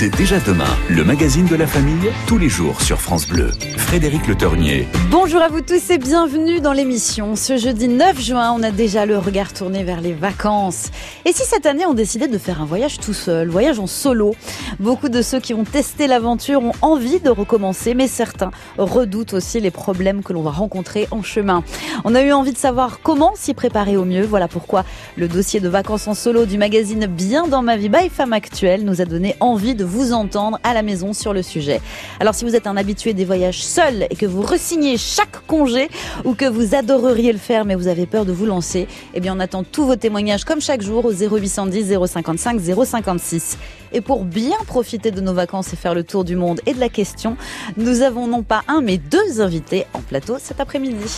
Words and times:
C'est 0.00 0.16
déjà 0.16 0.40
demain, 0.40 0.78
le 0.88 1.04
magazine 1.04 1.44
de 1.44 1.56
la 1.56 1.66
famille, 1.66 2.10
tous 2.26 2.38
les 2.38 2.48
jours 2.48 2.80
sur 2.80 3.02
France 3.02 3.28
Bleu. 3.28 3.52
Frédéric 3.76 4.28
Le 4.28 4.34
Ternier. 4.34 4.88
Bonjour 5.10 5.42
à 5.42 5.48
vous 5.48 5.60
tous 5.60 5.90
et 5.90 5.98
bienvenue 5.98 6.60
dans 6.60 6.72
l'émission. 6.72 7.36
Ce 7.36 7.58
jeudi 7.58 7.86
9 7.86 8.18
juin, 8.18 8.50
on 8.56 8.62
a 8.62 8.70
déjà 8.70 9.04
le 9.04 9.18
regard 9.18 9.52
tourné 9.52 9.84
vers 9.84 10.00
les 10.00 10.14
vacances. 10.14 10.90
Et 11.26 11.34
si 11.34 11.42
cette 11.44 11.66
année 11.66 11.84
on 11.84 11.92
décidait 11.92 12.28
de 12.28 12.38
faire 12.38 12.62
un 12.62 12.64
voyage 12.64 12.98
tout 12.98 13.12
seul, 13.12 13.48
voyage 13.48 13.78
en 13.78 13.86
solo? 13.86 14.34
Beaucoup 14.78 15.10
de 15.10 15.20
ceux 15.20 15.38
qui 15.38 15.52
ont 15.52 15.64
testé 15.64 16.06
l'aventure 16.06 16.62
ont 16.62 16.72
envie 16.80 17.20
de 17.20 17.28
recommencer, 17.28 17.92
mais 17.92 18.08
certains 18.08 18.52
redoutent 18.78 19.34
aussi 19.34 19.60
les 19.60 19.70
problèmes 19.70 20.22
que 20.22 20.32
l'on 20.32 20.40
va 20.40 20.50
rencontrer 20.50 21.08
en 21.10 21.22
chemin. 21.22 21.62
On 22.04 22.14
a 22.14 22.22
eu 22.22 22.32
envie 22.32 22.52
de 22.52 22.58
savoir 22.58 23.00
comment 23.02 23.32
s'y 23.34 23.52
préparer 23.52 23.98
au 23.98 24.06
mieux. 24.06 24.24
Voilà 24.24 24.48
pourquoi 24.48 24.86
le 25.16 25.28
dossier 25.28 25.60
de 25.60 25.68
vacances 25.68 26.08
en 26.08 26.14
solo 26.14 26.46
du 26.46 26.56
magazine 26.56 27.04
Bien 27.04 27.48
dans 27.48 27.60
ma 27.60 27.76
vie 27.76 27.90
by 27.90 28.08
Femme 28.08 28.32
Actuelle 28.32 28.86
nous 28.86 29.02
a 29.02 29.04
donné 29.04 29.36
envie 29.40 29.74
de 29.74 29.89
vous 29.90 30.12
entendre 30.12 30.58
à 30.62 30.72
la 30.72 30.82
maison 30.82 31.12
sur 31.12 31.32
le 31.32 31.42
sujet. 31.42 31.80
Alors 32.20 32.34
si 32.34 32.44
vous 32.44 32.54
êtes 32.54 32.66
un 32.66 32.76
habitué 32.76 33.12
des 33.12 33.24
voyages 33.24 33.62
seuls 33.62 34.06
et 34.08 34.16
que 34.16 34.26
vous 34.26 34.42
resignez 34.42 34.96
chaque 34.96 35.46
congé 35.46 35.88
ou 36.24 36.34
que 36.34 36.46
vous 36.46 36.74
adoreriez 36.74 37.32
le 37.32 37.38
faire 37.38 37.64
mais 37.64 37.74
vous 37.74 37.88
avez 37.88 38.06
peur 38.06 38.24
de 38.24 38.32
vous 38.32 38.46
lancer, 38.46 38.86
eh 39.14 39.20
bien 39.20 39.36
on 39.36 39.40
attend 39.40 39.64
tous 39.64 39.84
vos 39.84 39.96
témoignages 39.96 40.44
comme 40.44 40.60
chaque 40.60 40.80
jour 40.80 41.04
au 41.04 41.12
0810 41.12 41.98
055 42.06 42.60
056. 42.60 43.58
Et 43.92 44.00
pour 44.00 44.24
bien 44.24 44.56
profiter 44.66 45.10
de 45.10 45.20
nos 45.20 45.34
vacances 45.34 45.72
et 45.72 45.76
faire 45.76 45.94
le 45.94 46.04
tour 46.04 46.24
du 46.24 46.36
monde 46.36 46.60
et 46.66 46.74
de 46.74 46.80
la 46.80 46.88
question, 46.88 47.36
nous 47.76 48.02
avons 48.02 48.28
non 48.28 48.42
pas 48.42 48.62
un 48.68 48.80
mais 48.80 48.98
deux 48.98 49.40
invités 49.40 49.86
en 49.92 50.00
plateau 50.00 50.36
cet 50.38 50.60
après-midi. 50.60 51.16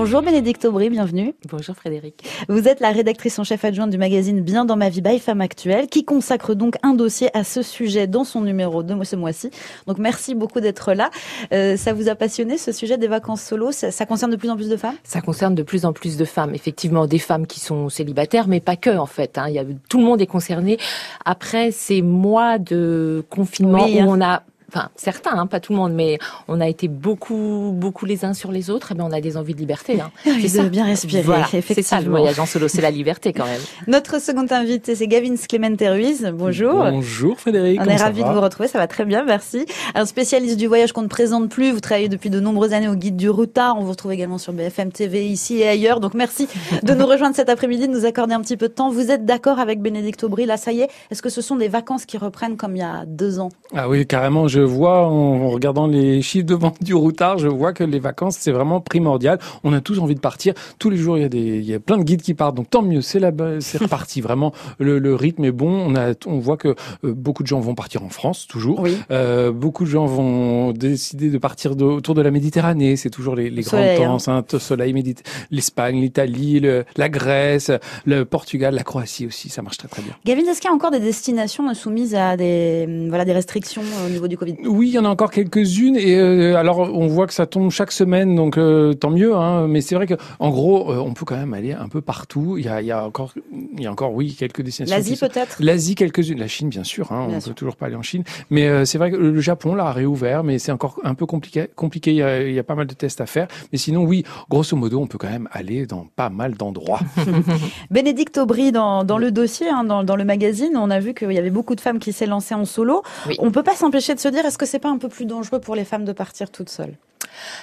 Bonjour 0.00 0.22
Bénédicte 0.22 0.64
Aubry, 0.64 0.90
bienvenue. 0.90 1.34
Bonjour 1.50 1.74
Frédéric. 1.74 2.22
Vous 2.48 2.68
êtes 2.68 2.78
la 2.78 2.92
rédactrice 2.92 3.36
en 3.40 3.42
chef 3.42 3.64
adjointe 3.64 3.90
du 3.90 3.98
magazine 3.98 4.42
Bien 4.42 4.64
dans 4.64 4.76
ma 4.76 4.90
vie 4.90 5.00
by 5.00 5.18
Femme 5.18 5.40
Actuelle 5.40 5.88
qui 5.88 6.04
consacre 6.04 6.54
donc 6.54 6.76
un 6.84 6.94
dossier 6.94 7.36
à 7.36 7.42
ce 7.42 7.62
sujet 7.62 8.06
dans 8.06 8.22
son 8.22 8.42
numéro 8.42 8.84
de 8.84 9.02
ce 9.02 9.16
mois-ci. 9.16 9.50
Donc 9.88 9.98
merci 9.98 10.36
beaucoup 10.36 10.60
d'être 10.60 10.92
là. 10.92 11.10
Euh, 11.52 11.76
ça 11.76 11.94
vous 11.94 12.08
a 12.08 12.14
passionné 12.14 12.58
ce 12.58 12.70
sujet 12.70 12.96
des 12.96 13.08
vacances 13.08 13.42
solo? 13.42 13.72
Ça, 13.72 13.90
ça, 13.90 14.06
concerne 14.06 14.30
de 14.30 14.36
plus 14.36 14.50
en 14.50 14.54
plus 14.54 14.68
de 14.68 14.76
femmes? 14.76 14.94
Ça 15.02 15.20
concerne 15.20 15.56
de 15.56 15.64
plus 15.64 15.84
en 15.84 15.92
plus 15.92 16.16
de 16.16 16.24
femmes. 16.24 16.54
Effectivement, 16.54 17.08
des 17.08 17.18
femmes 17.18 17.48
qui 17.48 17.58
sont 17.58 17.88
célibataires, 17.88 18.46
mais 18.46 18.60
pas 18.60 18.76
que 18.76 18.96
en 18.96 19.06
fait. 19.06 19.36
Hein. 19.36 19.46
Il 19.48 19.54
y 19.54 19.58
a, 19.58 19.64
tout 19.88 19.98
le 19.98 20.04
monde 20.04 20.20
est 20.20 20.26
concerné. 20.26 20.78
Après 21.24 21.72
ces 21.72 22.02
mois 22.02 22.58
de 22.58 23.24
confinement 23.30 23.86
oui, 23.86 23.96
où 23.96 24.02
hein. 24.02 24.06
on 24.16 24.20
a 24.20 24.42
enfin 24.70 24.90
certains, 24.96 25.38
hein, 25.38 25.46
pas 25.46 25.60
tout 25.60 25.72
le 25.72 25.78
monde, 25.78 25.92
mais 25.92 26.18
on 26.46 26.60
a 26.60 26.68
été 26.68 26.88
beaucoup, 26.88 27.72
beaucoup 27.74 28.06
les 28.06 28.24
uns 28.24 28.34
sur 28.34 28.52
les 28.52 28.70
autres, 28.70 28.92
et 28.92 28.94
bien 28.94 29.04
on 29.04 29.12
a 29.12 29.20
des 29.20 29.36
envies 29.36 29.54
de 29.54 29.60
liberté. 29.60 30.00
Hein. 30.00 30.10
C'est 30.24 30.48
ça, 30.48 30.62
bien 30.64 30.84
respirer. 30.84 31.22
Voilà, 31.22 31.46
c'est 31.46 31.82
ça 31.82 32.00
le 32.00 32.10
voyage 32.10 32.38
en 32.38 32.46
solo, 32.46 32.68
c'est 32.68 32.80
la 32.80 32.90
liberté 32.90 33.32
quand 33.32 33.44
même. 33.44 33.60
Notre 33.86 34.20
second 34.20 34.46
invité, 34.50 34.94
c'est 34.94 35.06
Gavin 35.06 35.34
Clemente 35.48 35.80
Ruiz. 35.80 36.30
Bonjour. 36.34 36.74
Bonjour 36.74 37.38
Frédéric. 37.38 37.80
On 37.80 37.84
est 37.84 37.96
ravis 37.96 38.22
de 38.22 38.28
vous 38.28 38.40
retrouver, 38.40 38.68
ça 38.68 38.78
va 38.78 38.86
très 38.86 39.04
bien, 39.04 39.24
merci. 39.24 39.66
Un 39.94 40.04
spécialiste 40.04 40.56
du 40.56 40.66
voyage 40.66 40.92
qu'on 40.92 41.02
ne 41.02 41.08
présente 41.08 41.48
plus, 41.48 41.70
vous 41.70 41.80
travaillez 41.80 42.08
depuis 42.08 42.30
de 42.30 42.40
nombreuses 42.40 42.72
années 42.72 42.88
au 42.88 42.94
guide 42.94 43.16
du 43.16 43.30
routard, 43.30 43.76
on 43.78 43.84
vous 43.84 43.90
retrouve 43.90 44.12
également 44.12 44.38
sur 44.38 44.52
BFM 44.52 44.92
TV 44.92 45.26
ici 45.26 45.58
et 45.58 45.68
ailleurs. 45.68 46.00
Donc 46.00 46.14
merci 46.14 46.48
de 46.82 46.94
nous 46.94 47.06
rejoindre 47.06 47.34
cet 47.34 47.48
après-midi, 47.48 47.88
de 47.88 47.92
nous 47.92 48.04
accorder 48.04 48.34
un 48.34 48.40
petit 48.40 48.56
peu 48.56 48.68
de 48.68 48.74
temps. 48.74 48.90
Vous 48.90 49.10
êtes 49.10 49.24
d'accord 49.24 49.58
avec 49.58 49.80
Bénédicte 49.80 50.24
Aubry? 50.24 50.46
Là, 50.46 50.56
ça 50.56 50.72
y 50.72 50.80
est. 50.80 50.88
Est-ce 51.10 51.22
que 51.22 51.30
ce 51.30 51.40
sont 51.40 51.56
des 51.56 51.68
vacances 51.68 52.04
qui 52.04 52.18
reprennent 52.18 52.56
comme 52.56 52.76
il 52.76 52.80
y 52.80 52.82
a 52.82 53.04
deux 53.06 53.38
ans? 53.38 53.50
Ah 53.74 53.88
oui, 53.88 54.06
carrément. 54.06 54.48
Je 54.48 54.57
vois 54.60 55.06
en 55.06 55.50
regardant 55.50 55.86
les 55.86 56.22
chiffres 56.28 56.46
de 56.46 56.54
vente 56.54 56.82
du 56.82 56.94
routard, 56.94 57.38
je 57.38 57.48
vois 57.48 57.72
que 57.72 57.84
les 57.84 57.98
vacances, 57.98 58.36
c'est 58.38 58.52
vraiment 58.52 58.80
primordial. 58.80 59.38
On 59.64 59.72
a 59.72 59.80
tous 59.80 59.98
envie 59.98 60.14
de 60.14 60.20
partir. 60.20 60.54
Tous 60.78 60.90
les 60.90 60.96
jours, 60.96 61.16
il 61.16 61.22
y 61.22 61.26
a 61.26 61.28
des, 61.28 61.58
il 61.58 61.64
y 61.64 61.74
a 61.74 61.80
plein 61.80 61.98
de 61.98 62.02
guides 62.02 62.22
qui 62.22 62.34
partent. 62.34 62.56
Donc 62.56 62.70
tant 62.70 62.82
mieux, 62.82 63.00
c'est 63.00 63.18
là 63.18 63.32
c'est 63.60 63.78
reparti. 63.78 64.20
Vraiment, 64.20 64.52
le, 64.78 64.98
le, 64.98 65.14
rythme 65.14 65.44
est 65.44 65.52
bon. 65.52 65.68
On 65.68 65.94
a, 65.94 66.12
on 66.26 66.38
voit 66.38 66.56
que 66.56 66.68
euh, 66.68 66.74
beaucoup 67.02 67.42
de 67.42 67.48
gens 67.48 67.60
vont 67.60 67.74
partir 67.74 68.02
en 68.02 68.08
France, 68.08 68.46
toujours. 68.46 68.80
Oui. 68.80 68.96
Euh, 69.10 69.52
beaucoup 69.52 69.84
de 69.84 69.90
gens 69.90 70.06
vont 70.06 70.72
décider 70.72 71.30
de 71.30 71.38
partir 71.38 71.76
de, 71.76 71.84
autour 71.84 72.14
de 72.14 72.22
la 72.22 72.30
Méditerranée. 72.30 72.96
C'est 72.96 73.10
toujours 73.10 73.34
les, 73.34 73.50
les 73.50 73.62
grandes 73.62 73.80
hein. 73.80 74.18
Sainte 74.18 74.58
Soleil, 74.58 74.92
Médit 74.92 75.16
l'Espagne, 75.50 76.00
l'Italie, 76.00 76.62
la 76.96 77.08
Grèce, 77.08 77.70
le 78.04 78.24
Portugal, 78.24 78.74
la 78.74 78.82
Croatie 78.82 79.26
aussi. 79.26 79.48
Ça 79.48 79.62
marche 79.62 79.78
très 79.78 79.88
très 79.88 80.02
bien. 80.02 80.12
Gavin, 80.24 80.42
est-ce 80.42 80.60
qu'il 80.60 80.68
y 80.68 80.72
a 80.72 80.74
encore 80.74 80.90
des 80.90 81.00
destinations 81.00 81.72
soumises 81.74 82.14
à 82.14 82.36
des, 82.36 83.06
voilà, 83.08 83.24
des 83.24 83.32
restrictions 83.32 83.82
au 84.06 84.08
niveau 84.08 84.28
du 84.28 84.36
Covid? 84.36 84.47
Oui, 84.64 84.88
il 84.88 84.92
y 84.94 84.98
en 84.98 85.04
a 85.04 85.08
encore 85.08 85.30
quelques-unes 85.30 85.96
et 85.96 86.16
euh, 86.16 86.56
alors 86.56 86.78
on 86.78 87.06
voit 87.06 87.26
que 87.26 87.34
ça 87.34 87.46
tombe 87.46 87.70
chaque 87.70 87.92
semaine 87.92 88.34
donc 88.34 88.56
euh, 88.56 88.92
tant 88.94 89.10
mieux 89.10 89.34
hein, 89.34 89.66
mais 89.68 89.80
c'est 89.80 89.94
vrai 89.94 90.06
que 90.06 90.14
en 90.38 90.50
gros 90.50 90.92
euh, 90.92 90.98
on 90.98 91.14
peut 91.14 91.24
quand 91.24 91.36
même 91.36 91.54
aller 91.54 91.72
un 91.72 91.88
peu 91.88 92.00
partout. 92.00 92.56
Il 92.58 92.64
y 92.64 92.68
a, 92.68 92.80
il 92.80 92.86
y 92.86 92.92
a 92.92 93.04
encore 93.04 93.32
il 93.76 93.82
y 93.82 93.86
a 93.86 93.92
encore 93.92 94.14
oui 94.14 94.34
quelques 94.38 94.62
destinations 94.62 94.96
l'Asie 94.96 95.16
peut-être? 95.16 95.56
l'Asie 95.60 95.94
quelques-unes. 95.94 96.38
La 96.38 96.48
Chine 96.48 96.68
bien 96.68 96.84
sûr 96.84 97.12
hein, 97.12 97.26
bien 97.26 97.38
on 97.38 97.40
sûr. 97.40 97.50
peut 97.50 97.54
toujours 97.54 97.76
pas 97.76 97.86
aller 97.86 97.96
en 97.96 98.02
Chine. 98.02 98.24
Mais 98.50 98.84
c'est 98.84 98.98
vrai 98.98 99.10
que 99.10 99.16
le 99.16 99.40
Japon 99.40 99.74
là 99.74 99.86
a 99.86 99.92
réouvert 99.92 100.44
mais 100.44 100.58
c'est 100.58 100.72
encore 100.72 101.00
un 101.04 101.14
peu 101.14 101.26
compliqué 101.26 101.66
compliqué. 101.74 102.12
Il 102.12 102.16
y, 102.16 102.22
a, 102.22 102.42
il 102.42 102.54
y, 102.54 102.58
a, 102.58 102.64
pas 102.64 102.74
mal 102.74 102.86
de 102.86 102.94
tests 102.94 103.20
à 103.20 103.26
faire. 103.26 103.48
Mais 103.72 103.78
sinon 103.78 104.04
oui 104.04 104.24
grosso 104.48 104.76
modo 104.76 105.00
on 105.00 105.06
peut 105.06 105.18
quand 105.18 105.30
même 105.30 105.48
aller 105.52 105.86
dans 105.86 106.06
pas 106.16 106.30
mal 106.30 106.54
d'endroits. 106.54 107.00
Bénédicte 107.90 108.38
Aubry 108.38 108.72
dans, 108.72 109.04
dans 109.04 109.18
le 109.18 109.30
dossier 109.30 109.68
hein, 109.68 109.84
dans, 109.84 110.04
dans, 110.04 110.16
le 110.16 110.24
magazine 110.24 110.76
on 110.76 110.90
a 110.90 111.00
vu 111.00 111.14
qu'il 111.14 111.32
y 111.32 111.38
avait 111.38 111.50
beaucoup 111.50 111.74
de 111.74 111.80
femmes 111.80 111.98
qui 111.98 112.12
s'est 112.12 112.26
lancées 112.26 112.54
en 112.54 112.64
solo. 112.64 113.02
Oui. 113.26 113.36
on 113.40 113.50
peut 113.50 113.62
pas 113.62 113.74
s'empêcher 113.74 114.14
de 114.14 114.20
se 114.20 114.28
dire 114.28 114.37
est-ce 114.46 114.58
que 114.58 114.66
c'est 114.66 114.78
pas 114.78 114.90
un 114.90 114.98
peu 114.98 115.08
plus 115.08 115.26
dangereux 115.26 115.60
pour 115.60 115.74
les 115.74 115.84
femmes 115.84 116.04
de 116.04 116.12
partir 116.12 116.50
toutes 116.50 116.70
seules? 116.70 116.96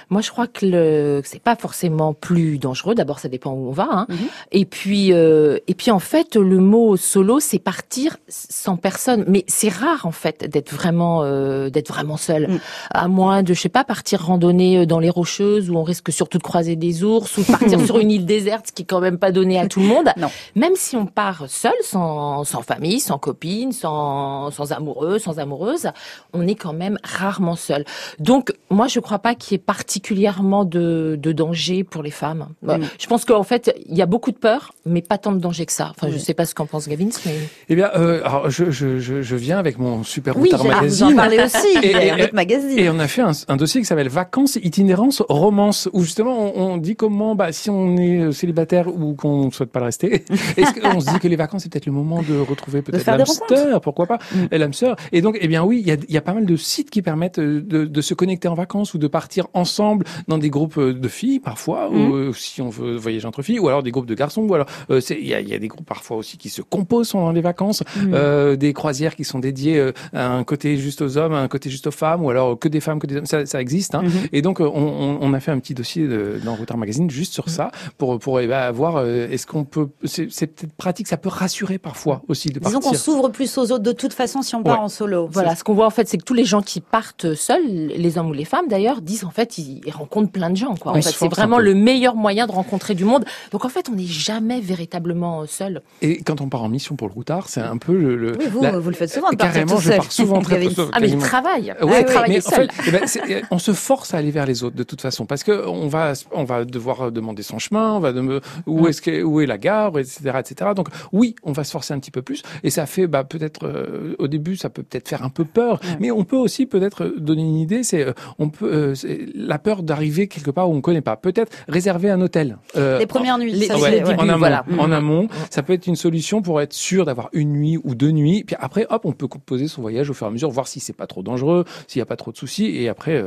Moi, 0.09 0.21
je 0.21 0.31
crois 0.31 0.47
que 0.47 0.65
le 0.65 1.21
c'est 1.23 1.41
pas 1.41 1.55
forcément 1.55 2.13
plus 2.13 2.57
dangereux. 2.57 2.95
D'abord, 2.95 3.19
ça 3.19 3.29
dépend 3.29 3.51
où 3.51 3.69
on 3.69 3.71
va. 3.71 3.87
Hein. 3.91 4.05
Mm 4.09 4.15
-hmm. 4.15 4.29
Et 4.51 4.65
puis, 4.65 5.13
euh, 5.13 5.57
et 5.67 5.73
puis 5.73 5.91
en 5.91 5.99
fait, 5.99 6.35
le 6.35 6.59
mot 6.59 6.97
solo, 6.97 7.39
c'est 7.39 7.59
partir 7.59 8.17
sans 8.27 8.77
personne. 8.77 9.25
Mais 9.27 9.43
c'est 9.47 9.73
rare 9.83 10.05
en 10.05 10.11
fait 10.11 10.37
d'être 10.49 10.73
vraiment 10.73 11.23
euh, 11.23 11.69
d'être 11.69 11.89
vraiment 11.89 12.17
seul. 12.17 12.43
Mm. 12.47 12.59
À 12.91 13.07
moins 13.07 13.43
de, 13.43 13.53
je 13.53 13.61
sais 13.61 13.69
pas, 13.69 13.83
partir 13.83 14.21
randonner 14.21 14.85
dans 14.85 14.99
les 14.99 15.09
Rocheuses 15.09 15.69
où 15.69 15.75
on 15.75 15.83
risque 15.83 16.11
surtout 16.11 16.37
de 16.37 16.43
croiser 16.43 16.75
des 16.75 17.03
ours 17.03 17.37
ou 17.37 17.43
partir 17.43 17.79
sur 17.87 17.97
une 17.99 18.11
île 18.11 18.25
déserte, 18.25 18.67
ce 18.67 18.71
qui 18.71 18.83
est 18.83 18.85
quand 18.85 19.01
même 19.01 19.17
pas 19.17 19.31
donné 19.31 19.59
à 19.59 19.67
tout 19.67 19.79
le 19.79 19.87
monde. 19.87 20.09
Non. 20.17 20.29
Même 20.55 20.75
si 20.75 20.95
on 20.95 21.05
part 21.05 21.45
seul, 21.47 21.73
sans, 21.83 22.43
sans 22.43 22.61
famille, 22.61 22.99
sans 22.99 23.17
copine, 23.17 23.71
sans, 23.71 24.51
sans 24.51 24.71
amoureux, 24.71 25.19
sans 25.19 25.39
amoureuse, 25.39 25.87
on 26.33 26.47
est 26.47 26.55
quand 26.55 26.73
même 26.73 26.97
rarement 27.03 27.55
seul. 27.55 27.85
Donc, 28.19 28.53
moi, 28.69 28.87
je 28.87 28.99
crois 28.99 29.19
pas 29.19 29.35
qu'il 29.35 29.53
y 29.53 29.55
ait 29.55 29.63
particulièrement 29.65 30.65
de, 30.65 31.17
de, 31.21 31.31
danger 31.31 31.83
pour 31.83 32.03
les 32.03 32.11
femmes. 32.11 32.47
Mm. 32.61 32.83
Je 32.99 33.07
pense 33.07 33.25
qu'en 33.25 33.43
fait, 33.43 33.75
il 33.87 33.97
y 33.97 34.01
a 34.01 34.05
beaucoup 34.05 34.31
de 34.31 34.37
peur, 34.37 34.73
mais 34.85 35.01
pas 35.01 35.17
tant 35.17 35.31
de 35.31 35.39
danger 35.39 35.65
que 35.65 35.71
ça. 35.71 35.91
Enfin, 35.91 36.11
je 36.11 36.17
sais 36.17 36.33
pas 36.33 36.45
ce 36.45 36.53
qu'en 36.53 36.65
pense 36.65 36.87
Gavin, 36.87 37.09
mais... 37.25 37.35
Eh 37.69 37.75
bien, 37.75 37.89
euh, 37.95 38.21
alors, 38.23 38.49
je, 38.49 38.71
je, 38.71 38.99
je, 38.99 39.35
viens 39.35 39.57
avec 39.57 39.77
mon 39.79 40.03
super 40.03 40.37
oui, 40.37 40.51
magazine. 40.51 41.07
Vous 41.07 41.13
en 41.13 41.15
parlez 41.15 41.39
aussi, 41.43 41.77
et, 41.81 41.91
et, 41.91 42.11
avec 42.11 42.33
magazine. 42.33 42.77
Et 42.77 42.89
on 42.89 42.99
a 42.99 43.07
fait 43.07 43.21
un, 43.21 43.31
un 43.47 43.57
dossier 43.57 43.81
qui 43.81 43.85
s'appelle 43.85 44.09
Vacances, 44.09 44.57
itinérance, 44.57 45.21
romance, 45.27 45.89
où 45.93 46.03
justement, 46.03 46.55
on, 46.55 46.73
on 46.73 46.77
dit 46.77 46.95
comment, 46.95 47.35
bah, 47.35 47.51
si 47.51 47.69
on 47.69 47.97
est 47.97 48.31
célibataire 48.31 48.87
ou 48.87 49.13
qu'on 49.15 49.47
ne 49.47 49.51
souhaite 49.51 49.71
pas 49.71 49.79
le 49.79 49.85
rester, 49.85 50.25
est-ce 50.57 50.79
qu'on 50.79 50.99
se 50.99 51.11
dit 51.11 51.19
que 51.19 51.27
les 51.27 51.35
vacances, 51.35 51.63
c'est 51.63 51.71
peut-être 51.71 51.85
le 51.85 51.91
moment 51.91 52.21
de 52.21 52.37
retrouver 52.37 52.81
peut-être 52.81 53.05
l'âme 53.05 53.25
sœur, 53.25 53.81
pourquoi 53.81 54.05
pas, 54.05 54.19
mm. 54.33 54.55
l'âme 54.55 54.73
sœur. 54.73 54.95
Et 55.11 55.21
donc, 55.21 55.37
eh 55.41 55.47
bien 55.47 55.63
oui, 55.63 55.79
il 55.79 55.87
y 55.87 55.91
a, 55.91 55.97
y 56.07 56.17
a 56.17 56.21
pas 56.21 56.33
mal 56.33 56.45
de 56.45 56.55
sites 56.55 56.89
qui 56.89 57.01
permettent 57.01 57.39
de, 57.39 57.85
de 57.85 58.01
se 58.01 58.13
connecter 58.13 58.47
en 58.47 58.53
vacances 58.53 58.93
ou 58.93 58.97
de 58.97 59.07
partir 59.07 59.47
ensemble 59.55 60.05
dans 60.27 60.37
des 60.37 60.49
groupes 60.49 60.79
de 60.79 61.07
filles 61.07 61.39
parfois, 61.39 61.89
mmh. 61.89 62.11
ou 62.11 62.33
si 62.33 62.61
on 62.61 62.69
veut 62.69 62.95
voyager 62.95 63.25
entre 63.25 63.41
filles, 63.41 63.59
ou 63.59 63.67
alors 63.67 63.83
des 63.83 63.91
groupes 63.91 64.05
de 64.05 64.13
garçons. 64.13 64.43
Ou 64.43 64.53
alors 64.53 64.67
il 64.89 64.95
euh, 64.95 65.19
y, 65.19 65.33
a, 65.33 65.41
y, 65.41 65.53
a, 65.53 65.59
des 65.59 65.67
groupes 65.67 65.85
parfois 65.85 66.17
aussi 66.17 66.37
qui 66.37 66.49
se 66.49 66.61
composent 66.61 67.11
pendant 67.11 67.31
les 67.31 67.41
vacances, 67.41 67.81
mmh. 67.81 68.11
euh, 68.13 68.55
des 68.55 68.73
croisières 68.73 69.15
qui 69.15 69.23
sont 69.23 69.39
dédiées 69.39 69.77
euh, 69.77 69.91
à 70.13 70.27
un 70.27 70.43
côté 70.43 70.77
juste 70.77 71.01
aux 71.01 71.17
hommes, 71.17 71.33
à 71.33 71.39
un 71.39 71.47
côté 71.47 71.69
juste 71.69 71.87
aux 71.87 71.91
femmes, 71.91 72.23
ou 72.23 72.29
alors 72.29 72.59
que 72.59 72.67
des 72.67 72.79
femmes, 72.79 72.99
que 72.99 73.07
des 73.07 73.17
hommes. 73.17 73.25
Ça, 73.25 73.45
ça 73.45 73.61
existe. 73.61 73.95
Hein. 73.95 74.03
Mmh. 74.03 74.11
Et 74.33 74.41
donc 74.41 74.59
on, 74.59 74.65
on, 74.65 75.17
on, 75.21 75.33
a 75.33 75.39
fait 75.39 75.51
un 75.51 75.59
petit 75.59 75.73
dossier 75.73 76.07
de, 76.07 76.39
dans 76.43 76.55
Routard 76.55 76.77
Magazine 76.77 77.09
juste 77.09 77.33
sur 77.33 77.49
ça 77.49 77.71
pour 77.97 78.19
pour 78.19 78.39
eh 78.39 78.47
ben, 78.47 78.71
voir 78.71 79.05
est-ce 79.05 79.47
qu'on 79.47 79.63
peut. 79.63 79.89
C'est 80.03 80.27
peut-être 80.27 80.73
pratique, 80.73 81.07
ça 81.07 81.17
peut 81.17 81.29
rassurer 81.29 81.77
parfois 81.77 82.21
aussi 82.27 82.49
de 82.49 82.59
partir. 82.59 82.79
Disons 82.79 82.91
qu'on 82.91 82.97
s'ouvre 82.97 83.29
plus 83.29 83.57
aux 83.57 83.71
autres 83.71 83.79
de 83.79 83.91
toute 83.91 84.13
façon 84.13 84.41
si 84.41 84.55
on 84.55 84.63
part 84.63 84.79
ouais. 84.79 84.85
en 84.85 84.89
solo. 84.89 85.27
Voilà, 85.31 85.55
ce 85.55 85.63
qu'on 85.63 85.73
voit 85.73 85.85
en 85.85 85.91
fait, 85.91 86.07
c'est 86.07 86.17
que 86.17 86.23
tous 86.23 86.33
les 86.33 86.45
gens 86.45 86.61
qui 86.61 86.81
partent 86.81 87.33
seuls, 87.33 87.65
les 87.65 88.17
hommes 88.17 88.29
ou 88.29 88.33
les 88.33 88.45
femmes 88.45 88.67
d'ailleurs, 88.67 89.01
disent 89.01 89.23
en 89.23 89.29
fait 89.29 89.44
ils 89.57 89.91
rencontrent 89.91 90.31
plein 90.31 90.49
de 90.49 90.57
gens. 90.57 90.75
Quoi. 90.75 90.91
En 90.91 90.95
fait, 90.95 91.01
c'est 91.01 91.27
vraiment 91.27 91.59
le 91.59 91.73
meilleur 91.73 92.15
moyen 92.15 92.47
de 92.47 92.51
rencontrer 92.51 92.95
du 92.95 93.05
monde. 93.05 93.25
Donc 93.51 93.65
en 93.65 93.69
fait, 93.69 93.89
on 93.89 93.95
n'est 93.95 94.05
jamais 94.05 94.59
véritablement 94.59 95.45
seul. 95.45 95.81
Et 96.01 96.21
quand 96.23 96.41
on 96.41 96.49
part 96.49 96.63
en 96.63 96.69
mission 96.69 96.95
pour 96.95 97.07
le 97.07 97.13
routard, 97.13 97.49
c'est 97.49 97.61
un 97.61 97.77
peu 97.77 97.93
le. 97.93 98.15
le 98.15 98.37
oui, 98.37 98.45
vous, 98.49 98.61
la... 98.61 98.77
vous 98.77 98.89
le 98.89 98.95
faites 98.95 99.11
souvent. 99.11 99.29
De 99.29 99.35
carrément, 99.35 99.77
je 99.77 99.91
pars 99.91 100.11
souvent 100.11 100.41
très 100.41 100.65
tôt. 100.67 100.89
Ah 100.93 100.99
mais 100.99 101.09
il 101.09 101.17
travaille. 101.17 101.73
Ouais, 101.81 101.97
ah, 101.99 102.03
travaille 102.03 102.41
seul. 102.41 102.67
En 102.69 102.83
fait, 102.83 103.19
eh 103.27 103.33
ben, 103.33 103.41
on 103.51 103.59
se 103.59 103.73
force 103.73 104.13
à 104.13 104.17
aller 104.17 104.31
vers 104.31 104.45
les 104.45 104.63
autres 104.63 104.75
de 104.75 104.83
toute 104.83 105.01
façon 105.01 105.25
parce 105.25 105.43
que 105.43 105.67
on 105.67 105.87
va 105.87 106.13
on 106.31 106.43
va 106.43 106.65
devoir 106.65 107.11
demander 107.11 107.43
son 107.43 107.59
chemin, 107.59 107.93
on 107.93 107.99
va 107.99 108.13
de, 108.13 108.41
où 108.65 108.87
est-ce 108.87 109.01
que 109.01 109.23
où 109.23 109.41
est 109.41 109.45
la 109.45 109.57
gare, 109.57 109.97
etc., 109.97 110.39
etc. 110.39 110.71
Donc 110.75 110.89
oui, 111.11 111.35
on 111.43 111.51
va 111.51 111.63
se 111.63 111.71
forcer 111.71 111.93
un 111.93 111.99
petit 111.99 112.11
peu 112.11 112.21
plus 112.21 112.43
et 112.63 112.69
ça 112.69 112.85
fait 112.85 113.07
bah 113.07 113.23
peut-être 113.23 113.65
euh, 113.65 114.15
au 114.19 114.27
début 114.27 114.55
ça 114.55 114.69
peut 114.69 114.83
peut-être 114.83 115.07
faire 115.07 115.23
un 115.23 115.29
peu 115.29 115.45
peur, 115.45 115.79
ouais. 115.83 115.97
mais 115.99 116.11
on 116.11 116.23
peut 116.23 116.35
aussi 116.35 116.65
peut-être 116.65 117.13
donner 117.17 117.43
une 117.43 117.57
idée. 117.57 117.83
C'est 117.83 118.05
on 118.39 118.49
peut 118.49 118.65
euh, 118.65 118.95
la 119.35 119.59
peur 119.59 119.83
d'arriver 119.83 120.27
quelque 120.27 120.51
part 120.51 120.69
où 120.69 120.73
on 120.73 120.77
ne 120.77 120.81
connaît 120.81 121.01
pas. 121.01 121.15
Peut-être 121.17 121.51
réserver 121.67 122.09
un 122.09 122.21
hôtel. 122.21 122.57
les 122.75 123.05
premières 123.05 123.37
nuits. 123.37 123.51
Les, 123.51 123.71
en 123.71 124.29
amont. 124.29 124.37
Voilà. 124.37 124.65
En 124.77 124.91
amont, 124.91 125.27
ça 125.49 125.63
peut 125.63 125.73
être 125.73 125.87
une 125.87 125.95
solution 125.95 126.41
pour 126.41 126.61
être 126.61 126.73
sûr 126.73 127.05
d'avoir 127.05 127.29
une 127.33 127.53
nuit 127.53 127.77
ou 127.83 127.95
deux 127.95 128.11
nuits. 128.11 128.43
Puis 128.45 128.55
après, 128.59 128.85
hop, 128.89 129.05
on 129.05 129.11
peut 129.11 129.27
composer 129.27 129.67
son 129.67 129.81
voyage 129.81 130.09
au 130.09 130.13
fur 130.13 130.27
et 130.27 130.29
à 130.29 130.31
mesure, 130.31 130.49
voir 130.49 130.67
si 130.67 130.79
c'est 130.79 130.93
pas 130.93 131.07
trop 131.07 131.23
dangereux, 131.23 131.65
s'il 131.87 131.99
n'y 131.99 132.03
a 132.03 132.07
pas 132.07 132.15
trop 132.15 132.31
de 132.31 132.37
soucis, 132.37 132.65
et 132.65 132.89
après. 132.89 133.23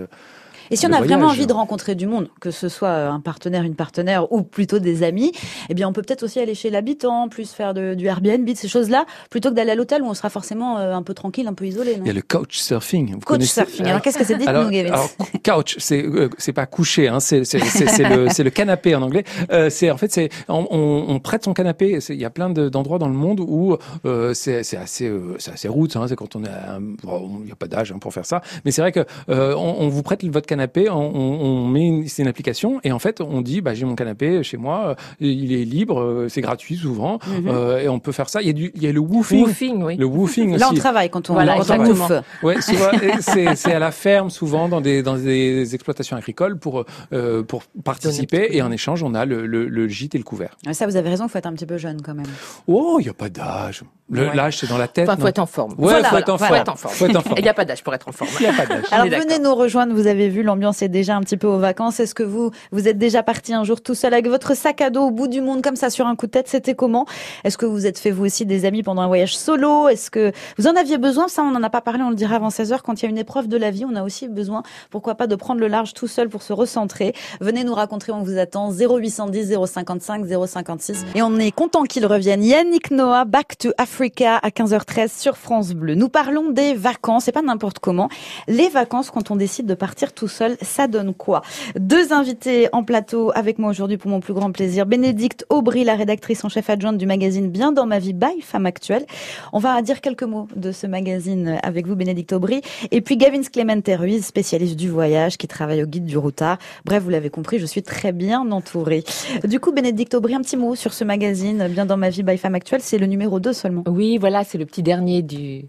Et 0.71 0.77
si 0.77 0.87
on 0.87 0.93
a 0.93 1.01
vraiment 1.01 1.29
envie 1.29 1.47
de 1.47 1.53
rencontrer 1.53 1.95
du 1.95 2.07
monde, 2.07 2.29
que 2.41 2.51
ce 2.51 2.69
soit 2.69 2.89
euh, 2.89 3.11
un 3.11 3.21
partenaire, 3.21 3.63
une 3.63 3.75
partenaire 3.75 4.33
ou 4.33 4.43
plutôt 4.43 4.79
des 4.79 5.03
amis, 5.03 5.33
eh 5.69 5.75
bien 5.75 5.89
on 5.89 5.93
peut 5.93 6.03
peut-être 6.03 6.23
aussi 6.23 6.41
aller 6.41 6.55
chez 6.55 6.71
l'habitant, 6.71 7.29
plus 7.29 7.51
faire 7.53 7.75
de, 7.75 7.95
du 7.95 8.07
Airbnb, 8.07 8.49
de 8.49 8.55
ces 8.55 8.69
choses-là, 8.69 9.07
plutôt 9.31 9.51
que 9.51 9.55
d'aller 9.55 9.73
à 9.73 9.75
l'hôtel 9.75 10.03
où 10.03 10.07
on 10.07 10.15
sera 10.15 10.31
forcément 10.31 10.79
euh, 10.79 10.95
un 10.95 11.03
peu 11.03 11.15
tranquille, 11.15 11.47
un 11.49 11.55
peu 11.55 11.67
isolé. 11.67 11.97
Il 11.99 12.07
y 12.07 12.11
a 12.11 12.13
le 12.13 12.23
couch 12.23 12.59
surfing. 12.59 13.15
Vous 13.15 13.21
couch 13.21 13.43
surfing. 13.43 13.87
Alors 13.87 14.03
qu'est-ce 14.03 14.19
que 14.19 14.25
c'est? 14.25 14.37
Dit 14.37 14.47
alors, 14.47 14.69
alors, 14.69 15.09
couch, 15.45 15.77
c'est 15.79 16.05
euh, 16.05 16.29
c'est 16.39 16.53
pas 16.53 16.67
coucher, 16.67 17.09
hein, 17.09 17.21
c'est 17.21 17.45
c'est 17.45 17.59
le 17.59 18.29
c'est 18.29 18.45
le 18.45 18.51
canapé 18.51 18.95
en 18.95 19.03
anglais. 19.03 19.25
Euh, 19.51 19.71
c'est 19.71 19.91
en 19.91 19.97
fait 19.97 20.13
c'est 20.13 20.29
on, 20.49 20.67
on, 20.71 21.19
prête 21.21 21.45
son 21.45 21.55
canapé. 21.55 21.99
Il 22.09 22.17
y 22.17 22.25
a 22.25 22.31
plein 22.31 22.51
d'endroits 22.51 22.99
dans 22.99 23.09
le 23.09 23.15
monde 23.15 23.41
où 23.41 23.77
euh, 24.05 24.35
c'est 24.35 24.63
c'est 24.63 24.77
assez 24.77 25.11
c'est 25.39 25.53
assez 25.53 25.69
route. 25.69 25.97
Hein, 25.97 26.07
c'est 26.09 26.17
quand 26.17 26.37
on 26.37 26.45
a 26.45 26.79
il 26.79 27.45
n'y 27.45 27.53
a 27.53 27.57
pas 27.57 27.67
d'âge 27.67 27.93
hein, 27.93 27.99
pour 27.99 28.13
faire 28.13 28.27
ça. 28.27 28.43
Mais 28.65 28.71
c'est 28.71 28.81
vrai 28.81 28.93
que 28.93 29.05
on, 29.29 29.77
on, 29.79 29.89
vous 29.89 30.03
prête 30.03 30.25
votre 30.25 30.47
canapé. 30.47 30.58
On, 30.89 30.95
on 30.95 31.67
met 31.67 32.05
c'est 32.07 32.23
une 32.23 32.29
application 32.29 32.81
et 32.85 32.93
en 32.93 32.99
fait 32.99 33.21
on 33.21 33.41
dit 33.41 33.61
bah 33.61 33.75
j'ai 33.75 33.85
mon 33.85 33.95
canapé 33.95 34.43
chez 34.43 34.57
moi, 34.57 34.89
euh, 34.89 34.95
il 35.21 35.53
est 35.53 35.65
libre, 35.65 36.01
euh, 36.01 36.29
c'est 36.29 36.41
gratuit 36.41 36.77
souvent 36.77 37.19
mhm. 37.27 37.49
euh, 37.49 37.81
et 37.81 37.89
on 37.89 37.99
peut 37.99 38.13
faire 38.13 38.29
ça. 38.29 38.43
Il 38.43 38.47
y 38.47 38.51
a 38.51 38.53
du 38.53 38.71
il 38.75 38.83
y 38.83 38.87
a 38.87 38.93
le 38.93 39.01
woofing, 39.01 39.45
woofing 39.45 39.83
oui. 39.83 39.97
le 39.97 40.07
woofing 40.07 40.51
aussi. 40.51 40.61
Là 40.61 40.69
on 40.73 40.75
travaille 40.75 41.11
quand 41.11 41.31
on 41.31 41.35
voilà, 41.35 41.57
quand 41.57 41.71
on 41.71 42.47
Ouais, 42.47 42.57
c'est 42.61 43.55
c'est 43.55 43.73
à 43.73 43.79
la 43.79 43.91
ferme 43.91 44.31
souvent 44.31 44.69
dans 44.69 44.81
des 44.81 45.03
dans 45.03 45.17
des 45.17 45.75
exploitations 45.75 46.17
agricoles 46.17 46.59
pour 46.59 46.85
euh, 47.13 47.43
pour 47.43 47.63
participer 47.85 48.49
et 48.51 48.63
en 48.63 48.71
échange 48.71 49.03
on 49.03 49.15
a 49.15 49.25
le, 49.25 49.47
le, 49.47 49.69
le 49.69 49.89
gîte 49.89 50.15
et 50.15 50.19
le 50.19 50.25
couvert. 50.25 50.57
Ça 50.73 50.87
vous 50.87 50.97
avez 50.97 51.09
raison, 51.09 51.27
il 51.27 51.31
faut 51.31 51.39
être 51.39 51.47
un 51.47 51.53
petit 51.53 51.67
peu 51.67 51.79
jeune 51.79 52.03
quand 52.03 52.15
même. 52.15 52.27
Oh, 52.67 52.99
il 53.01 53.07
y 53.07 53.11
a 53.11 53.15
pas 53.15 53.29
d'âge. 53.29 53.83
L'âge 54.11 54.59
c'est 54.59 54.69
dans 54.69 54.79
la 54.79 54.89
tête. 54.89 55.09
Enfin, 55.09 55.21
faut 55.21 55.27
être 55.27 55.39
en 55.39 55.47
forme. 55.47 55.75
Ouais, 55.79 56.03
faut, 56.05 56.17
être 56.17 56.29
en 56.31 56.39
forme. 56.39 56.49
faut 56.49 56.55
être 56.55 56.69
en 56.69 56.77
forme. 56.77 57.35
Il 57.37 57.43
n'y 57.43 57.49
a 57.49 57.55
pas 57.55 57.65
d'âge 57.65 57.83
pour 57.83 57.95
être 57.95 58.09
en 58.09 58.13
forme. 58.13 58.31
Il 58.41 58.43
n'y 58.43 58.49
a 58.49 58.53
pas 58.53 58.67
d'âge. 58.67 58.85
Alors 58.91 59.07
venez 59.07 59.39
nous 59.39 59.55
rejoindre, 59.55 59.95
vous 59.95 60.07
avez 60.07 60.29
vu 60.29 60.43
l'ambiance 60.49 60.81
est 60.81 60.89
déjà 60.89 61.15
un 61.15 61.21
petit 61.21 61.37
peu 61.37 61.47
aux 61.47 61.59
vacances. 61.59 62.01
Est-ce 62.01 62.15
que 62.15 62.23
vous, 62.23 62.51
vous 62.73 62.89
êtes 62.89 62.97
déjà 62.97 63.23
parti 63.23 63.53
un 63.53 63.65
jour 63.65 63.83
tout 63.83 63.95
seul 63.95 64.15
avec 64.15 64.29
votre 64.29 64.57
sac 64.57 64.81
à 64.81 64.89
dos 64.89 65.03
au 65.03 65.11
bout 65.11 65.29
du 65.29 65.43
monde 65.43 65.63
comme 65.63 65.77
ça 65.77 65.91
sur 65.91 66.07
un 66.07 66.17
coup 66.17 66.27
de 66.27 66.31
tête? 66.31 66.49
C'était 66.49 66.75
comment? 66.75 67.05
Est-ce 67.45 67.59
que 67.59 67.67
vous 67.67 67.87
êtes 67.87 67.99
fait 67.99 68.11
vous 68.11 68.25
aussi 68.25 68.47
des 68.47 68.65
amis 68.65 68.83
pendant 68.83 69.03
un 69.03 69.07
voyage 69.07 69.37
solo? 69.37 69.89
Est-ce 69.89 70.11
que 70.11 70.33
vous 70.57 70.67
en 70.67 70.75
aviez 70.75 70.97
besoin? 70.97 71.29
Ça, 71.29 71.43
on 71.43 71.51
n'en 71.51 71.63
a 71.63 71.69
pas 71.69 71.83
parlé, 71.83 72.03
on 72.03 72.09
le 72.09 72.17
dira 72.17 72.37
avant 72.37 72.49
16 72.49 72.73
heures. 72.73 72.83
Quand 72.83 72.95
il 73.01 73.05
y 73.05 73.07
a 73.07 73.11
une 73.11 73.19
épreuve 73.19 73.47
de 73.47 73.59
la 73.59 73.71
vie, 73.71 73.85
on 73.85 73.95
a 73.95 74.03
aussi 74.03 74.27
besoin, 74.27 74.63
pourquoi 74.91 75.17
pas, 75.17 75.27
de 75.27 75.35
prendre 75.35 75.61
le 75.61 75.69
large 75.69 75.93
tout 75.93 76.07
seul 76.07 76.31
pour 76.31 76.41
se 76.41 76.55
recentrer. 76.55 77.15
Venez 77.43 77.63
nous 77.63 77.75
raconter, 77.75 78.11
on 78.11 78.23
vous 78.23 78.39
attend 78.39 78.73
0810 78.73 79.55
055 79.67 80.25
056. 80.47 81.05
Et 81.15 81.21
on 81.21 81.37
est 81.37 81.51
content 81.51 81.83
qu'ils 81.83 82.07
reviennent. 82.07 82.43
Yannick 82.43 82.91
Noah, 82.91 83.27
Back 83.27 83.59
to 83.59 83.71
Africa 83.77 84.37
à 84.37 84.49
15h13 84.49 85.21
sur 85.21 85.37
France 85.37 85.75
Bleu. 85.75 85.95
Nous 85.95 86.09
parlons 86.09 86.51
des 86.51 86.73
vacances, 86.73 87.29
et 87.29 87.33
pas 87.33 87.43
n'importe 87.43 87.81
comment. 87.81 88.09
Les 88.47 88.71
vacances, 88.71 89.11
quand 89.11 89.31
on 89.31 89.37
décide 89.37 89.67
de 89.67 89.75
partir 89.75 90.15
tout 90.15 90.29
seul, 90.29 90.38
ça 90.63 90.87
donne 90.87 91.15
quoi? 91.15 91.43
Deux 91.79 92.13
invités 92.13 92.69
en 92.73 92.85
plateau 92.85 93.31
avec 93.35 93.59
moi 93.59 93.71
aujourd'hui 93.71 93.97
pour 93.97 94.11
mon 94.11 94.21
plus 94.21 94.35
grand 94.35 94.53
plaisir. 94.53 94.87
Bénédicte 94.87 95.45
Aubry, 95.49 95.85
la 95.85 95.95
rédactrice 95.95 96.45
en 96.45 96.49
chef 96.49 96.71
adjointe 96.71 96.99
du 96.99 97.07
magazine 97.07 97.51
Bien 97.51 97.73
dans 97.73 97.87
ma 97.87 97.99
vie 97.99 98.13
by 98.13 98.41
Femme 98.43 98.67
Actuelle. 98.67 99.07
On 99.53 99.59
va 99.59 99.81
dire 99.83 100.01
quelques 100.01 100.23
mots 100.23 100.49
de 100.57 100.73
ce 100.73 100.87
magazine 100.87 101.59
avec 101.63 101.87
vous, 101.87 101.97
Bénédicte 101.97 102.33
Aubry. 102.33 102.61
Et 102.91 103.01
puis 103.01 103.17
Gavin 103.17 103.43
Clemente 103.43 103.89
Ruiz, 103.89 104.25
spécialiste 104.25 104.77
du 104.77 104.89
voyage, 104.89 105.37
qui 105.37 105.49
travaille 105.49 105.83
au 105.83 105.87
guide 105.87 106.05
du 106.05 106.19
routard. 106.19 106.59
Bref, 106.85 107.03
vous 107.03 107.11
l'avez 107.11 107.31
compris, 107.31 107.59
je 107.59 107.67
suis 107.67 107.83
très 107.83 108.13
bien 108.13 108.51
entourée. 108.51 109.05
Du 109.45 109.61
coup, 109.61 109.73
Bénédicte 109.73 110.15
Aubry, 110.15 110.35
un 110.35 110.43
petit 110.43 110.57
mot 110.57 110.75
sur 110.75 110.93
ce 110.93 111.05
magazine 111.05 111.69
Bien 111.69 111.87
dans 111.87 111.97
ma 111.97 112.11
vie 112.11 112.23
by 112.23 112.37
Femme 112.39 112.55
Actuelle. 112.55 112.81
C'est 112.83 112.99
le 112.99 113.07
numéro 113.07 113.41
2 113.41 113.53
seulement. 113.53 113.85
Oui, 113.87 114.19
voilà, 114.19 114.45
c'est 114.45 114.59
le 114.59 114.67
petit 114.67 114.83
dernier 114.83 115.23
du 115.23 115.65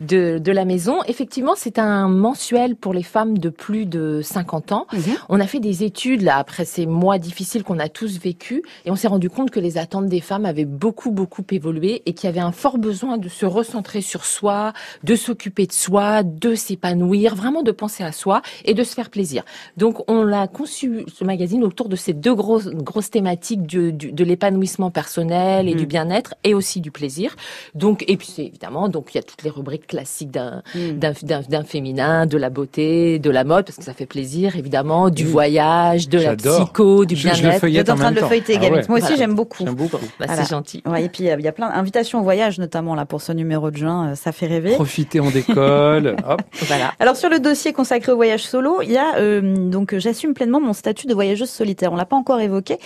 de, 0.00 0.38
de 0.38 0.52
la 0.52 0.64
maison. 0.64 0.98
Effectivement, 1.06 1.54
c'est 1.56 1.78
un 1.78 2.08
mensuel 2.08 2.76
pour 2.76 2.92
les 2.92 3.02
femmes 3.02 3.38
de 3.38 3.48
plus 3.48 3.86
de 3.86 4.20
50 4.22 4.72
ans. 4.72 4.86
Mhm. 4.92 5.00
On 5.28 5.40
a 5.40 5.46
fait 5.46 5.60
des 5.60 5.84
études 5.84 6.22
là 6.22 6.36
après 6.36 6.64
ces 6.64 6.86
mois 6.86 7.18
difficiles 7.18 7.62
qu'on 7.62 7.78
a 7.78 7.88
tous 7.88 8.18
vécus 8.18 8.62
et 8.84 8.90
on 8.90 8.96
s'est 8.96 9.08
rendu 9.08 9.30
compte 9.30 9.50
que 9.50 9.60
les 9.60 9.78
attentes 9.78 10.06
des 10.06 10.20
femmes 10.20 10.46
avaient 10.46 10.64
beaucoup 10.64 11.10
beaucoup 11.10 11.44
évolué 11.50 12.02
et 12.06 12.12
qu'il 12.12 12.28
y 12.28 12.30
avait 12.30 12.40
un 12.40 12.52
fort 12.52 12.78
besoin 12.78 13.18
de 13.18 13.28
se 13.28 13.46
recentrer 13.46 14.00
sur 14.00 14.24
soi, 14.24 14.72
de 15.04 15.16
s'occuper 15.16 15.66
de 15.66 15.72
soi, 15.72 16.22
de 16.22 16.54
s'épanouir, 16.54 17.34
vraiment 17.34 17.62
de 17.62 17.72
penser 17.72 18.04
à 18.04 18.12
soi 18.12 18.42
et 18.64 18.74
de 18.74 18.84
se 18.84 18.94
faire 18.94 19.10
plaisir. 19.10 19.44
Donc 19.76 20.08
on 20.10 20.22
l'a 20.22 20.46
conçu 20.48 21.04
ce 21.12 21.24
magazine 21.24 21.64
autour 21.64 21.88
de 21.88 21.96
ces 21.96 22.12
deux 22.12 22.34
grosses 22.34 22.68
grosses 22.68 23.10
thématiques 23.10 23.62
du, 23.66 23.92
de 23.92 24.24
l'épanouissement 24.24 24.90
personnel 24.90 25.68
et 25.68 25.74
du 25.74 25.82
mhm. 25.82 25.88
bien-être 25.88 26.34
et 26.44 26.54
aussi 26.54 26.80
du 26.80 26.90
plaisir. 26.90 27.36
Donc 27.74 28.04
et 28.08 28.16
puis 28.16 28.28
c'est 28.28 28.44
évidemment 28.44 28.88
donc 28.88 29.14
il 29.14 29.18
y 29.18 29.20
a 29.20 29.22
toutes 29.22 29.42
les 29.42 29.50
rubriques 29.50 29.85
classique 29.86 30.30
d'un 30.30 30.62
hmm. 30.74 30.98
d'un 31.48 31.64
féminin, 31.64 32.26
de 32.26 32.38
la 32.38 32.50
beauté, 32.50 33.18
de 33.18 33.30
la 33.30 33.44
mode, 33.44 33.64
parce 33.66 33.78
que 33.78 33.84
ça 33.84 33.94
fait 33.94 34.06
plaisir, 34.06 34.56
évidemment, 34.56 35.10
du 35.10 35.24
voyage, 35.24 36.08
de 36.08 36.18
la 36.18 36.36
psycho, 36.36 37.04
du 37.04 37.14
bien-être. 37.14 37.66
Vous 37.66 37.76
êtes 37.76 37.90
en 37.90 37.96
train 37.96 38.12
de 38.12 38.20
le 38.20 38.26
feuilleter, 38.26 38.58
ah 38.60 38.82
Moi 38.88 38.98
aussi, 38.98 39.16
j'aime 39.16 39.34
beaucoup. 39.34 39.64
beaucoup. 39.64 39.98
Bah, 40.18 40.26
C'est 40.28 40.48
gentil. 40.48 40.82
Ouais, 40.86 41.04
et 41.04 41.08
puis, 41.08 41.24
il 41.24 41.40
y 41.40 41.48
a 41.48 41.52
plein 41.52 41.70
d'invitations 41.70 42.20
au 42.20 42.22
voyage, 42.22 42.58
notamment 42.58 42.94
là 42.94 43.06
pour 43.06 43.22
ce 43.22 43.32
numéro 43.32 43.70
de 43.70 43.76
juin. 43.76 44.10
Euh, 44.10 44.14
ça 44.14 44.32
fait 44.32 44.46
rêver. 44.46 44.74
Profitez, 44.74 45.20
on 45.20 45.30
décolle. 45.30 46.16
Hop. 46.28 46.42
Voilà. 46.66 46.92
Alors, 47.00 47.16
sur 47.16 47.28
le 47.28 47.38
dossier 47.38 47.72
consacré 47.72 48.12
au 48.12 48.16
voyage 48.16 48.44
solo, 48.44 48.80
il 48.82 48.92
y 48.92 48.98
a, 48.98 49.16
euh, 49.16 49.68
donc, 49.68 49.96
j'assume 49.98 50.34
pleinement 50.34 50.60
mon 50.60 50.72
statut 50.72 51.06
de 51.06 51.14
voyageuse 51.14 51.50
solitaire. 51.50 51.92
On 51.92 51.96
l'a 51.96 52.06
pas 52.06 52.16
encore 52.16 52.40
évoqué, 52.40 52.78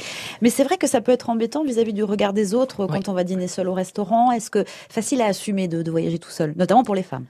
mais 0.42 0.50
c'est 0.50 0.64
vrai 0.64 0.76
que 0.76 0.86
ça 0.86 1.00
peut 1.00 1.12
être 1.12 1.30
embêtant 1.30 1.64
vis-à-vis 1.64 1.92
du 1.92 2.04
regard 2.04 2.32
des 2.32 2.54
autres 2.54 2.86
quand 2.86 3.08
on 3.08 3.12
va 3.12 3.24
dîner 3.24 3.48
seul 3.48 3.68
au 3.68 3.74
restaurant. 3.74 4.32
Est-ce 4.32 4.50
que 4.50 4.64
facile 4.88 5.22
à 5.22 5.26
assumer 5.26 5.68
de, 5.68 5.82
de 5.82 5.90
voyager 5.90 6.18
tout 6.18 6.30
seul, 6.30 6.54
notamment 6.56 6.82
pour 6.82 6.89
les 6.94 7.02
femmes 7.02 7.26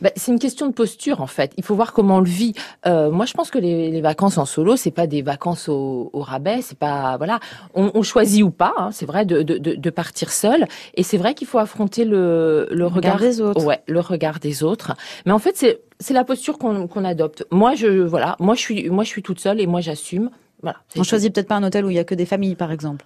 bah, 0.00 0.10
c'est 0.16 0.30
une 0.30 0.38
question 0.38 0.66
de 0.66 0.72
posture 0.72 1.20
en 1.20 1.26
fait. 1.26 1.52
Il 1.56 1.64
faut 1.64 1.74
voir 1.74 1.92
comment 1.92 2.16
on 2.16 2.20
le 2.20 2.28
vit. 2.28 2.54
Euh, 2.86 3.10
moi, 3.10 3.26
je 3.26 3.34
pense 3.34 3.50
que 3.50 3.58
les, 3.58 3.90
les, 3.90 4.00
vacances 4.00 4.38
en 4.38 4.44
solo, 4.44 4.76
c'est 4.76 4.90
pas 4.90 5.06
des 5.06 5.22
vacances 5.22 5.68
au, 5.68 6.10
au 6.12 6.20
rabais. 6.20 6.60
C'est 6.62 6.78
pas 6.78 7.16
voilà, 7.16 7.40
on, 7.74 7.90
on, 7.94 8.02
choisit 8.02 8.44
ou 8.44 8.50
pas. 8.50 8.74
Hein, 8.76 8.90
c'est 8.92 9.06
vrai 9.06 9.24
de, 9.24 9.42
de, 9.42 9.58
de, 9.58 9.90
partir 9.90 10.30
seul. 10.30 10.66
Et 10.94 11.02
c'est 11.02 11.16
vrai 11.16 11.34
qu'il 11.34 11.46
faut 11.46 11.58
affronter 11.58 12.04
le, 12.04 12.68
le 12.70 12.86
regard, 12.86 13.18
des 13.18 13.40
autres. 13.40 13.64
Ouais, 13.64 13.82
le 13.86 14.00
regard 14.00 14.38
des 14.38 14.62
autres. 14.62 14.94
Mais 15.26 15.32
en 15.32 15.38
fait, 15.38 15.56
c'est 15.56 15.80
c'est 15.98 16.14
la 16.14 16.24
posture 16.24 16.58
qu'on 16.58 16.86
qu'on 16.86 17.04
adopte. 17.04 17.44
Moi, 17.50 17.74
je 17.74 17.88
voilà, 17.88 18.36
moi 18.38 18.54
je 18.54 18.60
suis 18.60 18.90
moi 18.90 19.02
je 19.04 19.08
suis 19.08 19.22
toute 19.22 19.40
seule 19.40 19.60
et 19.60 19.66
moi 19.66 19.80
j'assume. 19.80 20.30
Voilà. 20.62 20.78
On 20.96 21.04
choisit 21.04 21.32
peut-être 21.32 21.48
pas 21.48 21.54
un 21.56 21.62
hôtel 21.62 21.84
où 21.84 21.90
il 21.90 21.96
y 21.96 22.00
a 22.00 22.04
que 22.04 22.16
des 22.16 22.26
familles, 22.26 22.56
par 22.56 22.72
exemple. 22.72 23.04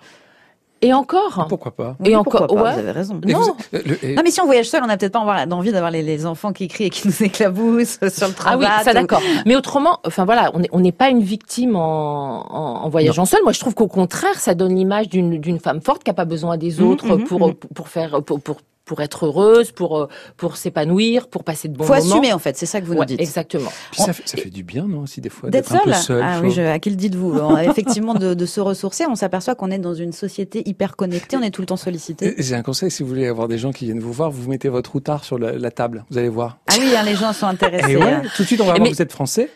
Et 0.83 0.93
encore 0.93 1.47
Pourquoi 1.49 1.71
pas 1.71 1.97
Et 2.05 2.17
encore, 2.17 2.53
Vous 2.53 2.59
avez 2.59 2.91
raison. 2.91 3.21
Non. 3.25 3.55
Euh, 3.73 3.79
non, 4.17 4.23
mais 4.25 4.33
si 4.33 4.41
on 4.41 4.47
voyage 4.47 4.69
seul, 4.69 4.83
on 4.83 4.89
n'a 4.89 4.97
peut-être 4.97 5.13
pas 5.13 5.21
envie 5.21 5.71
d'avoir 5.71 5.93
les, 5.93 6.27
enfants 6.27 6.53
qui 6.53 6.69
crient 6.69 6.87
et 6.87 6.91
qui 6.91 7.07
nous 7.09 7.23
éclaboussent 7.23 7.99
sur 8.09 8.29
le 8.29 8.35
travail. 8.35 8.67
Ah 8.69 8.79
oui, 8.79 8.85
ça 8.85 8.93
d'accord. 8.93 9.23
Mais 9.47 9.55
autrement, 9.55 10.01
enfin 10.05 10.25
voilà, 10.25 10.53
on 10.73 10.81
n'est 10.81 10.93
pas 10.93 11.09
une 11.09 11.23
victime 11.23 11.77
en, 11.77 12.85
en, 12.85 12.89
voyageant 12.89 13.25
seul. 13.25 13.41
Moi, 13.45 13.53
je 13.53 13.61
trouve 13.61 13.75
qu'au 13.75 13.87
contraire, 13.87 14.39
ça 14.39 14.55
donne 14.55 14.75
l'image 14.75 15.09
d'une 15.09 15.61
femme 15.61 15.81
forte 15.81 16.03
qui 16.03 16.11
n'a 16.11 16.15
pas 16.15 16.25
besoin 16.25 16.57
des 16.57 16.81
mmh, 16.81 16.85
autres 16.85 17.17
mmh, 17.17 17.25
pour, 17.25 17.49
mmh. 17.49 17.55
pour 17.55 17.89
faire 17.89 18.23
pour, 18.23 18.41
pour 18.41 18.57
pour 18.85 19.01
être 19.01 19.27
heureuse, 19.27 19.73
pour 19.73 19.99
euh, 19.99 20.09
pour 20.37 20.57
s'épanouir, 20.57 21.29
pour 21.29 21.45
passer 21.45 21.69
de 21.69 21.77
bons 21.77 21.85
moments. 21.85 22.01
Faut 22.01 22.07
assumer 22.07 22.33
en 22.33 22.39
fait, 22.39 22.57
c'est 22.57 22.67
ça 22.67 22.81
que 22.81 22.87
vous 22.87 22.95
nous 22.95 23.05
dites. 23.05 23.21
Exactement. 23.21 23.71
Puis 23.91 24.03
ça, 24.03 24.13
fait, 24.13 24.29
ça 24.29 24.37
fait 24.37 24.51
du 24.51 24.63
bien, 24.63 24.87
non, 24.87 25.01
aussi 25.01 25.21
des 25.21 25.29
fois 25.29 25.51
d'être 25.51 25.69
seul. 25.69 25.81
Un 25.81 25.85
peu 25.85 25.93
seul. 25.93 26.23
Ah 26.23 26.41
oui, 26.43 26.51
je, 26.51 26.63
à 26.63 26.79
qui 26.79 26.91
le 26.91 26.97
dites-vous 26.97 27.41
Effectivement, 27.59 28.15
de, 28.15 28.35
de, 28.35 28.47
se 28.47 28.61
ressourcer, 28.61 29.07
on 29.07 29.15
s'aperçoit 29.15 29.55
qu'on 29.55 29.71
est 29.71 29.79
dans 29.79 29.95
une 29.95 30.13
société 30.13 30.63
hyper 30.69 30.97
connectée, 30.97 31.37
on 31.37 31.43
est 31.43 31.51
tout 31.51 31.63
le 31.63 31.67
temps 31.67 31.77
sollicité. 31.77 32.35
J'ai 32.39 32.55
un 32.55 32.63
conseil, 32.63 32.91
si 32.91 33.03
vous 33.03 33.09
voulez 33.09 33.27
avoir 33.27 33.49
des 33.49 33.59
gens 33.59 33.73
qui 33.73 33.87
viennent 33.87 34.01
vous 34.01 34.13
voir, 34.13 34.31
vous 34.31 34.49
mettez 34.49 34.69
votre 34.69 34.93
routard 34.93 35.25
sur 35.25 35.39
la, 35.39 35.53
la 35.53 35.71
table, 35.71 36.05
vous 36.11 36.19
allez 36.19 36.29
voir. 36.29 36.59
Ah 36.69 36.75
oui, 36.79 36.95
hein, 36.97 37.03
les 37.05 37.15
gens 37.15 37.33
sont 37.33 37.47
intéressés. 37.53 37.93
Et 37.93 38.03
hein. 38.03 38.23
Tout 38.37 38.43
de 38.43 38.47
suite, 38.47 38.61
on 38.61 38.67
va 38.67 38.75
voir, 38.75 38.89
vous 38.89 39.03
êtes 39.03 39.13
français 39.13 39.51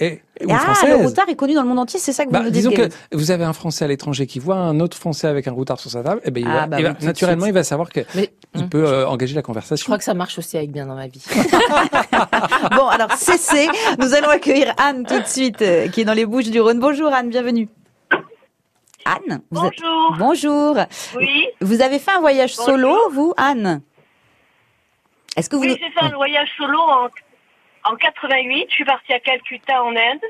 et, 0.00 0.22
ah, 0.48 0.74
le 0.86 0.94
routard 0.94 1.28
est 1.28 1.34
connu 1.34 1.54
dans 1.54 1.62
le 1.62 1.68
monde 1.68 1.80
entier, 1.80 1.98
c'est 1.98 2.12
ça 2.12 2.24
que 2.24 2.28
vous 2.28 2.32
bah, 2.32 2.50
Disons 2.50 2.70
que 2.70 2.88
vous 3.10 3.32
avez 3.32 3.42
un 3.42 3.52
Français 3.52 3.84
à 3.84 3.88
l'étranger 3.88 4.28
qui 4.28 4.38
voit 4.38 4.54
un 4.54 4.78
autre 4.78 4.96
Français 4.96 5.26
avec 5.26 5.48
un 5.48 5.52
routard 5.52 5.80
sur 5.80 5.90
sa 5.90 6.04
table, 6.04 6.20
et 6.22 6.28
eh 6.28 6.30
ben 6.30 6.44
il 6.44 6.48
ah, 6.48 6.66
va, 6.66 6.80
bah 6.80 6.94
naturellement 7.02 7.46
il 7.46 7.52
va 7.52 7.64
savoir 7.64 7.88
que 7.90 8.00
il 8.54 8.68
peut 8.68 8.86
euh, 8.86 9.08
engager 9.08 9.34
la 9.34 9.42
conversation. 9.42 9.82
Je 9.82 9.84
crois 9.84 9.98
que 9.98 10.04
ça 10.04 10.14
marche 10.14 10.38
aussi 10.38 10.56
avec 10.56 10.70
bien 10.70 10.86
dans 10.86 10.94
ma 10.94 11.08
vie. 11.08 11.24
bon, 12.76 12.86
alors 12.86 13.10
cessez. 13.12 13.68
Nous 13.98 14.14
allons 14.14 14.28
accueillir 14.28 14.72
Anne 14.78 15.04
tout 15.04 15.18
de 15.18 15.26
suite, 15.26 15.62
euh, 15.62 15.88
qui 15.88 16.02
est 16.02 16.04
dans 16.04 16.14
les 16.14 16.26
Bouches 16.26 16.50
du 16.50 16.60
Rhône. 16.60 16.78
Bonjour 16.78 17.12
Anne, 17.12 17.28
bienvenue. 17.28 17.68
Anne. 19.04 19.40
Bonjour. 19.50 20.14
Bonjour. 20.16 20.76
Oui. 21.16 21.46
Vous 21.60 21.82
avez 21.82 21.98
fait 21.98 22.12
un 22.12 22.20
voyage 22.20 22.54
solo, 22.54 22.96
vous, 23.12 23.34
Anne? 23.36 23.82
Est-ce 25.36 25.50
que 25.50 25.56
vous 25.56 25.62
Oui, 25.62 25.76
j'ai 25.80 25.90
fait 25.90 26.06
un 26.06 26.16
voyage 26.16 26.50
solo 26.56 26.78
en 26.78 27.08
en 27.90 27.96
88, 27.96 28.66
je 28.68 28.74
suis 28.74 28.84
partie 28.84 29.12
à 29.12 29.20
Calcutta 29.20 29.82
en 29.82 29.94
Inde. 29.96 30.24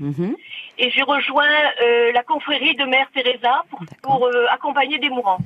Mhm. 0.00 0.36
Et 0.78 0.90
j'ai 0.90 1.02
rejoint 1.02 1.46
euh, 1.82 2.10
la 2.12 2.22
confrérie 2.24 2.74
de 2.74 2.84
Mère 2.84 3.06
Teresa 3.14 3.62
pour, 3.70 3.80
pour 4.02 4.26
euh, 4.26 4.46
accompagner 4.50 4.98
des 4.98 5.08
mourants. 5.08 5.38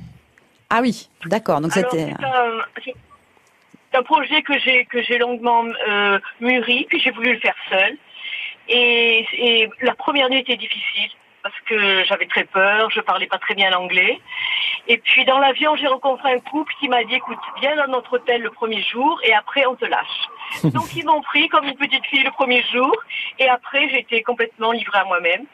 Ah 0.71 0.79
oui, 0.81 1.09
d'accord. 1.25 1.61
Donc 1.61 1.71
c'était. 1.71 2.13
C'est 3.91 3.97
un, 3.97 4.03
projet 4.03 4.43
que 4.43 4.57
j'ai 4.59 4.85
que 4.85 5.01
j'ai 5.01 5.17
longuement 5.17 5.65
euh, 5.87 6.19
mûri, 6.41 6.85
puis 6.89 6.99
j'ai 6.99 7.11
voulu 7.11 7.33
le 7.33 7.39
faire 7.39 7.55
seul. 7.69 7.97
Et, 8.67 9.25
et 9.33 9.69
la 9.81 9.95
première 9.95 10.29
nuit 10.29 10.39
était 10.39 10.57
difficile 10.57 11.09
parce 11.41 11.55
que 11.65 12.03
j'avais 12.03 12.27
très 12.27 12.43
peur, 12.43 12.89
je 12.91 13.01
parlais 13.01 13.27
pas 13.27 13.39
très 13.39 13.55
bien 13.55 13.69
l'anglais. 13.71 14.19
Et 14.87 14.97
puis 14.97 15.25
dans 15.25 15.39
l'avion, 15.39 15.75
j'ai 15.75 15.87
rencontré 15.87 16.31
un 16.33 16.39
couple 16.39 16.73
qui 16.79 16.87
m'a 16.87 17.03
dit 17.03 17.15
écoute, 17.15 17.39
viens 17.61 17.75
dans 17.75 17.91
notre 17.91 18.13
hôtel 18.13 18.41
le 18.41 18.51
premier 18.51 18.81
jour 18.83 19.19
et 19.23 19.33
après 19.33 19.65
on 19.65 19.75
te 19.75 19.85
lâche. 19.85 20.27
Donc 20.63 20.95
ils 20.95 21.05
m'ont 21.05 21.21
pris 21.21 21.47
comme 21.49 21.65
une 21.65 21.75
petite 21.75 22.05
fille 22.05 22.23
le 22.23 22.31
premier 22.31 22.63
jour 22.71 22.91
et 23.37 23.47
après 23.47 23.89
j'ai 23.89 23.99
été 23.99 24.23
complètement 24.23 24.71
livrée 24.71 24.99
à 24.99 25.05
moi-même. 25.05 25.45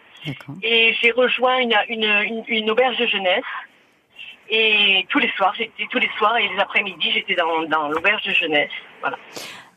Et 0.64 0.96
j'ai 1.02 1.12
rejoint 1.12 1.58
une, 1.60 1.76
une, 1.88 2.44
une, 2.48 2.72
auberge 2.72 2.98
de 2.98 3.06
jeunesse. 3.06 3.44
Et 4.50 5.06
tous 5.10 5.20
les 5.20 5.30
soirs, 5.32 5.54
j'étais 5.56 5.86
tous 5.90 6.00
les 6.00 6.10
soirs 6.18 6.38
et 6.38 6.48
les 6.48 6.60
après-midi, 6.60 7.12
j'étais 7.12 7.36
dans, 7.36 7.64
dans 7.64 7.90
l'auberge 7.90 8.24
de 8.24 8.32
jeunesse. 8.32 8.72
Voilà. 9.02 9.18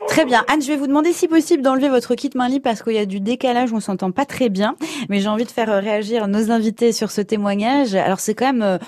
Très 0.07 0.25
bien. 0.25 0.45
Anne, 0.49 0.63
je 0.63 0.69
vais 0.69 0.77
vous 0.77 0.87
demander 0.87 1.13
si 1.13 1.27
possible 1.27 1.63
d'enlever 1.63 1.89
votre 1.89 2.15
kit 2.15 2.31
main 2.37 2.49
libre 2.49 2.63
parce 2.63 2.83
qu'il 2.83 2.93
y 2.93 2.99
a 2.99 3.07
du 3.07 3.19
décalage, 3.19 3.73
on 3.73 3.81
s'entend 3.81 4.13
pas 4.13 4.25
très 4.25 4.49
bien. 4.49 4.77
Mais 5.09 5.19
j'ai 5.21 5.29
envie 5.29 5.45
de 5.45 5.51
faire 5.51 5.71
euh, 5.71 5.81
réagir 5.81 6.29
nos 6.29 6.53
invités 6.53 6.93
sur 6.93 7.11
ce 7.11 7.21
témoignage. 7.21 7.97
Alors 7.97 8.21
c'est 8.21 8.35
quand 8.35 8.47
même, 8.47 8.63
euh, 8.63 8.79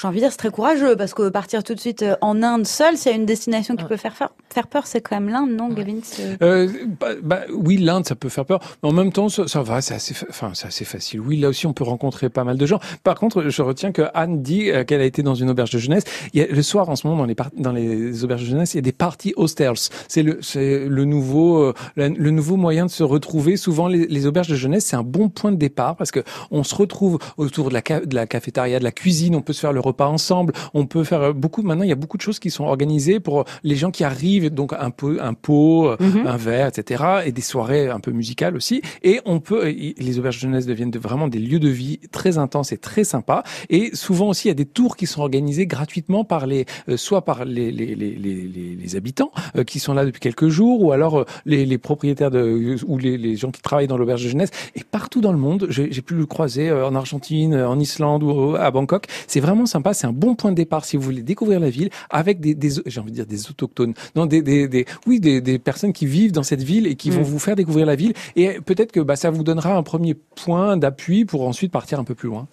j'ai 0.00 0.06
envie 0.06 0.18
de 0.18 0.24
dire, 0.24 0.30
c'est 0.30 0.38
très 0.38 0.50
courageux 0.50 0.94
parce 0.96 1.12
que 1.12 1.28
partir 1.28 1.64
tout 1.64 1.74
de 1.74 1.80
suite 1.80 2.02
euh, 2.02 2.14
en 2.20 2.42
Inde 2.42 2.66
seul, 2.66 2.96
s'il 2.96 3.10
y 3.10 3.14
a 3.14 3.18
une 3.18 3.26
destination 3.26 3.74
qui 3.74 3.84
peut 3.84 3.96
faire 3.96 4.14
faire 4.14 4.66
peur, 4.68 4.86
c'est 4.86 5.00
quand 5.00 5.18
même 5.18 5.28
l'Inde, 5.28 5.50
non, 5.50 5.68
Gavin 5.68 5.98
euh, 6.42 6.68
bah, 7.00 7.08
bah, 7.22 7.40
Oui, 7.52 7.76
l'Inde, 7.76 8.06
ça 8.06 8.14
peut 8.14 8.28
faire 8.28 8.44
peur. 8.44 8.60
Mais 8.82 8.88
en 8.88 8.92
même 8.92 9.12
temps, 9.12 9.28
ça, 9.28 9.48
ça 9.48 9.62
va, 9.62 9.80
c'est 9.80 9.94
assez, 9.94 10.14
enfin, 10.28 10.52
c'est 10.54 10.66
assez 10.66 10.84
facile. 10.84 11.20
Oui, 11.20 11.36
là 11.36 11.48
aussi, 11.48 11.66
on 11.66 11.72
peut 11.72 11.84
rencontrer 11.84 12.28
pas 12.28 12.44
mal 12.44 12.56
de 12.56 12.66
gens. 12.66 12.80
Par 13.02 13.16
contre, 13.16 13.48
je 13.48 13.62
retiens 13.62 13.92
que 13.92 14.02
Anne 14.14 14.42
dit 14.42 14.70
qu'elle 14.86 15.00
a 15.00 15.04
été 15.04 15.22
dans 15.22 15.34
une 15.34 15.50
auberge 15.50 15.70
de 15.70 15.78
jeunesse. 15.78 16.04
Il 16.32 16.40
y 16.40 16.42
a, 16.42 16.46
le 16.46 16.62
soir, 16.62 16.88
en 16.88 16.96
ce 16.96 17.06
moment, 17.06 17.18
dans 17.18 17.26
les, 17.26 17.36
dans 17.56 17.72
les 17.72 18.24
auberges 18.24 18.42
de 18.42 18.48
jeunesse, 18.48 18.74
il 18.74 18.78
y 18.78 18.80
a 18.80 18.82
des 18.82 18.92
parties 18.92 19.34
hostels. 19.36 19.74
C'est 20.08 20.22
le, 20.22 20.38
c'est 20.40 20.59
le 20.60 21.04
nouveau 21.04 21.60
euh, 21.62 21.72
le 21.96 22.30
nouveau 22.30 22.56
moyen 22.56 22.86
de 22.86 22.90
se 22.90 23.02
retrouver. 23.02 23.56
Souvent, 23.56 23.88
les, 23.88 24.26
auberges 24.26 24.48
de 24.48 24.54
jeunesse, 24.54 24.86
c'est 24.86 24.96
un 24.96 25.02
bon 25.02 25.28
point 25.28 25.52
de 25.52 25.56
départ 25.56 25.96
parce 25.96 26.10
que 26.10 26.20
on 26.50 26.62
se 26.62 26.74
retrouve 26.74 27.18
autour 27.36 27.68
de 27.68 27.74
la, 27.74 27.80
de 27.80 28.14
la 28.14 28.26
cafétéria, 28.26 28.78
de 28.78 28.84
la 28.84 28.92
cuisine. 28.92 29.34
On 29.34 29.42
peut 29.42 29.52
se 29.52 29.60
faire 29.60 29.72
le 29.72 29.80
repas 29.80 30.06
ensemble. 30.06 30.52
On 30.74 30.86
peut 30.86 31.04
faire 31.04 31.22
euh, 31.22 31.32
beaucoup. 31.32 31.62
Maintenant, 31.62 31.84
il 31.84 31.88
y 31.88 31.92
a 31.92 31.96
beaucoup 31.96 32.16
de 32.16 32.22
choses 32.22 32.38
qui 32.38 32.50
sont 32.50 32.64
organisées 32.64 33.20
pour 33.20 33.44
les 33.62 33.76
gens 33.76 33.90
qui 33.90 34.04
arrivent. 34.04 34.50
Donc 34.50 34.72
un 34.78 34.90
peu, 34.90 35.18
un 35.22 35.34
pot, 35.34 35.88
euh, 35.88 35.96
mhm. 36.00 36.26
un 36.26 36.36
verre, 36.36 36.68
etc. 36.68 37.04
Et 37.26 37.32
des 37.32 37.40
soirées 37.40 37.88
un 37.88 38.00
peu 38.00 38.12
musicales 38.12 38.56
aussi. 38.56 38.82
Et 39.02 39.20
on 39.24 39.40
peut. 39.40 39.68
Les 39.68 40.18
auberges 40.18 40.36
de 40.36 40.42
jeunesse 40.42 40.66
deviennent 40.66 40.90
vraiment 40.90 41.28
des 41.28 41.38
lieux 41.38 41.60
de 41.60 41.68
vie 41.68 41.98
très 42.12 42.38
intenses 42.38 42.72
et 42.72 42.78
très 42.78 43.04
sympas. 43.04 43.42
Et 43.68 43.90
souvent 43.94 44.28
aussi, 44.28 44.48
il 44.48 44.50
y 44.50 44.52
a 44.52 44.54
des 44.54 44.66
tours 44.66 44.96
qui 44.96 45.06
sont 45.06 45.22
organisés 45.22 45.66
gratuitement 45.66 46.24
par 46.24 46.46
les, 46.46 46.66
soit 46.96 47.24
par 47.24 47.44
les 47.44 47.70
les, 47.70 47.94
les, 47.94 48.14
les, 48.14 48.76
les 48.76 48.96
habitants 48.96 49.30
qui 49.66 49.78
sont 49.78 49.94
là 49.94 50.04
depuis 50.04 50.20
quelques 50.20 50.49
jours, 50.50 50.82
ou 50.82 50.92
alors 50.92 51.24
les, 51.46 51.78
propriétaires 51.78 52.30
de, 52.30 52.76
ou 52.86 52.98
les, 52.98 53.36
gens 53.36 53.50
qui 53.50 53.62
travaillent 53.62 53.88
dans 53.88 53.96
l'auberge 53.96 54.24
de 54.24 54.28
jeunesse. 54.28 54.50
Et 54.74 54.82
partout 54.84 55.20
dans 55.20 55.32
le 55.32 55.38
monde, 55.38 55.66
j'ai 55.70 56.02
pu 56.02 56.14
le 56.14 56.26
croiser 56.26 56.68
euh, 56.68 56.86
en 56.86 56.94
Argentine, 56.94 57.54
en 57.54 57.78
Islande 57.78 58.22
ou 58.22 58.56
à 58.56 58.70
Bangkok. 58.70 59.06
C'est 59.26 59.40
vraiment 59.40 59.66
sympa. 59.66 59.94
C'est 59.94 60.06
un 60.06 60.12
bon 60.12 60.34
point 60.34 60.50
de 60.50 60.56
départ 60.56 60.84
si 60.84 60.96
vous 60.96 61.02
voulez 61.02 61.22
découvrir 61.22 61.60
la 61.60 61.70
ville 61.70 61.90
avec 62.10 62.40
des, 62.40 62.56
j'ai 62.86 63.00
envie 63.00 63.10
de 63.10 63.16
dire 63.16 63.26
des 63.26 63.48
autochtones, 63.48 63.94
non 64.16 64.26
des, 64.26 64.42
des, 64.42 64.86
oui 65.06 65.20
des, 65.20 65.40
des 65.40 65.58
personnes 65.58 65.92
qui 65.92 66.06
vivent 66.06 66.32
dans 66.32 66.42
cette 66.42 66.62
ville 66.62 66.86
et 66.86 66.96
qui 66.96 67.10
vont 67.10 67.20
mm. 67.20 67.24
vous 67.24 67.38
faire 67.38 67.56
découvrir 67.56 67.86
la 67.86 67.96
ville. 67.96 68.12
Et 68.36 68.60
peut-être 68.60 68.92
que 68.92 69.00
bah, 69.00 69.16
ça 69.16 69.30
vous 69.30 69.42
donnera 69.42 69.74
un 69.74 69.82
premier 69.82 70.14
point 70.14 70.76
d'appui 70.76 71.24
pour 71.24 71.46
ensuite 71.46 71.72
partir 71.72 71.98
un 71.98 72.04
peu 72.04 72.14
plus 72.14 72.28
loin. 72.28 72.48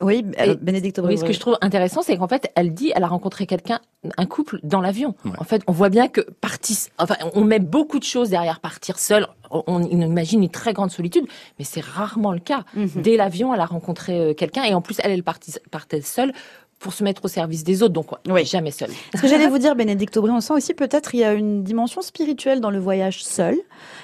Oui, 0.00 0.24
euh, 0.40 0.56
Bénédicte. 0.60 1.00
Oui, 1.02 1.18
ce 1.18 1.24
que 1.24 1.32
je 1.32 1.40
trouve 1.40 1.56
intéressant, 1.60 2.02
c'est 2.02 2.16
qu'en 2.16 2.28
fait, 2.28 2.50
elle 2.54 2.74
dit, 2.74 2.92
elle 2.94 3.04
a 3.04 3.08
rencontré 3.08 3.46
quelqu'un, 3.46 3.80
un 4.16 4.26
couple 4.26 4.58
dans 4.62 4.80
l'avion. 4.80 5.14
En 5.38 5.44
fait, 5.44 5.62
on 5.66 5.72
voit 5.72 5.88
bien 5.88 6.08
que 6.08 6.20
partie, 6.20 6.88
enfin, 6.98 7.16
on 7.34 7.44
met 7.44 7.58
beaucoup 7.58 7.98
de 7.98 8.04
choses 8.04 8.30
derrière 8.30 8.60
partir 8.60 8.98
seul. 8.98 9.26
On, 9.50 9.82
imagine 9.82 10.42
une 10.42 10.50
très 10.50 10.72
grande 10.72 10.90
solitude, 10.90 11.24
mais 11.58 11.64
c'est 11.64 11.84
rarement 11.84 12.32
le 12.32 12.38
cas. 12.38 12.64
Mhm. 12.74 13.02
Dès 13.02 13.16
l'avion, 13.16 13.52
elle 13.52 13.60
a 13.60 13.66
rencontré 13.66 14.18
euh, 14.18 14.34
quelqu'un 14.34 14.64
et 14.64 14.72
en 14.72 14.80
plus, 14.80 14.96
elle, 15.02 15.10
elle 15.10 15.22
partait 15.22 16.00
seule 16.00 16.32
pour 16.82 16.92
se 16.92 17.04
mettre 17.04 17.24
au 17.24 17.28
service 17.28 17.64
des 17.64 17.82
autres. 17.82 17.94
Donc, 17.94 18.10
oui. 18.28 18.44
jamais 18.44 18.72
seul. 18.72 18.90
Ce 19.14 19.20
que 19.20 19.28
j'allais 19.28 19.46
vous 19.48 19.58
dire, 19.58 19.74
Bénédicte 19.74 20.16
Aubry, 20.16 20.32
on 20.32 20.40
sent 20.40 20.52
aussi 20.52 20.74
peut-être 20.74 21.14
il 21.14 21.20
y 21.20 21.24
a 21.24 21.32
une 21.32 21.62
dimension 21.62 22.02
spirituelle 22.02 22.60
dans 22.60 22.70
le 22.70 22.80
voyage 22.80 23.24
seul. 23.24 23.56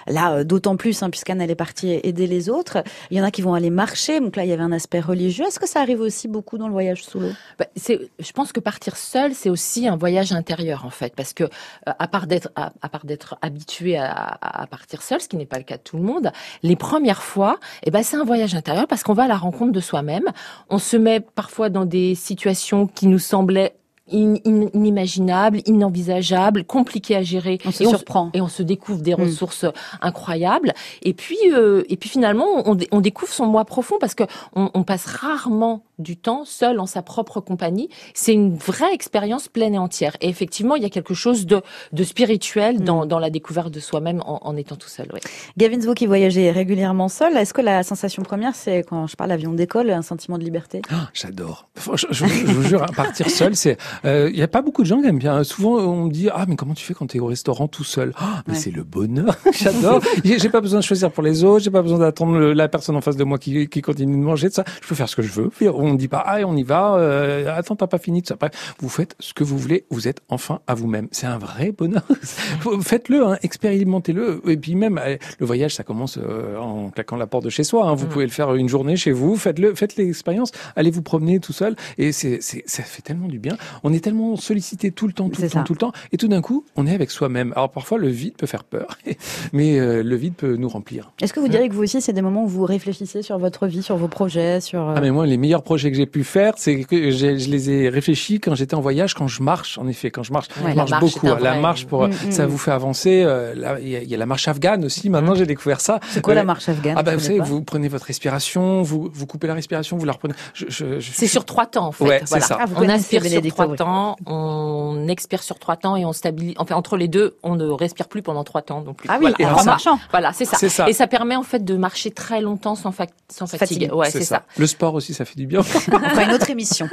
Là, 0.09 0.33
euh, 0.33 0.45
d'autant 0.45 0.77
plus, 0.77 1.03
hein, 1.03 1.11
puisqu'Anne, 1.11 1.41
elle 1.41 1.51
est 1.51 1.55
partie 1.55 2.01
aider 2.03 2.27
les 2.27 2.49
autres. 2.49 2.83
Il 3.11 3.17
y 3.17 3.21
en 3.21 3.25
a 3.25 3.31
qui 3.31 3.43
vont 3.43 3.55
aller 3.55 3.71
marcher. 3.71 4.21
Donc 4.21 4.37
là, 4.37 4.45
il 4.45 4.51
y 4.51 4.53
avait 4.53 4.63
un 4.63 4.73
aspect 4.73 5.01
religieux. 5.01 5.45
Est-ce 5.47 5.61
que 5.61 5.69
ça 5.69 5.81
arrive 5.81 6.01
aussi 6.01 6.29
beaucoup 6.29 6.59
dans 6.59 6.67
le 6.67 6.73
voyage 6.73 7.05
solo 7.05 7.29
bah, 7.59 7.67
Je 7.77 8.33
pense 8.33 8.53
que 8.53 8.61
partir 8.61 8.97
seul, 8.97 9.35
c'est 9.35 9.51
aussi 9.51 9.87
un 9.87 9.97
voyage 9.97 10.33
intérieur, 10.33 10.85
en 10.85 10.91
fait. 10.91 11.15
Parce 11.15 11.33
que, 11.33 11.45
euh, 11.45 11.49
à 11.85 12.09
part 12.09 12.27
d'être 12.27 12.51
à, 12.57 12.89
part 12.89 13.05
d'être 13.05 13.37
habitué 13.43 13.97
à, 13.97 14.67
partir 14.71 15.03
seul, 15.03 15.21
ce 15.21 15.29
qui 15.29 15.37
n'est 15.37 15.47
pas 15.47 15.59
le 15.59 15.65
cas 15.65 15.77
de 15.77 15.83
tout 15.83 15.97
le 15.97 16.03
monde, 16.03 16.33
les 16.63 16.77
premières 16.77 17.23
fois, 17.23 17.59
eh 17.85 17.91
ben, 17.91 18.03
c'est 18.03 18.17
un 18.17 18.25
voyage 18.25 18.55
intérieur 18.55 18.87
parce 18.87 19.03
qu'on 19.03 19.15
va 19.15 19.25
à 19.25 19.29
la 19.29 19.37
rencontre 19.37 19.73
de 19.73 19.81
soi-même. 19.81 20.25
On 20.69 20.79
se 20.79 20.97
met 20.97 21.21
parfois 21.21 21.69
dans 21.69 21.85
des 21.85 22.15
situations 22.15 22.87
qui 22.87 23.07
nous 23.07 23.19
semblait 23.19 23.75
inimaginable, 24.11 25.61
inenvisageable, 25.67 26.65
compliqué 26.65 27.17
à 27.17 27.23
gérer. 27.23 27.59
On 27.65 27.71
se 27.71 27.85
surprend. 27.85 28.31
et 28.35 28.41
on 28.41 28.49
se 28.49 28.63
découvre 28.63 29.01
des 29.01 29.15
mm. 29.15 29.23
ressources 29.23 29.67
incroyables. 30.01 30.75
Et 31.03 31.15
puis, 31.15 31.39
euh, 31.53 31.83
et 31.89 31.97
puis 31.97 32.09
finalement, 32.09 32.47
on, 32.67 33.01
découvre 33.01 33.33
son 33.33 33.47
moi 33.47 33.65
profond 33.65 33.97
parce 34.01 34.15
que 34.15 34.25
on, 34.55 34.83
passe 34.83 35.07
rarement 35.07 35.83
du 35.99 36.17
temps 36.17 36.45
seul 36.45 36.81
en 36.81 36.87
sa 36.87 37.03
propre 37.03 37.41
compagnie. 37.41 37.89
C'est 38.15 38.33
une 38.33 38.57
vraie 38.57 38.93
expérience 38.93 39.49
pleine 39.49 39.75
et 39.75 39.79
entière. 39.79 40.17
Et 40.21 40.29
effectivement, 40.29 40.77
il 40.77 40.83
y 40.83 40.87
a 40.87 40.91
quelque 40.91 41.15
chose 41.15 41.47
de, 41.47 41.63
de 41.93 42.05
spirituel 42.05 42.81
dans, 42.81 43.05
mm. 43.05 43.09
dans 43.09 43.19
la 43.19 43.31
découverte 43.31 43.71
de 43.71 43.81
soi-même 43.81 44.23
en, 44.27 44.41
en, 44.43 44.57
étant 44.57 44.77
tout 44.77 44.89
seul. 44.89 45.09
Oui. 45.13 45.21
Gavin, 45.57 45.79
vous 45.79 45.95
qui 45.95 46.07
voyagez 46.07 46.51
régulièrement 46.51 47.09
seul, 47.09 47.37
est-ce 47.37 47.55
que 47.55 47.61
la 47.61 47.83
sensation 47.83 48.23
première, 48.23 48.55
c'est 48.55 48.85
quand 48.89 49.07
je 49.07 49.17
parle 49.17 49.33
avion 49.33 49.53
d'école, 49.53 49.91
un 49.91 50.03
sentiment 50.03 50.39
de 50.39 50.45
liberté? 50.45 50.83
Ah, 50.91 51.11
J'adore. 51.15 51.69
Je, 51.95 52.07
je, 52.11 52.25
vous 52.25 52.63
jure, 52.63 52.85
partir 52.97 53.31
seul, 53.31 53.55
c'est 53.55 53.77
il 54.05 54.11
euh, 54.11 54.31
y 54.31 54.43
a 54.43 54.49
pas 54.49 54.63
beaucoup 54.63 54.83
de 54.83 54.87
gens 54.87 55.01
qui 55.01 55.09
aiment 55.09 55.19
bien. 55.19 55.43
Souvent, 55.45 55.77
on 55.79 56.05
me 56.07 56.11
dit 56.11 56.29
ah 56.33 56.45
mais 56.49 56.57
comment 56.57 56.75
tu 56.75 56.85
fais 56.85 56.95
quand 56.95 57.07
tu 57.07 57.17
es 57.17 57.21
au 57.21 57.27
restaurant 57.27 57.69
tout 57.69 57.85
seul? 57.85 58.13
Ah, 58.17 58.43
Mais 58.47 58.55
c'est 58.55 58.71
le 58.71 58.85
bonheur. 58.85 59.37
J'adore. 59.53 60.03
j'ai 60.25 60.49
pas 60.49 60.61
besoin 60.61 60.81
de 60.81 60.85
choisir 60.85 61.11
pour 61.11 61.23
les 61.23 61.45
autres. 61.45 61.65
J'ai 61.65 61.71
pas 61.71 61.83
besoin 61.83 61.99
d'attendre 61.99 62.39
la 62.39 62.69
personne 62.69 62.97
en 62.97 63.01
face 63.01 63.17
de 63.17 63.25
moi 63.25 63.39
qui, 63.39 63.69
qui 63.69 63.83
continue 63.83 64.17
de 64.17 64.23
manger 64.23 64.49
de 64.49 64.55
ça. 64.55 64.65
Je 64.83 64.89
peux 64.89 64.95
faire 64.95 65.09
ce 65.09 65.17
que 65.17 65.23
je 65.23 65.33
veux. 65.33 65.51
On 65.75 65.88
me 65.93 65.99
dit 65.99 66.09
pas 66.09 66.23
ah 66.27 66.39
on 66.47 66.57
y 66.57 66.63
va. 66.63 66.95
Euh, 66.97 67.57
attends 67.57 67.77
t'as 67.77 67.87
pas 67.87 67.99
fini 67.99 68.23
de 68.23 68.27
ça. 68.27 68.37
vous 68.79 68.89
faites 68.89 69.15
ce 69.21 69.35
que 69.35 69.45
vous 69.45 69.59
voulez. 69.59 69.85
Vous 69.91 70.09
êtes 70.09 70.21
enfin 70.29 70.61
à 70.67 70.75
vous-même. 70.75 71.09
C'est 71.11 71.27
un 71.27 71.39
vrai 71.39 71.73
bonheur. 71.73 72.03
Faites-le, 72.83 73.25
hein, 73.25 73.39
expérimentez-le. 73.43 74.43
Et 74.47 74.57
puis 74.57 74.75
même 74.75 75.01
le 75.39 75.47
voyage, 75.47 75.75
ça 75.75 75.85
commence 75.85 76.19
euh, 76.19 76.57
en 76.59 76.91
claquant 76.91 77.17
la 77.17 77.27
porte 77.27 77.45
de 77.45 77.51
chez 77.51 77.65
soi. 77.65 77.87
Hein. 77.87 77.95
Vous 77.95 78.07
mm. 78.07 78.11
pouvez 78.11 78.25
le 78.25 78.33
faire 78.33 78.55
une 78.55 78.69
journée 78.69 78.97
chez 78.97 79.13
vous. 79.13 79.37
Faites-le, 79.37 79.75
faites 79.75 79.97
l'expérience. 79.97 80.53
Allez 80.77 80.91
vous 80.91 81.03
promener 81.03 81.41
tout 81.41 81.53
seul. 81.53 81.77
Et 81.99 82.13
c'est, 82.13 82.41
ça 82.41 82.83
fait 82.83 83.03
tellement 83.03 83.29
du 83.29 83.39
bien 83.39 83.57
on 83.83 83.93
est 83.93 84.01
tellement 84.01 84.37
sollicité 84.37 84.91
tout 84.91 85.07
le 85.07 85.13
temps, 85.13 85.29
tout 85.29 85.43
le 85.43 85.49
temps, 85.49 85.65
tout 85.65 85.73
le 85.73 85.79
temps, 85.79 85.93
et 86.13 86.17
tout 86.17 86.29
d'un 86.29 86.41
coup, 86.41 86.65
on 86.77 86.87
est 86.87 86.95
avec 86.95 87.11
soi-même. 87.11 87.53
Alors 87.57 87.71
parfois, 87.71 87.99
le 87.99 88.09
vide 88.09 88.35
peut 88.37 88.47
faire 88.47 88.65
peur, 88.65 88.99
mais 89.53 89.79
euh, 89.79 90.03
le 90.03 90.17
vide 90.17 90.35
peut 90.35 90.57
nous 90.57 90.69
remplir. 90.69 91.13
Est-ce 91.21 91.33
que 91.33 91.41
vous 91.41 91.49
diriez 91.49 91.69
que 91.69 91.75
vous 91.75 91.83
aussi, 91.83 92.01
c'est 92.01 92.13
des 92.13 92.23
moments 92.23 92.45
où 92.45 92.49
vous 92.49 92.65
réfléchissez 92.65 93.23
sur 93.23 93.39
votre 93.39 93.67
vie, 93.67 93.83
sur 93.83 93.97
vos 93.97 94.09
projets, 94.09 94.61
sur... 94.61 94.89
Euh, 94.89 94.95
ah 94.97 95.01
mais 95.01 95.11
moi, 95.11 95.27
les 95.27 95.37
meilleurs 95.37 95.63
projets 95.63 95.78
que 95.79 95.97
j'ai 95.97 96.07
pu 96.07 96.25
faire, 96.25 96.55
c'est 96.57 96.85
que 96.85 97.11
je 97.11 97.27
les 97.27 97.71
ai 97.71 97.89
réfléchis 97.89 98.41
quand 98.41 98.55
j'étais 98.55 98.75
en 98.75 98.81
voyage, 98.81 99.15
quand 99.15 99.29
je 99.29 99.43
marche, 99.43 99.79
en 99.79 99.87
effet, 99.89 100.11
quand 100.11 100.23
je 100.23 100.33
marche, 100.33 100.49
je 100.57 100.75
marche 100.75 100.91
beaucoup. 101.01 101.27
La 101.41 101.55
marche, 101.55 101.87
pour, 101.87 102.07
mm, 102.07 102.11
mm, 102.11 102.33
ça 102.33 102.47
mm. 102.47 102.49
vous 102.49 102.59
fait 102.59 102.71
avancer. 102.71 103.23
Euh, 103.25 103.79
il 103.81 103.89
y, 103.89 104.15
a 104.15 104.19
la 104.19 104.27
marche 104.27 104.49
afghane 104.49 104.85
aussi. 104.85 105.11
Maintenant, 105.11 105.35
j'ai 105.35 105.47
découvert 105.47 105.81
ça. 105.81 106.01
C'est 106.11 106.23
quoi 106.23 106.35
la 106.35 106.45
marche 106.45 106.69
afghane 106.69 106.95
Ah 106.97 107.03
ben, 107.03 107.15
vous 107.15 107.25
savez, 107.25 107.41
vous 107.41 107.63
prenez 107.63 107.89
votre 107.89 108.07
respiration, 108.07 108.83
vous, 108.83 109.11
vous 109.13 109.27
coupez 109.27 109.47
la 109.47 109.55
respiration, 109.55 109.97
vous 109.97 110.05
la 110.05 110.13
reprenez. 110.13 110.35
c'est 110.55 111.27
sur 111.27 111.45
trois 111.45 111.67
temps, 111.67 111.87
en 111.87 111.93
fait. 111.93 112.05
Ouais, 112.05 112.23
c'est 112.25 112.41
ça. 112.41 112.59
Ah, 112.61 112.67
on 112.77 112.89
inspire 112.89 113.25
sur 113.25 113.43
trois 113.43 113.77
temps, 113.77 114.17
on 114.27 115.07
expire 115.09 115.43
sur 115.43 115.59
trois 115.59 115.77
temps 115.77 115.97
et 115.97 116.05
on 116.05 116.13
stabilise. 116.13 116.55
Enfin, 116.59 116.75
entre 116.75 116.97
les 116.97 117.09
deux, 117.09 117.37
on 117.43 117.57
ne 117.57 117.69
respire 117.69 118.09
plus 118.09 118.23
pendant 118.23 118.45
trois 118.45 118.63
temps 118.63 118.83
non 118.83 118.95
plus. 118.95 119.09
Ah 119.11 119.19
oui, 119.23 119.33
voilà. 119.39 119.57
en 119.57 119.65
marchant. 119.65 119.99
Voilà, 120.11 120.33
c'est 120.33 120.45
ça. 120.45 120.89
Et 120.89 120.93
ça 120.93 121.07
permet 121.07 121.37
en 121.37 121.43
fait 121.43 121.65
de 121.65 121.77
marcher 121.77 122.11
très 122.11 122.41
longtemps 122.41 122.75
sans, 122.75 122.93
sans 123.29 123.47
fatigue. 123.47 123.91
Ouais, 123.93 124.11
c'est 124.11 124.25
ça. 124.25 124.45
Le 124.57 124.67
sport 124.67 124.95
aussi, 124.95 125.15
ça 125.15 125.25
fait 125.25 125.37
du 125.37 125.47
bien. 125.47 125.61
une 126.23 126.33
autre 126.33 126.51
émission. 126.51 126.89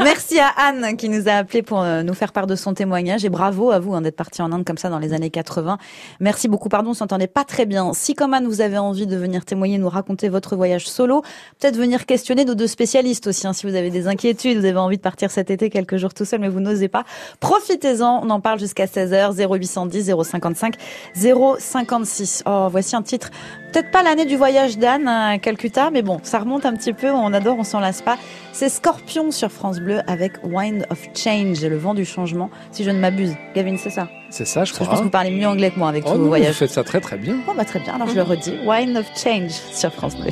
Merci 0.00 0.38
à 0.38 0.48
Anne 0.56 0.96
qui 0.96 1.08
nous 1.08 1.28
a 1.28 1.32
appelé 1.32 1.62
pour 1.62 1.80
euh, 1.82 2.02
nous 2.02 2.14
faire 2.14 2.32
part 2.32 2.46
de 2.46 2.56
son 2.56 2.74
témoignage 2.74 3.24
et 3.24 3.28
bravo 3.28 3.70
à 3.70 3.78
vous 3.78 3.94
hein, 3.94 4.00
d'être 4.00 4.16
parti 4.16 4.42
en 4.42 4.52
Inde 4.52 4.64
comme 4.64 4.78
ça 4.78 4.88
dans 4.88 4.98
les 4.98 5.12
années 5.12 5.30
80. 5.30 5.78
Merci 6.20 6.48
beaucoup. 6.48 6.68
Pardon, 6.68 6.90
on 6.90 6.94
s'entendait 6.94 7.26
pas 7.26 7.44
très 7.44 7.66
bien. 7.66 7.92
Si 7.92 8.14
comme 8.14 8.34
Anne, 8.34 8.46
vous 8.46 8.60
avez 8.60 8.78
envie 8.78 9.06
de 9.06 9.16
venir 9.16 9.44
témoigner, 9.44 9.78
nous 9.78 9.88
raconter 9.88 10.28
votre 10.28 10.56
voyage 10.56 10.88
solo, 10.88 11.22
peut-être 11.58 11.76
venir 11.76 12.06
questionner 12.06 12.44
nos 12.44 12.54
deux 12.54 12.66
spécialistes 12.66 13.26
aussi. 13.26 13.46
Hein, 13.46 13.52
si 13.52 13.66
vous 13.66 13.74
avez 13.74 13.90
des 13.90 14.08
inquiétudes, 14.08 14.58
vous 14.58 14.64
avez 14.64 14.78
envie 14.78 14.96
de 14.96 15.02
partir 15.02 15.30
cet 15.30 15.50
été 15.50 15.70
quelques 15.70 15.96
jours 15.96 16.14
tout 16.14 16.24
seul, 16.24 16.40
mais 16.40 16.48
vous 16.48 16.60
n'osez 16.60 16.88
pas, 16.88 17.04
Profitez-en, 17.40 18.20
on 18.24 18.30
en 18.30 18.40
parle 18.40 18.58
jusqu'à 18.58 18.86
16h, 18.86 19.34
0810 19.34 20.12
055 20.22 20.74
056. 21.14 22.44
Oh, 22.46 22.68
voici 22.70 22.96
un 22.96 23.02
titre, 23.02 23.30
peut-être 23.72 23.90
pas 23.90 24.02
l'année 24.02 24.26
du 24.26 24.36
voyage 24.36 24.78
d'Anne 24.78 25.08
à 25.08 25.38
Calcutta, 25.38 25.90
mais 25.90 26.02
bon, 26.02 26.20
ça 26.22 26.38
remonte 26.38 26.66
un 26.66 26.74
petit 26.74 26.92
peu, 26.92 27.10
on 27.10 27.32
adore, 27.32 27.56
on 27.58 27.64
s'en 27.64 27.80
lasse 27.80 28.02
pas. 28.02 28.16
C'est 28.52 28.68
Scorpion 28.68 29.30
sur 29.30 29.50
France 29.50 29.78
Bleu 29.78 30.00
avec 30.06 30.32
Wind 30.42 30.86
of 30.90 30.98
Change, 31.14 31.62
le 31.62 31.76
vent 31.76 31.94
du 31.94 32.04
changement, 32.04 32.50
si 32.72 32.84
je 32.84 32.90
ne 32.90 32.98
m'abuse. 32.98 33.34
Gavin, 33.54 33.76
c'est 33.76 33.90
ça? 33.90 34.08
C'est 34.30 34.46
ça, 34.46 34.64
je 34.64 34.72
crois. 34.72 34.84
Je 34.84 34.90
pense 34.90 34.98
que 35.00 35.04
vous 35.04 35.10
parlez 35.10 35.30
mieux 35.30 35.46
anglais 35.46 35.70
que 35.70 35.78
moi 35.78 35.88
avec 35.88 36.04
oh 36.06 36.12
tout 36.12 36.18
vos 36.18 36.28
voyages. 36.28 36.52
Vous 36.52 36.58
faites 36.58 36.70
ça 36.70 36.84
très 36.84 37.00
très 37.00 37.16
bien. 37.16 37.36
Bon, 37.46 37.54
bah 37.54 37.64
très 37.64 37.80
bien, 37.80 37.94
alors 37.94 38.08
je 38.08 38.14
le 38.14 38.22
redis. 38.22 38.54
Wind 38.66 38.96
of 38.96 39.06
Change 39.16 39.52
sur 39.72 39.92
France 39.92 40.16
Bleu. 40.16 40.30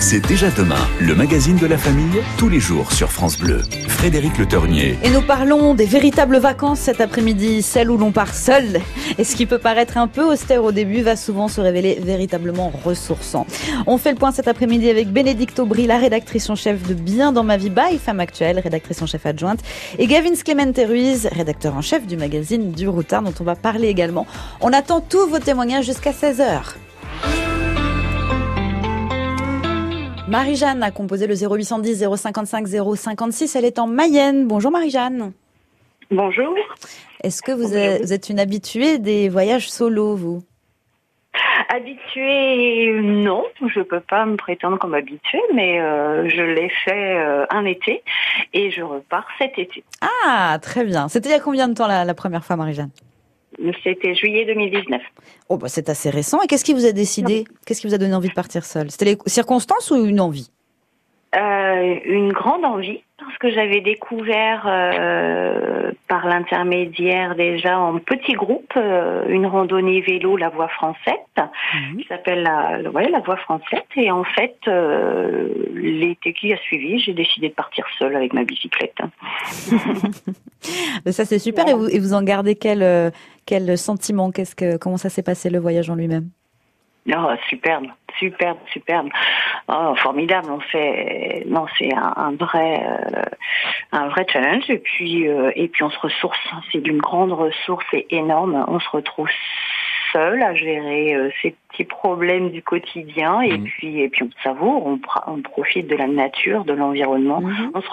C'est 0.00 0.26
déjà 0.26 0.48
demain, 0.50 0.88
le 0.98 1.14
magazine 1.14 1.56
de 1.58 1.66
la 1.66 1.76
famille, 1.76 2.22
tous 2.38 2.48
les 2.48 2.58
jours 2.58 2.90
sur 2.90 3.12
France 3.12 3.38
Bleu. 3.38 3.60
Frédéric 3.86 4.38
Le 4.38 4.46
Ternier. 4.46 4.98
Et 5.04 5.10
nous 5.10 5.20
parlons 5.20 5.74
des 5.74 5.84
véritables 5.84 6.38
vacances 6.38 6.80
cet 6.80 7.02
après-midi, 7.02 7.60
celles 7.60 7.90
où 7.90 7.98
l'on 7.98 8.10
part 8.10 8.34
seul. 8.34 8.80
Et 9.18 9.24
ce 9.24 9.36
qui 9.36 9.44
peut 9.44 9.58
paraître 9.58 9.98
un 9.98 10.06
peu 10.08 10.24
austère 10.24 10.64
au 10.64 10.72
début 10.72 11.02
va 11.02 11.16
souvent 11.16 11.48
se 11.48 11.60
révéler 11.60 11.98
véritablement 12.02 12.72
ressourçant. 12.82 13.46
On 13.86 13.98
fait 13.98 14.10
le 14.10 14.16
point 14.16 14.32
cet 14.32 14.48
après-midi 14.48 14.88
avec 14.88 15.08
Bénédicte 15.08 15.58
Aubry, 15.58 15.86
la 15.86 15.98
rédactrice 15.98 16.48
en 16.50 16.54
chef 16.54 16.86
de 16.86 16.94
Bien 16.94 17.32
dans 17.32 17.44
ma 17.44 17.56
vie 17.56 17.70
by 17.70 17.98
Femme 17.98 18.20
Actuelle, 18.20 18.58
rédactrice 18.58 19.02
en 19.02 19.06
chef 19.06 19.26
adjointe, 19.26 19.60
et 19.98 20.06
Gavin 20.06 20.34
Clemente 20.34 20.80
Ruiz, 20.86 21.28
rédacteur 21.32 21.76
en 21.76 21.82
chef 21.82 22.06
du 22.06 22.16
magazine 22.16 22.72
du 22.72 22.88
Routard 22.88 23.22
dont 23.22 23.34
on 23.40 23.44
va 23.44 23.56
parler 23.56 23.88
également. 23.88 24.26
On 24.60 24.72
attend 24.72 25.00
tous 25.00 25.26
vos 25.26 25.38
témoignages 25.38 25.86
jusqu'à 25.86 26.12
16h. 26.12 26.76
Marie-Jeanne 30.28 30.82
a 30.84 30.92
composé 30.92 31.26
le 31.26 31.34
0810 31.34 32.06
055 32.16 32.68
056. 32.68 33.56
Elle 33.56 33.64
est 33.64 33.80
en 33.80 33.88
Mayenne. 33.88 34.46
Bonjour 34.46 34.70
Marie-Jeanne. 34.70 35.32
Bonjour. 36.12 36.54
Est-ce 37.24 37.42
que 37.42 37.50
vous 37.50 37.74
êtes, 37.74 38.28
une 38.28 38.38
habituée 38.38 38.98
des 38.98 39.28
voyages 39.28 39.70
solo, 39.70 40.14
vous? 40.14 40.42
Habituée, 41.68 43.00
non, 43.00 43.44
je 43.66 43.80
peux 43.80 44.00
pas 44.00 44.26
me 44.26 44.36
prétendre 44.36 44.78
comme 44.78 44.94
habituée, 44.94 45.40
mais 45.54 45.80
euh, 45.80 46.28
je 46.28 46.42
l'ai 46.42 46.70
fait 46.84 47.16
euh, 47.18 47.46
un 47.50 47.64
été 47.64 48.02
et 48.52 48.70
je 48.70 48.82
repars 48.82 49.26
cet 49.38 49.58
été. 49.58 49.84
Ah, 50.00 50.58
très 50.60 50.84
bien. 50.84 51.08
C'était 51.08 51.28
il 51.28 51.32
y 51.32 51.36
a 51.36 51.40
combien 51.40 51.68
de 51.68 51.74
temps 51.74 51.86
la 51.86 52.14
première 52.14 52.44
fois, 52.44 52.56
Marie-Jeanne? 52.56 52.90
C'était 53.82 54.14
juillet 54.14 54.46
2019. 54.46 55.02
Oh, 55.48 55.56
bah 55.56 55.68
c'est 55.68 55.88
assez 55.88 56.10
récent. 56.10 56.40
Et 56.42 56.46
qu'est-ce 56.46 56.64
qui 56.64 56.72
vous 56.72 56.86
a 56.86 56.92
décidé? 56.92 57.44
Qu'est-ce 57.66 57.80
qui 57.80 57.86
vous 57.86 57.94
a 57.94 57.98
donné 57.98 58.14
envie 58.14 58.28
de 58.28 58.34
partir 58.34 58.64
seul 58.64 58.90
C'était 58.90 59.04
les 59.04 59.18
circonstances 59.26 59.90
ou 59.90 60.04
une 60.06 60.20
envie? 60.20 60.50
Euh, 61.36 61.98
Une 62.04 62.32
grande 62.32 62.64
envie 62.64 63.02
parce 63.18 63.36
que 63.38 63.50
j'avais 63.50 63.80
découvert 63.80 64.64
euh, 64.66 65.92
par 66.08 66.26
l'intermédiaire 66.26 67.36
déjà 67.36 67.78
en 67.78 67.98
petit 67.98 68.32
groupe 68.32 68.72
euh, 68.76 69.28
une 69.28 69.46
randonnée 69.46 70.00
vélo 70.00 70.36
La 70.36 70.48
Voie 70.48 70.68
Française 70.68 71.14
mhm. 71.36 71.98
qui 71.98 72.08
s'appelle 72.08 72.42
la, 72.42 72.78
la 72.82 73.20
Voie 73.20 73.36
Française. 73.36 73.82
Et 73.96 74.10
en 74.10 74.24
fait 74.24 74.56
l'été 75.74 76.32
qui 76.32 76.52
a 76.52 76.56
suivi 76.58 76.98
j'ai 76.98 77.12
décidé 77.12 77.50
de 77.50 77.54
partir 77.54 77.84
seule 77.98 78.16
avec 78.16 78.32
ma 78.32 78.44
bicyclette. 78.44 78.98
ça 81.06 81.24
c'est 81.24 81.38
super. 81.38 81.68
Et, 81.68 81.74
vous, 81.74 81.88
et 81.88 81.98
vous 81.98 82.14
en 82.14 82.22
gardez 82.22 82.56
quel 82.56 83.12
quel 83.46 83.76
sentiment? 83.78 84.30
Qu'est-ce 84.30 84.56
que 84.56 84.78
comment 84.78 84.96
ça 84.96 85.10
s'est 85.10 85.22
passé 85.22 85.50
le 85.50 85.58
voyage 85.58 85.90
en 85.90 85.94
lui-même? 85.94 86.30
Oh, 87.08 87.34
superbe, 87.48 87.86
superbe, 88.18 88.58
superbe. 88.72 89.08
Oh, 89.68 89.94
formidable. 89.96 90.48
On 90.50 90.60
fait, 90.60 91.44
non, 91.46 91.66
c'est 91.78 91.92
un, 91.94 92.32
vrai, 92.32 92.82
euh, 92.84 93.22
un 93.92 94.08
vrai 94.08 94.26
challenge. 94.30 94.68
Et 94.68 94.78
puis, 94.78 95.28
euh, 95.28 95.50
et 95.54 95.68
puis 95.68 95.82
on 95.82 95.90
se 95.90 95.98
ressource. 95.98 96.38
C'est 96.72 96.80
d'une 96.80 96.98
grande 96.98 97.32
ressource 97.32 97.86
et 97.92 98.06
énorme. 98.10 98.64
On 98.68 98.80
se 98.80 98.88
retrouve 98.90 99.28
seul 100.12 100.42
à 100.42 100.54
gérer 100.54 101.14
euh, 101.14 101.30
ces 101.42 101.54
petits 101.70 101.84
problèmes 101.84 102.50
du 102.50 102.62
quotidien. 102.62 103.40
Et 103.40 103.58
mmh. 103.58 103.64
puis, 103.64 104.00
et 104.00 104.08
puis 104.08 104.24
on 104.24 104.42
savoure. 104.42 104.86
On, 104.86 105.00
on, 105.26 105.42
profite 105.42 105.88
de 105.88 105.96
la 105.96 106.06
nature, 106.06 106.64
de 106.64 106.72
l'environnement. 106.72 107.40
Mmh. 107.40 107.70
On 107.74 107.80
se 107.80 107.88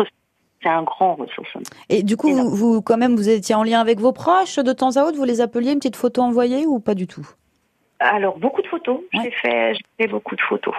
c'est 0.64 0.70
un 0.70 0.84
grand 0.84 1.16
ressource. 1.16 1.50
Et 1.90 2.02
du 2.02 2.18
coup, 2.18 2.30
vous, 2.30 2.50
vous, 2.50 2.82
quand 2.82 2.98
même, 2.98 3.16
vous 3.16 3.30
étiez 3.30 3.54
en 3.54 3.64
lien 3.64 3.80
avec 3.80 4.00
vos 4.00 4.12
proches 4.12 4.58
de 4.58 4.74
temps 4.74 4.96
à 4.96 5.04
autre. 5.04 5.16
Vous 5.16 5.24
les 5.24 5.40
appeliez, 5.40 5.72
une 5.72 5.78
petite 5.78 5.96
photo 5.96 6.24
envoyée 6.24 6.66
ou 6.66 6.80
pas 6.80 6.96
du 6.96 7.06
tout? 7.06 7.28
Alors, 8.00 8.38
beaucoup 8.38 8.62
de 8.62 8.68
photos. 8.68 9.02
J'ai 9.14 9.32
fait, 9.32 9.74
fait 10.00 10.08
beaucoup 10.08 10.36
de 10.36 10.42
photos. 10.42 10.76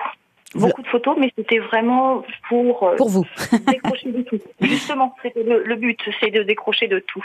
Beaucoup 0.54 0.80
de 0.80 0.88
photos, 0.88 1.16
mais 1.18 1.30
c'était 1.37 1.58
vraiment 1.58 2.25
pour, 2.48 2.82
euh, 2.82 2.96
pour 2.96 3.10
vous. 3.10 3.26
décrocher 3.66 4.12
de 4.12 4.22
tout. 4.22 4.38
Justement, 4.62 5.14
c'était 5.22 5.42
le, 5.42 5.76
but, 5.76 6.00
c'est 6.20 6.30
de 6.30 6.42
décrocher 6.42 6.88
de 6.88 7.00
tout. 7.00 7.22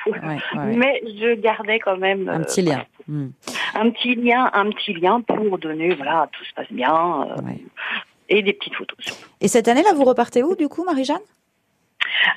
Mais 0.65 1.01
je 1.05 1.33
gardais 1.35 1.79
quand 1.79 1.97
même 1.97 2.27
un 2.27 2.41
petit 2.41 2.61
lien. 2.61 2.83
Euh. 3.09 3.27
Un 3.75 3.89
petit 3.91 4.15
lien, 4.15 4.49
un 4.53 4.69
petit 4.71 4.93
lien 4.93 5.21
pour 5.21 5.57
donner, 5.57 5.95
voilà, 5.95 6.27
tout 6.33 6.43
se 6.43 6.53
passe 6.53 6.71
bien, 6.71 7.27
euh, 7.29 7.51
et 8.27 8.41
des 8.41 8.53
petites 8.53 8.75
photos. 8.75 8.97
Et 9.39 9.47
cette 9.47 9.69
année-là, 9.69 9.93
vous 9.95 10.03
repartez 10.03 10.43
où, 10.43 10.55
du 10.55 10.67
coup, 10.67 10.83
Marie-Jeanne? 10.83 11.17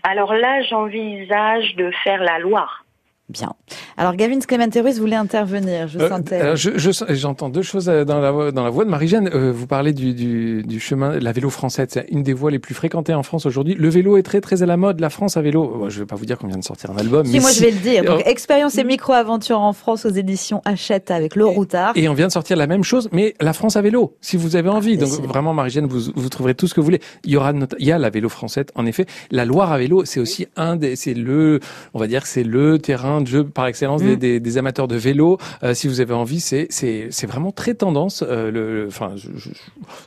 Alors 0.05 0.35
là, 0.35 0.63
j'envisage 0.63 1.75
de 1.75 1.91
faire 2.05 2.23
la 2.23 2.39
Loire. 2.39 2.86
Bien. 3.29 3.55
Alors, 3.97 4.15
Gavin 4.15 4.39
Clementeris 4.39 5.01
voulait 5.01 5.17
intervenir. 5.17 5.89
Je 5.89 5.99
euh, 5.99 6.09
sentais. 6.09 6.57
je, 6.57 6.71
j'entends 7.11 7.49
deux 7.49 7.63
choses 7.63 7.89
euh, 7.89 8.05
dans 8.05 8.21
la 8.21 8.31
voix, 8.31 8.53
dans 8.53 8.63
la 8.63 8.71
voix 8.71 8.85
de 8.85 8.91
Marie-Jeanne. 8.91 9.29
Euh, 9.35 9.51
vous 9.51 9.67
parlez 9.67 9.93
du, 9.93 10.15
du, 10.15 10.63
du, 10.63 10.79
chemin, 10.79 11.19
la 11.19 11.33
vélo 11.33 11.51
française. 11.51 11.89
C'est 11.91 12.07
une 12.11 12.23
des 12.23 12.33
voies 12.33 12.53
les 12.53 12.61
plus 12.61 12.75
fréquentées 12.75 13.15
en 13.15 13.25
France 13.25 13.45
aujourd'hui. 13.45 13.75
Le 13.75 13.89
vélo 13.89 14.17
est 14.17 14.23
très, 14.23 14.41
très 14.41 14.63
à 14.63 14.67
la 14.67 14.77
mode. 14.77 15.01
La 15.01 15.11
France 15.11 15.37
à 15.37 15.43
vélo. 15.43 15.87
je 15.89 15.99
vais 15.99 16.07
pas 16.07 16.15
vous 16.15 16.25
dire 16.25 16.39
qu'on 16.39 16.47
vient 16.47 16.59
de 16.59 16.65
sortir 16.65 16.93
un 16.93 16.99
album. 16.99 17.27
Si, 17.27 17.33
mais 17.33 17.41
moi, 17.41 17.51
je 17.51 17.61
vais 17.61 17.73
le 17.73 17.79
dire. 17.79 18.05
Donc, 18.05 18.23
expérience 18.27 18.79
et 18.79 18.85
micro-aventure 18.85 19.59
en 19.59 19.73
France 19.73 20.07
aux 20.07 20.11
éditions 20.11 20.63
Hachette 20.65 21.11
avec 21.11 21.35
le 21.35 21.47
Routard. 21.47 21.95
Et 21.97 22.09
on 22.09 22.15
vient 22.15 22.29
de 22.29 22.33
sortir 22.33 22.57
la 22.57 22.69
même 22.69 22.85
chose, 22.85 23.09
mais 23.11 23.35
la 23.41 23.53
France 23.53 23.75
à 23.75 23.83
vélo. 23.83 24.17
Si 24.21 24.37
vous 24.37 24.55
avez 24.55 24.69
envie. 24.69 24.99
Donc, 24.99 25.11
vraiment, 25.27 25.53
Marie-Jeanne, 25.53 25.87
vous, 25.87 26.13
vous 26.15 26.29
trouverez 26.29 26.55
tout 26.55 26.69
ce 26.69 26.75
que 26.75 26.81
vous 26.81 26.85
voulez. 26.85 27.01
Il 27.25 27.33
y 27.33 27.37
aura, 27.37 27.53
il 27.81 27.87
y 27.87 27.91
a 27.91 27.99
la 27.99 28.11
vélo 28.11 28.29
française, 28.29 28.67
en 28.77 28.87
effet. 28.87 29.07
La 29.33 29.45
Loire 29.45 29.73
à 29.73 29.79
vélo, 29.79 30.05
c'est 30.05 30.21
aussi 30.21 30.47
un 30.55 30.77
des, 30.77 30.95
c'est 30.95 31.15
le, 31.15 31.59
on 31.93 31.99
va 31.99 32.07
dire, 32.07 32.25
c'est 32.25 32.45
le 32.45 32.79
terrain 32.79 33.16
de 33.21 33.27
jeu 33.27 33.45
par 33.45 33.67
excellence 33.67 34.03
Mm. 34.03 34.17
des, 34.17 34.59
amateurs 34.59 34.89
de 34.89 34.97
vélo. 34.97 35.39
Euh, 35.63 35.75
si 35.75 35.89
vous 35.89 36.01
avez 36.01 36.15
envie, 36.15 36.41
c'est 36.41 36.67
c'est 36.71 37.27
vraiment 37.27 37.53
très 37.53 37.75
tendance. 37.75 38.25
Euh, 38.27 38.51
le, 38.51 38.87
enfin, 38.89 39.15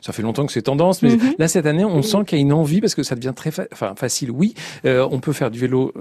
ça 0.00 0.12
fait 0.12 0.22
longtemps 0.22 0.46
que 0.46 0.52
c'est 0.52 0.62
tendance, 0.62 1.02
mais 1.02 1.10
mm-hmm. 1.10 1.34
là 1.38 1.48
cette 1.48 1.66
année, 1.66 1.84
on 1.84 2.02
sent 2.02 2.18
qu'il 2.26 2.38
y 2.38 2.40
a 2.40 2.42
une 2.42 2.52
envie 2.52 2.80
parce 2.80 2.94
que 2.94 3.02
ça 3.02 3.14
devient 3.14 3.32
très 3.34 3.50
enfin 3.72 3.94
facile. 3.96 4.30
Oui, 4.30 4.54
euh, 4.84 5.06
on 5.10 5.20
peut 5.20 5.32
faire 5.32 5.50
du 5.50 5.58
vélo 5.58 5.92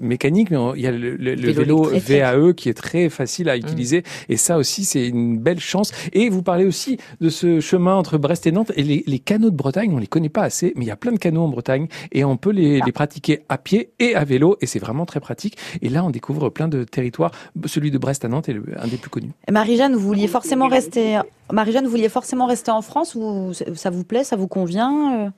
mécanique, 0.00 0.50
mais 0.50 0.58
il 0.76 0.82
y 0.82 0.86
a 0.86 0.90
le, 0.90 1.52
vélo, 1.52 1.90
VAE 1.94 2.52
qui 2.54 2.68
est 2.68 2.74
très 2.74 3.08
facile 3.08 3.48
à 3.48 3.56
mm. 3.56 3.60
utiliser. 3.60 4.02
Et 4.28 4.36
ça 4.36 4.56
aussi, 4.56 4.84
c'est 4.84 5.06
une 5.06 5.38
belle 5.38 5.60
chance. 5.60 5.92
Et 6.12 6.28
vous 6.28 6.42
parlez 6.42 6.64
aussi 6.64 6.98
de 7.20 7.28
ce 7.28 7.60
chemin 7.60 7.94
entre 7.94 8.18
Brest 8.18 8.46
et 8.46 8.52
Nantes 8.52 8.72
et 8.76 8.82
les, 8.82 9.18
canaux 9.18 9.50
de 9.50 9.56
Bretagne. 9.56 9.92
On 9.92 9.98
les 9.98 10.06
connaît 10.06 10.28
pas 10.28 10.42
assez, 10.42 10.72
mais 10.76 10.84
il 10.84 10.88
y 10.88 10.92
a 10.92 10.96
plein 10.96 11.12
de 11.12 11.18
canaux 11.18 11.42
en 11.42 11.48
Bretagne 11.48 11.88
et 12.12 12.24
on 12.24 12.36
peut 12.36 12.50
les, 12.50 12.80
les 12.80 12.92
pratiquer 12.92 13.40
à 13.48 13.58
pied 13.58 13.90
et 13.98 14.14
à 14.14 14.24
vélo 14.24 14.56
et 14.60 14.66
c'est 14.66 14.78
vraiment 14.78 15.06
très 15.06 15.20
pratique. 15.20 15.58
Et 15.82 15.88
là, 15.88 16.04
on 16.04 16.10
découvre 16.18 16.50
plein 16.50 16.68
de 16.68 16.84
territoire. 16.84 17.30
Celui 17.66 17.90
de 17.90 17.98
Brest 17.98 18.24
à 18.24 18.28
Nantes 18.28 18.48
est 18.48 18.56
un 18.76 18.86
des 18.88 18.96
plus 18.96 19.10
connus. 19.10 19.30
Marie-Jeanne, 19.50 19.94
vous 19.94 20.06
vouliez 20.06 20.28
forcément 20.28 20.68
rester. 20.68 21.20
Marie-Jeanne, 21.52 21.84
vous 21.84 21.90
vouliez 21.90 22.08
forcément 22.08 22.46
rester 22.46 22.70
en 22.70 22.82
France 22.82 23.14
ou 23.14 23.52
ça 23.52 23.90
vous 23.90 24.04
plaît, 24.04 24.24
ça 24.24 24.36
vous 24.36 24.48
convient 24.48 25.26
euh? 25.26 25.30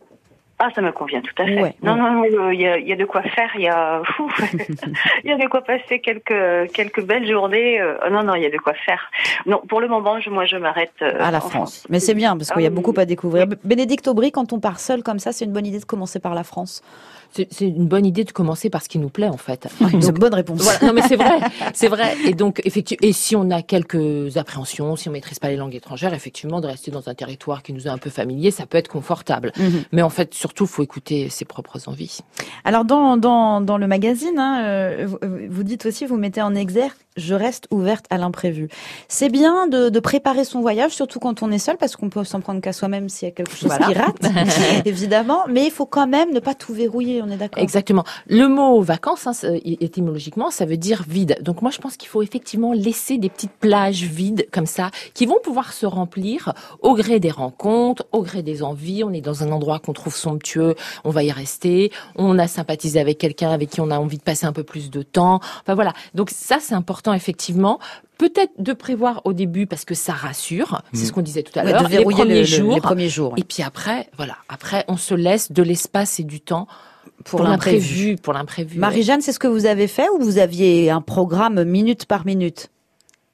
Ah, 0.62 0.69
ça 0.75 0.83
me 0.83 0.93
convient 0.93 1.23
tout 1.23 1.43
à 1.43 1.47
fait. 1.47 1.75
non, 1.83 1.97
non, 1.97 2.23
il 2.23 2.61
y, 2.61 2.93
a, 2.93 2.97
de 2.97 3.05
quoi 3.07 3.23
faire. 3.23 3.49
Il 3.55 3.62
y 3.62 3.69
a, 3.69 4.03
il 5.25 5.31
y 5.31 5.33
a 5.33 5.38
de 5.38 5.49
quoi 5.49 5.62
passer 5.62 6.01
quelques 6.01 6.71
quelques 6.75 7.03
belles 7.03 7.27
journées. 7.27 7.81
Euh, 7.81 8.11
non, 8.11 8.23
non, 8.23 8.35
il 8.35 8.43
y 8.43 8.47
a 8.47 8.51
de 8.51 8.59
quoi 8.59 8.75
faire. 8.75 9.11
Non, 9.47 9.62
pour 9.66 9.81
le 9.81 9.88
moment, 9.88 10.19
moi, 10.31 10.45
je 10.45 10.57
m'arrête 10.59 10.93
euh, 11.01 11.16
à 11.19 11.31
la 11.31 11.40
France. 11.40 11.87
Mais 11.88 11.99
c'est 11.99 12.12
bien 12.12 12.37
parce 12.37 12.51
qu'il 12.51 12.61
y 12.61 12.66
a 12.66 12.69
ah 12.69 12.71
beaucoup 12.79 12.93
à 12.99 13.07
découvrir. 13.07 13.47
Bénédicte 13.64 14.07
Aubry, 14.07 14.33
quand 14.33 14.53
on 14.53 14.61
part 14.61 14.81
seul 14.81 15.03
comme 15.03 15.19
ça, 15.19 15.33
c'est 15.33 15.47
une 15.47 15.53
bonne 15.53 15.64
idée 15.64 15.81
de 15.81 15.87
commencer 15.87 16.21
par 16.21 16.35
la 16.35 16.45
France. 16.45 16.83
C'est 17.33 17.49
une 17.61 17.87
bonne 17.87 18.07
idée 18.07 18.25
de 18.25 18.33
commencer 18.33 18.71
par 18.71 18.83
ce 18.83 18.88
qui 18.88 18.99
nous 18.99 19.09
plaît 19.09 19.29
en 19.29 19.37
fait. 19.37 19.69
c'est 19.79 19.93
une 19.93 20.11
bonne 20.12 20.35
réponse. 20.35 20.61
Voilà. 20.62 20.79
Non 20.87 20.93
mais 20.93 21.03
c'est 21.03 21.16
vrai, 21.16 21.38
c'est 21.75 21.88
vrai. 21.88 22.16
Et 22.25 22.35
donc 22.35 22.61
effectivement, 22.64 23.07
et 23.09 23.12
si 23.12 23.37
on 23.37 23.51
a 23.51 23.62
quelques 23.62 24.37
appréhensions, 24.37 24.97
si 24.97 25.09
on 25.09 25.12
maîtrise 25.12 25.38
pas 25.38 25.49
les 25.49 25.57
langues 25.57 25.75
étrangères, 25.75 26.14
effectivement, 26.14 26.61
de 26.61 26.66
rester 26.66 26.90
dans 26.90 27.09
un 27.09 27.14
territoire 27.14 27.62
qui 27.62 27.73
nous 27.73 27.87
est 27.87 27.90
un 27.90 27.99
peu 27.99 28.11
familier, 28.11 28.51
ça 28.51 28.66
peut 28.66 28.79
être 28.79 28.88
confortable. 28.88 29.53
Mhm. 29.57 29.85
Mais 29.93 30.03
en 30.03 30.11
fait, 30.11 30.35
surtout, 30.35 30.66
faut 30.66 30.83
écouter 30.83 31.29
ses 31.29 31.45
propres 31.45 31.88
envies. 31.88 32.21
Alors 32.64 32.85
dans 32.85 33.16
dans, 33.16 33.61
dans 33.61 33.79
le 33.79 33.87
magazine, 33.87 34.38
hein, 34.38 34.62
euh, 34.64 35.07
vous 35.49 35.62
dites 35.62 35.87
aussi, 35.87 36.07
vous 36.07 36.16
mettez 36.16 36.43
en 36.43 36.55
exergue 36.55 36.93
je 37.16 37.35
reste 37.35 37.66
ouverte 37.70 38.07
à 38.11 38.18
l'imprévu. 38.18 38.68
C'est 39.09 39.29
bien 39.29 39.66
de, 39.66 39.88
de, 39.88 40.01
préparer 40.01 40.44
son 40.44 40.61
voyage, 40.61 40.92
surtout 40.92 41.18
quand 41.18 41.42
on 41.42 41.51
est 41.51 41.59
seul, 41.59 41.77
parce 41.77 41.96
qu'on 41.96 42.09
peut 42.09 42.25
s'en 42.25 42.40
prendre 42.40 42.61
qu'à 42.61 42.73
soi-même 42.73 43.09
s'il 43.09 43.27
y 43.27 43.31
a 43.31 43.35
quelque 43.35 43.57
chose 43.57 43.73
qui 43.87 43.94
rate, 43.94 44.16
évidemment. 44.85 45.44
Mais 45.49 45.66
il 45.66 45.70
faut 45.70 45.87
quand 45.87 46.07
même 46.07 46.33
ne 46.33 46.40
pas 46.40 46.55
tout 46.55 46.73
verrouiller 46.73 47.20
on 47.23 47.29
est 47.29 47.37
d'accord. 47.37 47.62
Exactement. 47.62 48.05
Le 48.27 48.46
mot 48.46 48.81
vacances, 48.81 49.27
hein, 49.27 49.59
étymologiquement, 49.64 50.51
ça 50.51 50.64
veut 50.64 50.77
dire 50.77 51.03
vide. 51.09 51.38
Donc 51.42 51.62
moi, 51.62 51.70
je 51.70 51.79
pense 51.79 51.96
qu'il 51.96 52.09
faut 52.09 52.23
effectivement 52.23 52.73
laisser 52.73 53.18
des 53.18 53.29
petites 53.29 53.53
plages 53.53 54.03
vides 54.03 54.46
comme 54.53 54.66
ça, 54.66 54.90
qui 55.14 55.27
vont 55.27 55.38
pouvoir 55.42 55.73
se 55.73 55.87
remplir 55.87 56.53
au 56.81 56.94
gré 56.94 57.20
des 57.20 57.31
rencontres, 57.31 58.07
au 58.12 58.23
gré 58.23 58.42
des 58.42 58.62
envies. 58.62 59.03
On 59.05 59.12
est 59.12 59.20
dans 59.20 59.42
un 59.42 59.51
endroit 59.53 59.79
qu'on 59.79 59.92
trouve 59.92 60.14
somptueux, 60.14 60.75
on 61.05 61.11
va 61.11 61.25
y 61.25 61.33
rester. 61.33 61.90
On 62.16 62.38
a 62.38 62.46
sympathisé 62.46 63.01
avec 63.01 63.18
quelqu'un 63.18 63.51
avec 63.51 63.70
qui 63.70 63.81
on 63.81 63.90
a 63.90 63.99
envie 63.99 64.18
de 64.18 64.23
passer 64.23 64.46
un 64.46 64.53
peu 64.53 64.62
plus 64.62 64.90
de 64.90 65.03
temps. 65.03 65.40
Enfin 65.62 65.75
voilà. 65.75 65.92
Donc 66.14 66.31
ça, 66.31 66.59
c'est 66.61 66.75
important 66.75 67.00
effectivement 67.09 67.79
peut-être 68.19 68.53
de 68.59 68.73
prévoir 68.75 69.23
au 69.25 69.33
début 69.33 69.67
parce 69.67 69.87
que 69.87 69.95
ça 69.95 70.13
rassure, 70.13 70.83
c'est 70.93 71.07
ce 71.07 71.11
mm. 71.11 71.15
qu'on 71.15 71.23
disait 71.23 71.43
tout 71.43 71.59
à 71.59 71.65
l'heure, 71.65 71.89
les 71.89 72.05
premiers 72.05 72.45
jours, 72.45 72.75
les 72.75 72.81
premiers 72.81 73.09
jours. 73.09 73.35
Et 73.39 73.45
puis 73.45 73.63
après, 73.63 74.11
voilà, 74.17 74.37
après 74.49 74.85
on 74.89 74.97
se 74.97 75.15
laisse 75.15 75.53
de 75.53 75.63
l'espace 75.63 76.21
et 76.21 76.25
du 76.25 76.41
temps 76.41 76.69
pour, 77.25 77.43
l'imprévu, 77.43 78.17
pour 78.17 78.33
l'imprévu. 78.33 78.79
Marie-Jeanne, 78.79 79.21
c'est 79.21 79.33
ce 79.33 79.39
que 79.39 79.49
vous 79.49 79.67
avez 79.67 79.87
fait 79.87 80.09
ou 80.11 80.23
vous 80.23 80.39
aviez 80.39 80.91
un 80.91 81.01
programme 81.01 81.65
minute 81.65 82.07
par 82.07 82.27
minute? 82.27 82.71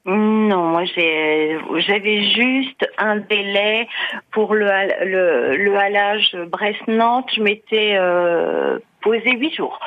Non, 0.07 0.63
moi 0.67 0.85
j'ai 0.85 1.57
j'avais 1.79 2.23
juste 2.23 2.89
un 2.97 3.17
délai 3.17 3.87
pour 4.31 4.55
le 4.55 4.65
le, 5.05 5.57
le 5.57 5.75
halage 5.75 6.35
Brest-Nantes. 6.49 7.29
Je 7.35 7.41
m'étais 7.41 7.97
euh, 7.97 8.79
posé 9.01 9.35
huit 9.35 9.53
jours. 9.53 9.79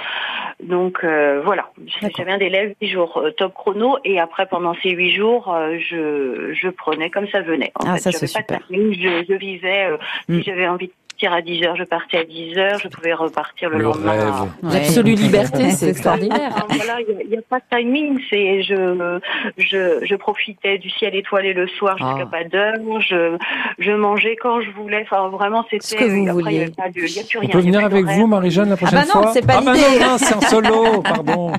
Donc 0.62 1.04
euh, 1.04 1.40
voilà, 1.42 1.70
j'avais 2.16 2.32
un 2.32 2.38
délai 2.38 2.76
huit 2.80 2.88
jours 2.88 3.16
euh, 3.16 3.30
top 3.30 3.54
chrono 3.54 3.96
et 4.04 4.20
après 4.20 4.44
pendant 4.46 4.74
ces 4.82 4.90
huit 4.90 5.14
jours, 5.14 5.54
euh, 5.54 5.78
je, 5.78 6.52
je 6.52 6.68
prenais 6.68 7.08
comme 7.08 7.28
ça 7.28 7.40
venait. 7.40 7.72
En 7.76 7.88
ah 7.88 7.94
fait, 7.94 8.00
ça 8.00 8.12
c'est 8.12 8.26
super. 8.26 8.60
je, 8.70 9.24
je 9.26 9.34
visais 9.34 9.88
si 10.28 10.36
mm. 10.36 10.42
j'avais 10.42 10.68
envie 10.68 10.88
de 10.88 10.92
à 11.26 11.42
10 11.42 11.64
heures, 11.64 11.76
je 11.76 11.84
partais 11.84 12.18
à 12.18 12.24
10 12.24 12.56
heures, 12.58 12.78
je 12.78 12.88
pouvais 12.88 13.12
repartir 13.12 13.70
le, 13.70 13.78
lendemain. 13.78 14.48
L'absolue 14.62 15.14
liberté, 15.14 15.70
c'est 15.70 15.90
extraordinaire. 15.90 16.54
Voilà, 16.70 16.98
il 17.00 17.28
n'y 17.28 17.36
a, 17.36 17.42
pas 17.42 17.58
de 17.58 17.76
timing, 17.76 18.18
c'est 18.30 18.62
je, 18.62 19.18
je, 19.58 20.04
je 20.04 20.14
profitais 20.14 20.78
du 20.78 20.88
ciel 20.90 21.14
étoilé 21.14 21.52
le 21.52 21.66
soir 21.68 21.98
jusqu'à 21.98 22.22
ah. 22.22 22.26
pas 22.26 22.44
d'heure, 22.44 23.00
je, 23.00 23.36
je 23.78 23.92
mangeais 23.92 24.36
quand 24.36 24.60
je 24.60 24.70
voulais, 24.70 25.02
enfin 25.02 25.28
vraiment 25.28 25.64
c'était. 25.70 25.86
Ce 25.86 25.94
que 25.94 26.04
vous 26.04 26.28
après, 26.28 26.54
Il 26.54 26.58
n'y 26.58 26.64
a, 26.64 26.90
plus 26.90 27.38
rien. 27.38 27.48
On 27.48 27.48
peut 27.48 27.60
venir 27.60 27.84
avec 27.84 28.04
vous, 28.04 28.26
Marie-Jeanne, 28.26 28.70
la 28.70 28.76
prochaine 28.76 29.00
ah 29.02 29.06
bah 29.06 29.12
non, 29.14 29.22
fois 29.22 29.32
c'est 29.32 29.46
pas 29.46 29.58
ah 29.58 29.62
bah 29.62 29.72
non, 29.74 30.18
c'est 30.18 30.34
en 30.34 30.40
solo, 30.40 31.02
pardon. 31.02 31.52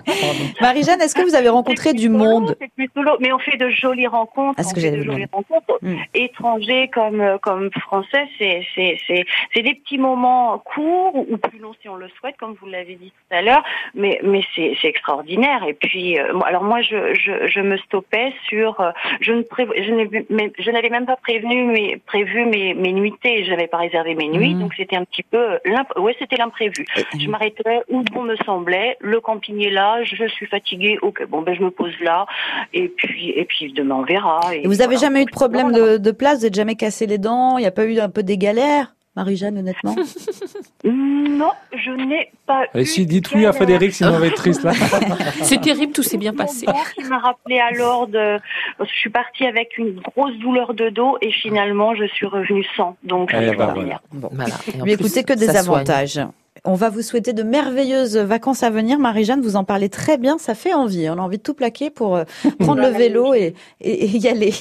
Marie-Jeanne, 0.62 1.02
est-ce 1.02 1.15
que 1.15 1.21
vous 1.21 1.36
avez 1.36 1.50
rencontré 1.50 1.93
du 1.93 2.10
monde 2.10 2.56
C'est 2.60 2.71
plus 2.74 2.89
solo, 2.95 3.12
mais 3.19 3.32
on 3.32 3.39
fait 3.39 3.58
de 3.58 3.69
jolies 3.69 4.08
rencontres. 4.08 4.56
Ah, 4.58 4.63
ce 4.63 4.74
que 4.74 4.80
de 4.80 5.04
jolies 5.04 5.28
rencontres. 5.32 5.78
Hmm. 5.82 5.95
Étrangers 6.13 6.89
comme, 6.93 7.24
comme 7.41 7.69
français, 7.71 8.28
c'est, 8.38 8.65
c'est, 8.76 8.97
c'est, 9.08 9.26
c'est 9.54 9.64
des 9.64 9.76
petits 9.76 9.98
moments 9.98 10.60
courts 10.60 11.16
ou 11.16 11.38
plus 11.38 11.60
longs 11.60 11.74
si 11.82 11.90
on 11.90 11.96
le 11.96 12.08
souhaite, 12.20 12.38
comme 12.38 12.56
vous 12.60 12.68
l'avez 12.68 12.96
dit 12.96 13.12
tout 13.12 13.36
à 13.36 13.42
l'heure, 13.42 13.64
mais 13.94 14.20
mais 14.24 14.42
c'est 14.56 14.76
extraordinaire. 14.84 15.64
Et 15.68 15.74
puis, 15.74 16.20
euh, 16.20 16.40
alors 16.46 16.64
moi, 16.64 16.82
je, 16.82 17.14
je, 17.14 17.48
je, 17.48 17.60
me 17.60 17.78
stoppais 17.78 18.34
sur, 18.48 18.80
euh, 18.80 18.92
je 19.20 19.34
ne 19.34 19.44
je 19.52 20.72
n'avais 20.72 20.90
même 20.90 21.06
pas 21.06 21.18
prévenu 21.18 21.66
mes 21.66 21.98
prévu 21.98 22.46
mes, 22.46 22.74
mes 22.74 22.94
nuitées, 22.94 23.44
je 23.44 23.52
n'avais 23.52 23.68
pas 23.68 23.78
réservé 23.78 24.16
mes 24.16 24.30
nuits, 24.30 24.56
mmh. 24.56 24.60
donc 24.60 24.74
c'était 24.76 24.96
un 24.96 25.06
petit 25.06 25.24
peu, 25.24 25.60
ouais, 25.98 26.16
c'était 26.20 26.38
l'imprévu. 26.38 26.86
Je 27.20 27.28
m'arrêtais 27.30 27.82
où 27.90 28.02
bon 28.04 28.24
me 28.24 28.36
semblait, 28.38 28.98
le 29.00 29.20
camping 29.20 29.62
est 29.66 29.70
là, 29.70 30.04
je 30.04 30.28
suis 30.28 30.46
fatiguée, 30.46 30.98
ok, 31.02 31.28
bon 31.28 31.42
ben 31.42 31.56
je 31.56 31.64
me 31.64 31.72
pose 31.72 31.94
là, 32.02 32.26
et 32.74 32.90
puis 32.90 33.32
et 33.32 33.46
puis 33.46 33.72
demain 33.74 33.96
on 33.96 34.04
verra. 34.04 34.40
Et, 34.54 34.68
vous 34.68 34.82
avez 34.82 34.98
jamais 34.98 35.24
eu 35.24 35.26
de 35.26 35.32
problème 35.32 35.72
de, 35.72 35.98
de 35.98 36.12
place, 36.12 36.40
vous 36.40 36.46
n'êtes 36.46 36.56
jamais 36.56 36.76
cassé 36.76 37.06
les 37.06 37.18
dents, 37.18 37.58
il 37.58 37.62
n'y 37.62 37.68
a 37.68 37.72
pas 37.72 37.86
eu 37.86 38.00
un 38.00 38.10
peu 38.10 38.24
des 38.24 38.38
galères? 38.38 38.94
Marie-Jeanne, 39.15 39.58
honnêtement 39.58 39.95
Non, 40.86 41.52
je 41.74 41.91
n'ai 41.91 42.32
pas. 42.45 42.65
Et 42.74 42.86
si, 42.86 43.06
dites 43.06 43.32
oui 43.34 43.45
à 43.45 43.52
Frédéric, 43.52 43.93
sinon 43.93 44.13
on 44.13 44.19
va 44.19 44.28
être 44.28 44.36
triste 44.36 44.63
là. 44.63 44.71
C'est 45.41 45.60
terrible, 45.60 45.91
tout 45.91 46.04
s'est 46.04 46.17
bien 46.17 46.34
passé. 46.34 46.65
Il 46.97 47.08
m'a 47.10 47.19
rappelé 47.19 47.60
alors 47.60 48.08
de. 48.08 48.38
Je 48.80 48.86
suis 48.86 49.10
partie 49.10 49.45
avec 49.45 49.78
une 49.78 50.00
grosse 50.00 50.36
douleur 50.38 50.74
de 50.74 50.89
dos 50.89 51.17
et 51.21 51.32
finalement 51.32 51.93
je 51.95 52.06
suis 52.06 52.26
revenue 52.26 52.65
sans. 52.78 52.95
Donc, 53.04 53.32
eh 53.34 53.52
ben 53.52 53.74
voilà. 53.74 54.02
Bon. 54.13 54.30
Voilà. 54.32 54.56
écoutez 54.86 55.24
que 55.24 55.34
des 55.34 55.50
avantages. 55.50 56.21
On 56.63 56.76
va 56.76 56.89
vous 56.89 57.02
souhaiter 57.02 57.34
de 57.34 57.41
merveilleuses 57.41 58.17
vacances 58.17 58.62
à 58.62 58.69
venir. 58.69 59.00
Marie-Jeanne, 59.00 59.41
vous 59.41 59.56
en 59.56 59.63
parlez 59.63 59.89
très 59.89 60.19
bien, 60.19 60.38
ça 60.38 60.54
fait 60.54 60.74
envie. 60.74 61.10
On 61.10 61.13
a 61.13 61.21
envie 61.21 61.39
de 61.39 61.43
tout 61.43 61.56
plaquer 61.56 61.89
pour 61.89 62.15
euh, 62.15 62.24
prendre 62.60 62.82
le 62.82 62.89
vélo 62.89 63.34
et, 63.34 63.56
y 63.82 64.28
aller. 64.28 64.54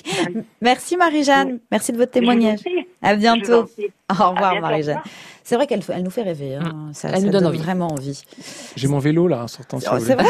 Merci 0.63 0.97
Marie-Jeanne, 0.97 1.59
merci 1.71 1.93
de 1.93 1.99
votre 1.99 2.13
témoignage. 2.13 2.61
À 3.03 3.15
bientôt. 3.15 3.69
Au 4.11 4.31
revoir 4.31 4.61
Marie-Jeanne. 4.61 5.01
C'est 5.45 5.57
vrai 5.57 5.67
qu'elle 5.67 5.83
elle 5.89 6.03
nous 6.03 6.11
fait 6.11 6.23
rêver. 6.23 6.57
Hein. 6.57 6.73
Mm. 6.73 6.95
Ça, 6.95 7.09
elle 7.13 7.25
nous 7.25 7.31
donne, 7.31 7.57
vraiment 7.57 7.89
envie. 7.89 8.23
J'ai 8.77 8.89
mon 8.89 8.99
vélo 8.99 9.27
là 9.27 9.45
en 9.45 9.49
sortant. 9.49 9.79
Oh, 9.91 9.97
c'est 9.99 10.15
vrai. 10.15 10.25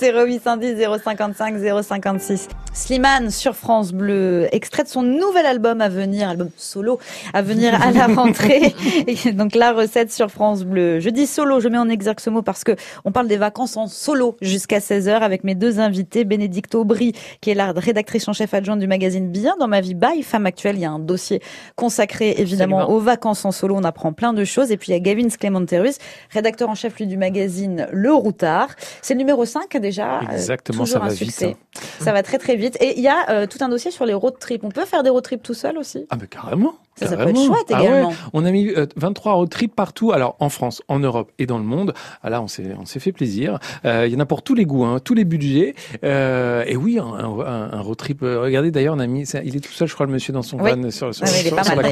0810 0.00 0.76
055 1.04 1.54
056. 1.82 2.48
Slimane 2.72 3.30
sur 3.30 3.56
France 3.56 3.92
Bleu, 3.92 4.48
extrait 4.52 4.84
de 4.84 4.88
son 4.88 5.02
nouvel 5.02 5.46
album 5.46 5.80
à 5.80 5.88
venir, 5.88 6.28
album 6.28 6.50
solo 6.56 6.98
à 7.34 7.42
venir 7.42 7.74
à 7.80 7.90
la 7.90 8.06
rentrée. 8.06 8.74
Et 9.06 9.32
donc 9.32 9.54
la 9.54 9.72
recette 9.72 10.12
sur 10.12 10.30
France 10.30 10.64
Bleu. 10.64 11.00
Je 11.00 11.10
dis 11.10 11.26
solo, 11.26 11.60
je 11.60 11.68
mets 11.68 11.78
en 11.78 11.88
exergue 11.88 12.20
ce 12.20 12.30
mot 12.30 12.42
parce 12.42 12.64
que 12.64 12.72
on 13.04 13.12
parle 13.12 13.28
des 13.28 13.36
vacances 13.36 13.76
en 13.76 13.86
solo 13.86 14.36
jusqu'à 14.40 14.78
16h 14.78 15.10
avec 15.20 15.44
mes 15.44 15.54
deux 15.54 15.80
invités, 15.80 16.24
Bénédicte 16.24 16.74
Aubry, 16.74 17.12
qui 17.40 17.50
est 17.50 17.54
la 17.54 17.72
rédactrice 17.72 18.28
en 18.28 18.32
chef 18.32 18.54
adjointe 18.54 18.78
du 18.78 18.86
magazine 18.86 19.30
Bien 19.30 19.56
dans 19.58 19.68
ma 19.68 19.80
vie 19.80 19.94
by 19.94 20.22
Femme 20.22 20.46
Actuelle. 20.46 20.76
Il 20.76 20.82
y 20.82 20.84
a 20.84 20.90
un 20.90 20.98
dossier 20.98 21.42
consacré 21.76 22.34
évidemment 22.38 22.90
aux 22.90 23.00
vacances 23.00 23.39
en 23.44 23.52
solo, 23.52 23.76
on 23.76 23.84
apprend 23.84 24.12
plein 24.12 24.32
de 24.32 24.44
choses. 24.44 24.70
Et 24.70 24.76
puis 24.76 24.90
il 24.90 24.92
y 24.92 24.96
a 24.96 25.00
Gavin 25.00 25.28
Clémenterus, 25.28 25.98
rédacteur 26.30 26.68
en 26.68 26.74
chef 26.74 26.96
lui 26.96 27.06
du 27.06 27.16
magazine 27.16 27.88
Le 27.92 28.12
Routard. 28.12 28.70
C'est 29.02 29.14
le 29.14 29.18
numéro 29.18 29.44
5 29.44 29.76
déjà. 29.78 30.18
Euh, 30.20 30.32
Exactement, 30.32 30.86
ça 30.86 30.98
va 30.98 31.08
vite. 31.08 31.42
Hein. 31.42 31.52
Ça 32.00 32.12
va 32.12 32.22
très 32.22 32.38
très 32.38 32.56
vite. 32.56 32.76
Et 32.80 32.98
il 32.98 33.02
y 33.02 33.08
a 33.08 33.30
euh, 33.30 33.46
tout 33.46 33.58
un 33.60 33.68
dossier 33.68 33.90
sur 33.90 34.06
les 34.06 34.14
road 34.14 34.38
trips. 34.38 34.64
On 34.64 34.70
peut 34.70 34.84
faire 34.84 35.02
des 35.02 35.10
road 35.10 35.22
trips 35.22 35.42
tout 35.42 35.54
seul 35.54 35.78
aussi? 35.78 36.06
Ah 36.10 36.16
mais 36.20 36.26
carrément 36.26 36.74
ça, 37.06 37.16
peut 37.16 37.28
être 37.28 37.36
chouette 37.36 37.70
ah 37.72 37.80
également. 37.80 38.12
On 38.32 38.44
a 38.44 38.50
mis 38.50 38.70
23 38.96 39.32
road 39.34 39.48
trips 39.48 39.74
partout, 39.74 40.12
alors 40.12 40.36
en 40.40 40.48
France, 40.48 40.82
en 40.88 40.98
Europe 40.98 41.30
et 41.38 41.46
dans 41.46 41.58
le 41.58 41.64
monde. 41.64 41.94
Ah 42.22 42.30
là, 42.30 42.42
on 42.42 42.48
s'est 42.48 42.64
on 42.78 42.86
s'est 42.86 43.00
fait 43.00 43.12
plaisir. 43.12 43.58
Euh, 43.84 44.06
il 44.06 44.12
y 44.12 44.16
en 44.16 44.20
a 44.20 44.26
pour 44.26 44.42
tous 44.42 44.54
les 44.54 44.64
goûts, 44.64 44.84
hein, 44.84 44.98
tous 45.02 45.14
les 45.14 45.24
budgets. 45.24 45.74
Euh, 46.04 46.64
et 46.66 46.76
oui, 46.76 46.98
un, 46.98 47.04
un, 47.04 47.70
un 47.72 47.80
road 47.80 47.96
trip. 47.96 48.20
regardez 48.22 48.70
d'ailleurs, 48.70 48.94
on 48.94 49.00
a 49.00 49.06
mis, 49.06 49.22
il 49.44 49.56
est 49.56 49.60
tout 49.60 49.72
seul, 49.72 49.88
je 49.88 49.94
crois, 49.94 50.06
le 50.06 50.12
monsieur 50.12 50.32
dans 50.32 50.42
son 50.42 50.56
van 50.56 50.90
sur, 50.90 51.14
sur, 51.14 51.24
ah, 51.26 51.30
il 51.40 51.46
est 51.46 51.50
pas 51.50 51.74
mal, 51.74 51.84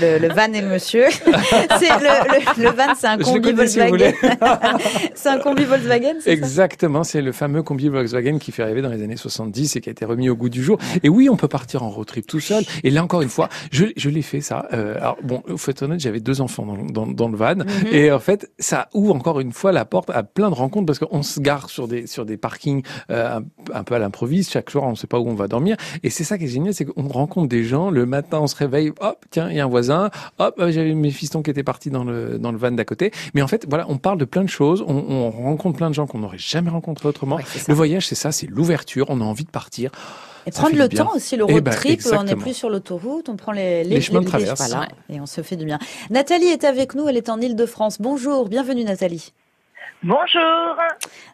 le, 0.00 0.18
le, 0.18 0.28
van 0.34 0.52
et 0.52 0.60
le 0.60 0.68
monsieur. 0.68 1.04
c'est 1.10 1.88
le, 1.88 2.62
le, 2.62 2.70
van, 2.70 2.94
c'est 2.96 3.06
un 3.06 3.18
combi 3.18 3.52
Volkswagen. 3.52 4.12
c'est 5.14 5.28
un 5.28 5.38
combi 5.38 5.64
Volkswagen. 5.64 6.16
Exactement, 6.26 7.04
c'est 7.04 7.22
le 7.22 7.32
fameux 7.32 7.62
combi 7.62 7.88
Volkswagen 7.88 8.38
qui 8.38 8.52
fait 8.52 8.64
rêver 8.64 8.82
dans 8.82 8.90
les 8.90 9.02
années 9.02 9.16
70 9.16 9.76
et 9.76 9.80
qui 9.80 9.88
a 9.88 9.92
été 9.92 10.04
remis 10.04 10.28
au 10.28 10.36
goût 10.36 10.48
du 10.48 10.62
jour. 10.62 10.78
Et 11.02 11.08
oui, 11.08 11.28
on 11.28 11.36
peut 11.36 11.48
partir 11.48 11.82
en 11.82 11.90
road 11.90 12.06
trip 12.06 12.26
tout 12.26 12.40
seul. 12.40 12.64
Et 12.84 12.90
là 12.90 13.02
encore 13.02 13.22
une 13.22 13.28
fois, 13.28 13.48
je, 13.70 13.86
je 13.96 14.10
l'ai 14.10 14.22
fait 14.22 14.40
ça. 14.48 14.66
Euh, 14.72 14.96
alors 14.96 15.18
bon, 15.22 15.42
faut 15.56 15.70
être 15.70 15.82
honnête, 15.82 16.00
j'avais 16.00 16.20
deux 16.20 16.40
enfants 16.40 16.66
dans, 16.66 16.76
dans, 16.76 17.06
dans 17.06 17.28
le 17.28 17.36
van. 17.36 17.56
Mhm. 17.56 17.66
Et 17.92 18.10
en 18.10 18.18
fait, 18.18 18.50
ça 18.58 18.88
ouvre 18.94 19.14
encore 19.14 19.40
une 19.40 19.52
fois 19.52 19.72
la 19.72 19.84
porte 19.84 20.10
à 20.10 20.22
plein 20.22 20.50
de 20.50 20.54
rencontres 20.54 20.86
parce 20.86 20.98
qu'on 20.98 21.22
se 21.22 21.40
gare 21.40 21.70
sur 21.70 21.88
des 21.88 22.06
sur 22.06 22.24
des 22.24 22.36
parkings 22.36 22.82
euh, 23.10 23.40
un, 23.72 23.84
peu 23.84 23.94
à 23.94 23.98
l'improviste. 23.98 24.52
Chaque 24.52 24.70
soir, 24.70 24.84
on 24.84 24.90
ne 24.90 24.96
sait 24.96 25.06
pas 25.06 25.18
où 25.20 25.28
on 25.28 25.34
va 25.34 25.48
dormir. 25.48 25.76
Et 26.02 26.10
c'est 26.10 26.24
ça 26.24 26.38
qui 26.38 26.44
est 26.44 26.48
génial, 26.48 26.74
c'est 26.74 26.84
qu'on 26.84 27.08
rencontre 27.08 27.48
des 27.48 27.64
gens. 27.64 27.90
Le 27.90 28.06
matin, 28.06 28.40
on 28.40 28.46
se 28.46 28.56
réveille. 28.56 28.92
Hop, 29.00 29.24
tiens, 29.30 29.48
il 29.50 29.56
y 29.56 29.60
a 29.60 29.64
un 29.64 29.68
voisin. 29.68 30.10
Hop, 30.38 30.54
j'avais 30.68 30.94
mes 30.94 31.10
fistons 31.10 31.42
qui 31.42 31.50
étaient 31.50 31.62
partis 31.62 31.90
dans 31.90 32.04
le 32.04 32.38
dans 32.38 32.52
le 32.52 32.58
van 32.58 32.72
d'à 32.72 32.84
côté. 32.84 33.12
Mais 33.34 33.42
en 33.42 33.48
fait, 33.48 33.66
voilà, 33.68 33.86
on 33.88 33.98
parle 33.98 34.18
de 34.18 34.24
plein 34.24 34.42
de 34.42 34.48
choses. 34.48 34.82
On, 34.86 34.96
on 35.08 35.30
rencontre 35.30 35.76
plein 35.76 35.90
de 35.90 35.94
gens 35.94 36.06
qu'on 36.06 36.18
n'aurait 36.18 36.38
jamais 36.38 36.70
rencontrés 36.70 37.08
autrement. 37.08 37.38
le 37.68 37.74
voyage, 37.74 38.06
c'est 38.06 38.14
ça, 38.14 38.32
c'est 38.32 38.46
l'ouverture. 38.46 39.06
On 39.08 39.20
a 39.20 39.24
envie 39.24 39.44
de 39.44 39.50
partir. 39.50 39.90
Et 40.46 40.50
prendre 40.50 40.76
le 40.76 40.88
temps 40.88 41.12
aussi, 41.14 41.36
le 41.36 41.44
eh 41.48 41.52
road 41.52 41.64
ben, 41.64 41.70
trip, 41.70 42.00
on 42.12 42.22
n'est 42.24 42.36
plus 42.36 42.54
sur 42.54 42.70
l'autoroute, 42.70 43.28
on 43.28 43.36
prend 43.36 43.52
les, 43.52 43.84
les, 43.84 44.00
chemins 44.00 44.20
de 44.20 44.26
traverse. 44.26 44.74
et 45.10 45.20
on 45.20 45.26
se 45.26 45.42
fait 45.42 45.56
du 45.56 45.64
bien. 45.64 45.78
Nathalie 46.10 46.48
est 46.48 46.64
avec 46.64 46.94
nous, 46.94 47.08
elle 47.08 47.16
est 47.16 47.28
en 47.28 47.40
Ile-de-France. 47.40 48.00
Bonjour, 48.00 48.48
bienvenue 48.48 48.84
Nathalie. 48.84 49.32
Bonjour. 50.02 50.76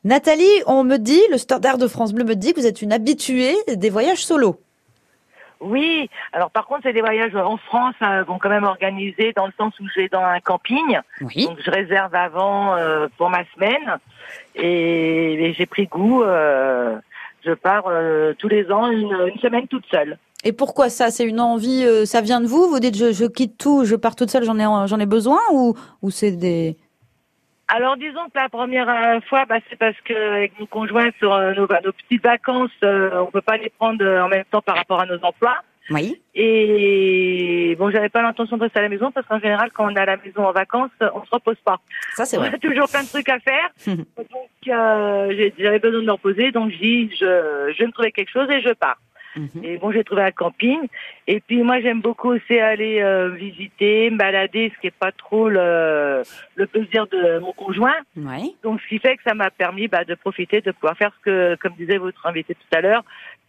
Nathalie, 0.04 0.62
on 0.66 0.84
me 0.84 0.96
dit, 0.96 1.20
le 1.30 1.36
standard 1.36 1.76
de 1.76 1.86
France 1.86 2.14
Bleu 2.14 2.24
me 2.24 2.34
dit 2.34 2.54
que 2.54 2.60
vous 2.60 2.66
êtes 2.66 2.80
une 2.80 2.92
habituée 2.92 3.56
des 3.68 3.90
voyages 3.90 4.24
solo. 4.24 4.58
Oui, 5.60 6.10
alors 6.32 6.50
par 6.50 6.66
contre, 6.66 6.82
c'est 6.84 6.92
des 6.92 7.00
voyages 7.00 7.34
en 7.36 7.56
France 7.56 7.94
hein, 8.00 8.22
vont 8.22 8.38
quand 8.38 8.48
même 8.48 8.64
organisés 8.64 9.32
dans 9.34 9.46
le 9.46 9.52
sens 9.58 9.72
où 9.80 9.84
j'ai 9.94 10.08
dans 10.08 10.22
un 10.22 10.40
camping. 10.40 10.98
Oui. 11.20 11.46
Donc 11.46 11.58
je 11.64 11.70
réserve 11.70 12.14
avant 12.14 12.76
euh, 12.76 13.06
pour 13.16 13.30
ma 13.30 13.44
semaine 13.54 13.98
et, 14.54 15.54
j'ai 15.56 15.66
pris 15.66 15.86
goût. 15.86 16.22
Euh, 16.22 16.98
je 17.44 17.52
pars 17.52 17.84
euh, 17.86 18.32
tous 18.38 18.48
les 18.48 18.70
ans 18.70 18.90
une, 18.90 19.32
semaine 19.40 19.66
toute 19.68 19.84
seule. 19.90 20.18
Et 20.44 20.52
pourquoi 20.52 20.88
ça? 20.88 21.10
C'est 21.10 21.24
une 21.24 21.40
envie, 21.40 21.84
euh, 21.84 22.04
ça 22.04 22.20
vient 22.20 22.40
de 22.40 22.46
vous? 22.46 22.68
Vous 22.68 22.80
dites 22.80 22.96
je, 22.96 23.12
je, 23.12 23.24
quitte 23.24 23.56
tout, 23.58 23.84
je 23.84 23.96
pars 23.96 24.16
toute 24.16 24.30
seule, 24.30 24.44
j'en 24.44 24.58
ai, 24.58 24.88
j'en 24.88 24.98
ai 24.98 25.06
besoin? 25.06 25.38
Ou, 25.52 25.74
ou 26.02 26.10
c'est 26.10 26.32
des... 26.32 26.76
Alors 27.68 27.96
disons 27.96 28.26
que 28.26 28.38
la 28.38 28.50
première 28.50 28.88
euh, 28.88 29.20
fois, 29.28 29.46
bah, 29.46 29.56
c'est 29.70 29.76
parce 29.76 29.98
que 30.04 30.12
avec 30.12 30.58
mon 30.60 30.66
conjoint 30.66 31.10
sur 31.18 31.30
nos, 31.30 31.66
nos, 31.66 31.92
petites 31.92 32.22
vacances, 32.22 32.70
on 32.82 33.30
peut 33.32 33.40
pas 33.40 33.56
les 33.56 33.70
prendre 33.70 34.04
en 34.04 34.28
même 34.28 34.44
temps 34.50 34.60
par 34.60 34.76
rapport 34.76 35.00
à 35.00 35.06
nos 35.06 35.22
emplois. 35.24 35.56
Oui. 35.90 36.20
Et 36.34 37.76
bon, 37.78 37.90
j'avais 37.90 38.08
pas 38.08 38.22
l'intention 38.22 38.56
de 38.56 38.62
rester 38.62 38.78
à 38.78 38.82
la 38.82 38.88
maison 38.88 39.10
parce 39.12 39.26
qu'en 39.26 39.38
général, 39.38 39.70
quand 39.72 39.86
on 39.86 39.94
est 39.94 40.00
à 40.00 40.06
la 40.06 40.16
maison 40.16 40.46
en 40.46 40.52
vacances, 40.52 40.90
on 41.00 41.24
se 41.24 41.30
repose 41.30 41.58
pas. 41.64 41.80
Ça, 42.14 42.24
c'est 42.24 42.36
vrai. 42.36 42.50
On 42.50 42.54
a 42.54 42.58
toujours 42.58 42.88
plein 42.88 43.02
de 43.02 43.08
trucs 43.08 43.28
à 43.28 43.38
faire. 43.38 43.70
donc, 43.86 44.48
euh, 44.68 45.50
j'avais 45.58 45.78
besoin 45.78 46.00
de 46.00 46.06
me 46.06 46.12
reposer. 46.12 46.52
Donc, 46.52 46.70
je 46.72 46.78
dis, 46.78 47.10
je, 47.10 47.72
je 47.72 47.78
vais 47.78 47.86
me 47.86 47.92
trouver 47.92 48.12
quelque 48.12 48.30
chose 48.30 48.48
et 48.50 48.62
je 48.62 48.72
pars. 48.72 48.98
Mhm. 49.36 49.64
Et 49.64 49.78
bon, 49.78 49.90
j'ai 49.92 50.04
trouvé 50.04 50.22
un 50.22 50.30
camping. 50.30 50.78
Et 51.26 51.40
puis 51.40 51.62
moi, 51.62 51.80
j'aime 51.80 52.00
beaucoup 52.00 52.30
aussi 52.30 52.58
aller 52.58 53.00
euh, 53.00 53.30
visiter, 53.30 54.10
me 54.10 54.16
balader, 54.16 54.72
ce 54.74 54.80
qui 54.80 54.86
est 54.88 54.94
pas 54.98 55.12
trop 55.12 55.48
le, 55.48 56.22
le 56.54 56.66
plaisir 56.66 57.06
de 57.08 57.38
mon 57.38 57.52
conjoint. 57.52 57.96
Ouais. 58.16 58.54
Donc, 58.62 58.80
ce 58.82 58.88
qui 58.88 58.98
fait 58.98 59.16
que 59.16 59.22
ça 59.26 59.34
m'a 59.34 59.50
permis 59.50 59.88
bah, 59.88 60.04
de 60.04 60.14
profiter, 60.14 60.60
de 60.60 60.72
pouvoir 60.72 60.96
faire 60.96 61.12
ce 61.18 61.24
que, 61.24 61.56
comme 61.60 61.72
disait 61.78 61.98
votre 61.98 62.26
invité 62.26 62.54
tout 62.54 62.76
à 62.76 62.80
l'heure, 62.80 63.04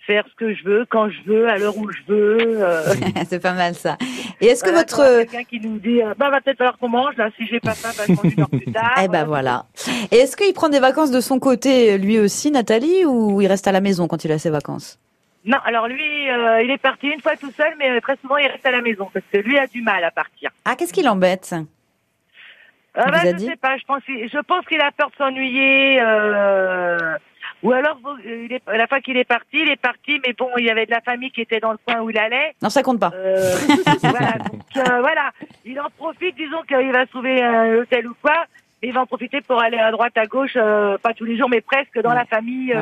faire 0.05 0.25
ce 0.29 0.35
que 0.35 0.53
je 0.53 0.63
veux, 0.63 0.85
quand 0.89 1.09
je 1.09 1.21
veux, 1.25 1.49
à 1.49 1.57
l'heure 1.57 1.77
où 1.77 1.89
je 1.91 1.99
veux. 2.07 2.63
Euh. 2.63 2.83
c'est 3.27 3.41
pas 3.41 3.53
mal 3.53 3.75
ça. 3.75 3.97
Et 4.41 4.47
est-ce 4.47 4.63
que 4.63 4.69
votre 4.69 5.25
quelqu'un 5.25 5.43
qui 5.43 5.59
nous 5.59 5.79
dit, 5.79 6.01
euh, 6.01 6.13
bah 6.17 6.29
va 6.29 6.41
peut-être 6.41 6.57
falloir 6.57 6.77
qu'on 6.77 6.89
mange 6.89 7.15
là. 7.17 7.29
Si 7.37 7.45
j'ai 7.47 7.59
pas 7.59 7.73
faim, 7.73 7.89
bah, 7.97 8.13
une 8.23 8.39
heure 8.39 8.49
plus 8.49 8.71
tard. 8.71 8.95
eh 9.03 9.07
ben 9.07 9.25
voilà. 9.25 9.65
Et 10.11 10.17
est-ce 10.17 10.37
qu'il 10.37 10.53
prend 10.53 10.69
des 10.69 10.79
vacances 10.79 11.11
de 11.11 11.21
son 11.21 11.39
côté, 11.39 11.97
lui 11.97 12.19
aussi, 12.19 12.51
Nathalie, 12.51 13.05
ou 13.05 13.41
il 13.41 13.47
reste 13.47 13.67
à 13.67 13.71
la 13.71 13.81
maison 13.81 14.07
quand 14.07 14.23
il 14.25 14.31
a 14.31 14.39
ses 14.39 14.49
vacances? 14.49 14.99
Non, 15.45 15.59
alors 15.63 15.87
lui, 15.87 16.29
euh, 16.29 16.63
il 16.63 16.71
est 16.71 16.79
parti 16.79 17.07
une 17.07 17.21
fois 17.21 17.35
tout 17.37 17.51
seul, 17.51 17.73
mais 17.77 17.91
euh, 17.91 18.01
très 18.01 18.17
souvent 18.17 18.37
il 18.37 18.47
reste 18.47 18.65
à 18.65 18.71
la 18.71 18.81
maison 18.81 19.09
parce 19.13 19.25
que 19.31 19.37
lui 19.37 19.59
a 19.59 19.67
du 19.67 19.81
mal 19.81 20.03
à 20.03 20.09
partir. 20.09 20.49
Ah, 20.65 20.75
qu'est-ce 20.75 20.93
qui 20.93 21.03
l'embête? 21.03 21.53
Euh, 21.53 23.03
bah, 23.03 23.19
Je 23.23 23.37
sais 23.37 23.55
pas. 23.55 23.77
Je 23.77 23.83
pense, 23.85 24.01
je 24.07 24.41
pense 24.41 24.65
qu'il 24.65 24.81
a 24.81 24.91
peur 24.91 25.11
de 25.11 25.15
s'ennuyer. 25.15 25.99
Euh, 26.01 27.15
ou 27.61 27.71
alors, 27.73 27.99
il 28.25 28.53
est, 28.53 28.61
la 28.65 28.87
fois 28.87 29.01
qu'il 29.01 29.17
est 29.17 29.25
parti, 29.25 29.61
il 29.61 29.69
est 29.69 29.79
parti, 29.79 30.19
mais 30.25 30.33
bon, 30.33 30.49
il 30.57 30.65
y 30.65 30.69
avait 30.69 30.87
de 30.87 30.91
la 30.91 31.01
famille 31.01 31.31
qui 31.31 31.41
était 31.41 31.59
dans 31.59 31.71
le 31.71 31.77
coin 31.85 32.01
où 32.01 32.09
il 32.09 32.17
allait. 32.17 32.55
Non, 32.61 32.69
ça 32.69 32.81
compte 32.81 32.99
pas. 32.99 33.11
Euh, 33.13 33.55
voilà, 34.01 34.33
donc 34.33 34.61
voilà, 34.73 35.31
il 35.63 35.79
en 35.79 35.89
profite. 35.95 36.35
Disons 36.35 36.63
qu'il 36.63 36.91
va 36.91 37.05
trouver 37.05 37.43
un 37.43 37.75
hôtel 37.75 38.07
ou 38.07 38.15
quoi. 38.19 38.45
Et 38.81 38.87
il 38.87 38.93
va 38.93 39.01
en 39.01 39.05
profiter 39.05 39.41
pour 39.41 39.61
aller 39.61 39.77
à 39.77 39.91
droite, 39.91 40.17
à 40.17 40.25
gauche, 40.25 40.53
pas 40.53 41.13
tous 41.15 41.25
les 41.25 41.37
jours, 41.37 41.49
mais 41.49 41.61
presque 41.61 41.99
dans 42.01 42.13
la 42.13 42.25
famille 42.25 42.73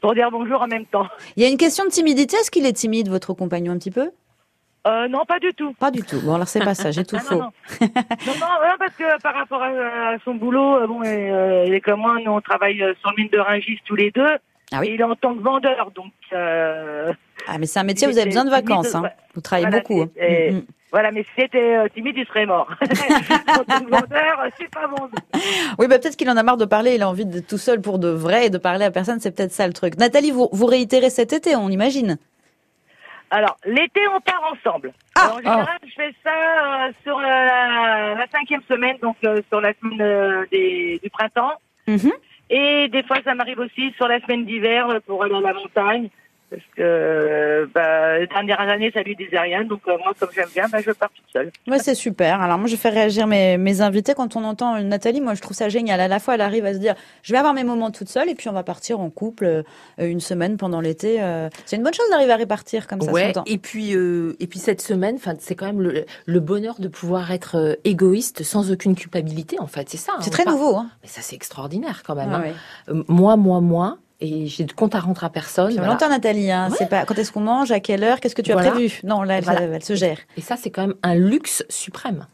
pour 0.00 0.14
dire 0.14 0.30
bonjour 0.30 0.62
en 0.62 0.66
même 0.66 0.86
temps. 0.86 1.06
Il 1.36 1.42
y 1.42 1.46
a 1.46 1.48
une 1.48 1.56
question 1.56 1.84
de 1.84 1.90
timidité. 1.90 2.36
Est-ce 2.36 2.50
qu'il 2.50 2.66
est 2.66 2.72
timide, 2.72 3.08
votre 3.08 3.34
compagnon, 3.34 3.72
un 3.72 3.78
petit 3.78 3.90
peu? 3.90 4.10
Euh, 4.86 5.08
non, 5.08 5.26
pas 5.26 5.38
du 5.38 5.52
tout. 5.52 5.74
Pas 5.74 5.90
du 5.90 6.02
tout. 6.02 6.20
Bon, 6.22 6.34
alors 6.34 6.48
c'est 6.48 6.64
pas 6.64 6.74
ça, 6.74 6.90
j'ai 6.90 7.04
tout 7.04 7.16
ah, 7.18 7.22
faux. 7.22 7.34
Non 7.36 7.50
non. 8.26 8.76
parce 8.78 8.94
que 8.96 9.20
par 9.20 9.34
rapport 9.34 9.62
à, 9.62 10.18
son 10.24 10.34
boulot, 10.34 10.76
euh, 10.76 10.86
bon, 10.86 11.02
euh, 11.04 11.64
il 11.66 11.74
est 11.74 11.80
comme 11.82 12.00
moi, 12.00 12.16
nous 12.24 12.32
on 12.32 12.40
travaille 12.40 12.78
sur 12.78 13.10
le 13.10 13.22
mine 13.22 13.30
de 13.30 13.38
Ringis 13.38 13.78
tous 13.84 13.96
les 13.96 14.10
deux. 14.10 14.36
Ah 14.72 14.78
oui. 14.80 14.88
Et 14.88 14.94
il 14.94 15.00
est 15.00 15.04
en 15.04 15.16
tant 15.16 15.34
que 15.34 15.42
vendeur, 15.42 15.90
donc. 15.94 16.12
ah, 16.32 17.58
mais 17.58 17.66
c'est 17.66 17.80
un 17.80 17.84
métier, 17.84 18.06
vous 18.06 18.16
avez 18.16 18.26
besoin 18.26 18.44
de 18.44 18.50
vacances, 18.50 18.94
hein. 18.94 19.10
Vous 19.34 19.40
travaillez 19.40 19.68
beaucoup. 19.68 20.02
Hein. 20.02 20.08
Mm, 20.18 20.56
mm. 20.56 20.62
Voilà, 20.92 21.12
mais 21.12 21.22
si 21.22 21.30
c'était 21.36 21.76
euh, 21.76 21.88
timide, 21.88 22.16
il 22.16 22.26
serait 22.26 22.46
mort. 22.46 22.68
vendeur, 23.88 24.46
c'est 24.58 24.70
pas 24.70 24.88
bon. 24.88 25.08
Oui, 25.78 25.86
bah, 25.86 25.98
peut-être 25.98 26.16
qu'il 26.16 26.28
en 26.28 26.36
a 26.36 26.42
marre 26.42 26.56
de 26.56 26.64
parler, 26.64 26.96
il 26.96 27.02
a 27.02 27.08
envie 27.08 27.26
d'être 27.26 27.46
tout 27.46 27.58
seul 27.58 27.80
pour 27.80 27.98
de 27.98 28.08
vrai 28.08 28.46
et 28.46 28.50
de 28.50 28.58
parler 28.58 28.84
à 28.84 28.90
personne, 28.90 29.20
c'est 29.20 29.34
peut-être 29.34 29.52
ça 29.52 29.66
le 29.66 29.72
truc. 29.72 29.96
Nathalie, 29.98 30.32
vous, 30.32 30.48
vous 30.52 30.66
réitérez 30.66 31.10
cet 31.10 31.32
été, 31.32 31.56
on 31.56 31.68
imagine 31.68 32.18
alors, 33.32 33.56
l'été, 33.64 34.00
on 34.08 34.20
part 34.20 34.42
ensemble. 34.52 34.92
Ah, 35.14 35.34
en 35.34 35.36
général, 35.36 35.66
ah. 35.68 35.86
je 35.86 35.94
fais 35.94 36.12
ça 36.24 36.30
euh, 36.88 36.92
sur 37.04 37.20
la, 37.20 38.16
la, 38.16 38.26
cinquième 38.26 38.62
semaine, 38.68 38.96
donc 39.00 39.16
euh, 39.24 39.40
sur 39.48 39.60
la 39.60 39.72
semaine 39.74 40.46
des, 40.50 40.98
du 41.00 41.10
printemps. 41.10 41.52
Mhm. 41.86 42.10
Et 42.50 42.88
des 42.88 43.04
fois, 43.04 43.18
ça 43.24 43.36
m'arrive 43.36 43.60
aussi 43.60 43.92
sur 43.92 44.08
la 44.08 44.20
semaine 44.20 44.44
d'hiver 44.46 45.00
pour 45.06 45.22
aller 45.22 45.36
à 45.36 45.40
la 45.40 45.52
montagne 45.52 46.08
parce 46.50 46.62
que 46.76 47.70
bah, 47.72 48.18
les 48.18 48.26
dernières 48.26 48.60
années, 48.60 48.90
ça 48.92 49.02
lui 49.02 49.14
disait 49.14 49.38
rien. 49.38 49.64
Donc 49.64 49.82
euh, 49.86 49.96
moi, 49.98 50.12
comme 50.18 50.30
j'aime 50.34 50.48
bien, 50.52 50.66
bah, 50.68 50.80
je 50.84 50.90
pars 50.90 51.10
toute 51.14 51.24
seule. 51.32 51.50
Ouais, 51.68 51.78
c'est 51.78 51.94
super. 51.94 52.42
Alors 52.42 52.58
moi, 52.58 52.66
je 52.66 52.74
fais 52.74 52.88
réagir 52.88 53.28
mes, 53.28 53.56
mes 53.56 53.80
invités 53.80 54.14
quand 54.14 54.34
on 54.34 54.44
entend 54.44 54.80
Nathalie. 54.82 55.20
Moi, 55.20 55.34
je 55.34 55.40
trouve 55.40 55.56
ça 55.56 55.68
génial. 55.68 56.00
À 56.00 56.08
la 56.08 56.18
fois, 56.18 56.34
elle 56.34 56.40
arrive 56.40 56.66
à 56.66 56.74
se 56.74 56.78
dire, 56.78 56.96
je 57.22 57.32
vais 57.32 57.38
avoir 57.38 57.54
mes 57.54 57.62
moments 57.62 57.92
toute 57.92 58.08
seule, 58.08 58.28
et 58.28 58.34
puis 58.34 58.48
on 58.48 58.52
va 58.52 58.64
partir 58.64 58.98
en 59.00 59.10
couple 59.10 59.44
euh, 59.44 59.62
une 59.98 60.20
semaine 60.20 60.56
pendant 60.56 60.80
l'été. 60.80 61.22
Euh. 61.22 61.48
c'est 61.66 61.76
une 61.76 61.84
bonne 61.84 61.94
chose 61.94 62.10
d'arriver 62.10 62.32
à 62.32 62.36
répartir 62.36 62.88
comme 62.88 63.00
ça. 63.00 63.12
Ouais. 63.12 63.32
Et 63.46 63.58
puis 63.58 63.92
et 63.92 64.46
puis 64.46 64.58
cette 64.58 64.80
semaine, 64.80 65.16
enfin, 65.16 65.34
c'est 65.38 65.54
quand 65.54 65.66
même 65.66 65.80
le, 65.80 66.04
le, 66.26 66.40
bonheur 66.40 66.80
de 66.80 66.88
pouvoir 66.88 67.30
être 67.30 67.78
égoïste 67.84 68.42
sans 68.42 68.72
aucune 68.72 68.96
culpabilité. 68.96 69.60
En 69.60 69.66
fait, 69.66 69.88
c'est 69.88 69.96
ça. 69.96 70.12
Hein. 70.16 70.20
C'est 70.20 70.30
très 70.30 70.44
nouveau. 70.44 70.76
Hein. 70.76 70.90
Mais 71.02 71.08
ça, 71.08 71.20
c'est 71.22 71.36
extraordinaire 71.36 72.02
quand 72.04 72.16
même. 72.16 72.30
Ah 72.32 72.42
hein. 72.92 73.02
Moi, 73.08 73.36
moi, 73.36 73.60
moi 73.60 73.98
et 74.20 74.46
j'ai 74.46 74.64
de 74.64 74.72
compte 74.72 74.94
à 74.94 75.00
rendre 75.00 75.24
à 75.24 75.30
personne. 75.30 75.72
Voilà. 75.72 75.88
longtemps, 75.88 76.08
Nathalie. 76.08 76.50
Hein, 76.50 76.68
C'est 76.76 76.88
pas 76.88 77.04
quand 77.04 77.18
est-ce 77.18 77.32
qu'on 77.32 77.40
mange, 77.40 77.70
à 77.70 77.80
quelle 77.80 78.04
heure, 78.04 78.20
qu'est-ce 78.20 78.34
que 78.34 78.42
tu 78.42 78.52
as 78.52 78.56
prévu? 78.56 79.00
Non, 79.04 79.22
là, 79.22 79.38
elle, 79.38 79.82
se 79.82 79.94
gère. 79.94 80.18
Et 80.36 80.40
ça, 80.40 80.56
c'est 80.56 80.70
quand 80.70 80.86
même 80.86 80.96
un 81.02 81.14
luxe 81.14 81.64
suprême. 81.68 82.26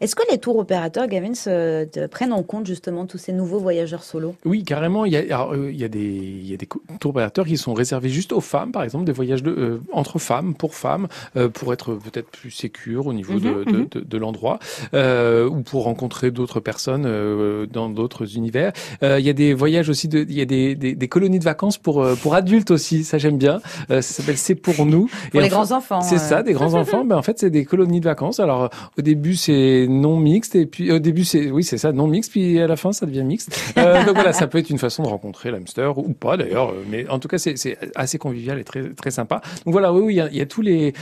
Est-ce 0.00 0.14
que 0.14 0.22
les 0.30 0.38
tours 0.38 0.56
opérateurs, 0.56 1.06
Gavin, 1.06 1.34
se, 1.34 2.06
prennent 2.08 2.32
en 2.32 2.42
compte 2.42 2.66
justement 2.66 3.06
tous 3.06 3.18
ces 3.18 3.32
nouveaux 3.32 3.58
voyageurs 3.58 4.02
solo? 4.02 4.34
Oui, 4.44 4.64
carrément. 4.64 5.04
Il 5.04 5.12
y, 5.12 5.16
a, 5.16 5.48
euh, 5.48 5.70
il, 5.70 5.78
y 5.78 5.84
a 5.84 5.88
des, 5.88 6.00
il 6.00 6.50
y 6.50 6.54
a 6.54 6.56
des 6.56 6.68
tours 7.00 7.10
opérateurs 7.10 7.46
qui 7.46 7.56
sont 7.56 7.74
réservés 7.74 8.08
juste 8.08 8.32
aux 8.32 8.40
femmes, 8.40 8.72
par 8.72 8.82
exemple, 8.82 9.04
des 9.04 9.12
voyages 9.12 9.42
de, 9.42 9.50
euh, 9.50 9.80
entre 9.92 10.18
femmes, 10.18 10.54
pour 10.54 10.74
femmes, 10.74 11.08
euh, 11.36 11.48
pour 11.48 11.72
être 11.72 11.94
peut-être 11.94 12.30
plus 12.30 12.50
sécure 12.50 13.06
au 13.06 13.12
niveau 13.12 13.38
de, 13.38 13.48
mhm, 13.48 13.64
mhm. 13.66 13.86
de, 13.90 14.00
de, 14.00 14.18
l'endroit, 14.18 14.58
ou 14.92 15.62
pour 15.62 15.84
rencontrer 15.84 16.30
d'autres 16.30 16.60
personnes 16.60 17.66
dans 17.72 17.88
d'autres 17.88 18.36
univers. 18.36 18.72
il 19.02 19.20
y 19.20 19.30
a 19.30 19.32
des 19.32 19.54
voyages 19.54 19.88
aussi, 19.88 20.08
de, 20.08 20.20
il 20.20 20.36
y 20.36 20.40
a 20.40 20.44
des, 20.44 20.74
des, 20.74 20.94
des 20.94 21.08
colonies 21.08 21.38
de 21.38 21.44
vacances 21.44 21.78
pour, 21.78 22.06
pour 22.22 22.34
adultes 22.34 22.70
aussi, 22.70 23.04
ça 23.04 23.18
j'aime 23.18 23.38
bien. 23.38 23.60
ça 23.88 24.02
s'appelle 24.02 24.38
C'est 24.38 24.54
pour 24.54 24.86
nous. 24.86 25.08
Pour 25.30 25.40
les 25.40 25.48
grands 25.48 25.72
enfants. 25.72 26.00
C'est 26.00 26.18
ça, 26.18 26.42
des 26.42 26.52
grands 26.52 26.74
enfants. 26.80 27.04
Ben, 27.04 27.16
en 27.16 27.22
fait, 27.22 27.38
c'est 27.38 27.50
des 27.50 27.64
colonies 27.64 28.00
de 28.00 28.04
vacances. 28.04 28.40
Alors, 28.40 28.70
au 28.98 29.02
début, 29.02 29.36
c'est 29.36 29.85
non 29.88 30.18
mixte 30.18 30.54
et 30.56 30.66
puis 30.66 30.90
au 30.92 30.98
début 30.98 31.24
c'est 31.24 31.50
oui 31.50 31.64
c'est 31.64 31.78
ça 31.78 31.92
non 31.92 32.06
mixte 32.06 32.32
puis 32.32 32.58
à 32.60 32.66
la 32.66 32.76
fin 32.76 32.92
ça 32.92 33.06
devient 33.06 33.24
mixte. 33.24 33.58
Euh, 33.78 34.04
donc 34.04 34.14
voilà 34.14 34.32
ça 34.32 34.46
peut 34.46 34.58
être 34.58 34.70
une 34.70 34.78
façon 34.78 35.02
de 35.02 35.08
rencontrer 35.08 35.50
l'hamster 35.50 35.96
ou 35.98 36.12
pas 36.12 36.36
d'ailleurs 36.36 36.70
euh, 36.70 36.84
mais 36.88 37.08
en 37.08 37.18
tout 37.18 37.28
cas 37.28 37.38
c'est 37.38 37.78
assez 37.94 38.18
convivial 38.18 38.58
et 38.58 38.64
très 38.64 38.90
très 38.90 39.10
sympa. 39.10 39.40
Donc 39.64 39.72
voilà 39.72 39.92
oui 39.92 40.02
oui 40.02 40.14
il 40.14 40.16
y 40.16 40.20
a, 40.20 40.28
il 40.28 40.36
y 40.36 40.40
a 40.40 40.46
tous 40.46 40.62
les 40.62 40.94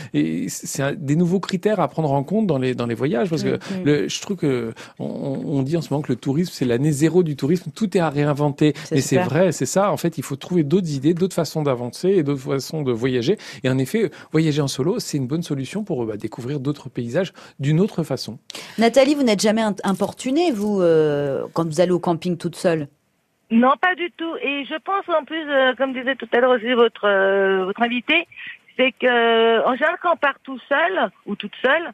c'est 0.48 1.04
des 1.04 1.16
nouveaux 1.16 1.40
critères 1.40 1.80
à 1.80 1.88
prendre 1.88 2.12
en 2.12 2.22
compte 2.24 2.46
dans 2.46 2.58
les 2.58 2.74
dans 2.74 2.86
les 2.86 2.94
voyages 2.94 3.30
parce 3.30 3.42
que 3.42 3.56
mm-hmm. 3.56 3.84
le, 3.84 4.08
je 4.08 4.20
trouve 4.20 4.36
que 4.36 4.72
on, 4.98 5.06
on, 5.06 5.62
dit 5.62 5.76
en 5.76 5.82
ce 5.82 5.90
moment 5.90 6.02
que 6.02 6.12
le 6.12 6.16
tourisme 6.16 6.52
c'est 6.54 6.64
l'année 6.64 6.92
zéro 6.92 7.22
du 7.22 7.36
tourisme 7.36 7.70
tout 7.74 7.96
est 7.96 8.00
à 8.00 8.10
réinventer 8.10 8.74
mais 8.90 9.00
c'est 9.00 9.18
vrai 9.18 9.52
c'est 9.52 9.66
ça 9.66 9.90
en 9.90 9.96
fait 9.96 10.18
il 10.18 10.24
faut 10.24 10.36
trouver 10.36 10.62
d'autres 10.62 10.90
idées 10.90 11.14
d'autres 11.14 11.34
façons 11.34 11.62
d'avancer 11.62 12.10
et 12.10 12.22
d'autres 12.22 12.42
façons 12.42 12.82
de 12.82 12.92
voyager 12.92 13.38
et 13.62 13.68
en 13.68 13.78
effet 13.78 14.10
voyager 14.32 14.60
en 14.60 14.68
solo 14.68 14.98
c'est 14.98 15.16
une 15.16 15.26
bonne 15.26 15.42
solution 15.42 15.84
pour 15.84 16.04
bah, 16.06 16.16
découvrir 16.16 16.60
d'autres 16.60 16.88
paysages 16.88 17.32
d'une 17.58 17.80
autre 17.80 18.02
façon. 18.02 18.38
Nathalie 18.78 19.14
vous 19.14 19.22
n'êtes 19.22 19.40
jamais 19.40 19.62
importunée, 19.84 20.50
vous, 20.50 20.80
euh, 20.80 21.46
quand 21.52 21.64
vous 21.64 21.80
allez 21.80 21.92
au 21.92 22.00
camping 22.00 22.36
toute 22.36 22.56
seule 22.56 22.88
Non, 23.50 23.72
pas 23.80 23.94
du 23.94 24.10
tout. 24.16 24.36
Et 24.42 24.64
je 24.64 24.74
pense 24.78 25.08
en 25.08 25.24
plus, 25.24 25.48
euh, 25.48 25.74
comme 25.76 25.92
disait 25.92 26.16
tout 26.16 26.28
à 26.32 26.40
l'heure 26.40 26.50
aussi 26.50 26.72
votre 26.72 27.06
euh, 27.06 27.64
votre 27.66 27.82
invité, 27.82 28.26
c'est 28.76 28.92
que 28.92 29.64
en 29.64 29.74
général, 29.74 29.96
quand 30.02 30.14
on 30.14 30.16
part 30.16 30.38
tout 30.42 30.58
seul 30.68 31.10
ou 31.26 31.36
toute 31.36 31.54
seule, 31.62 31.92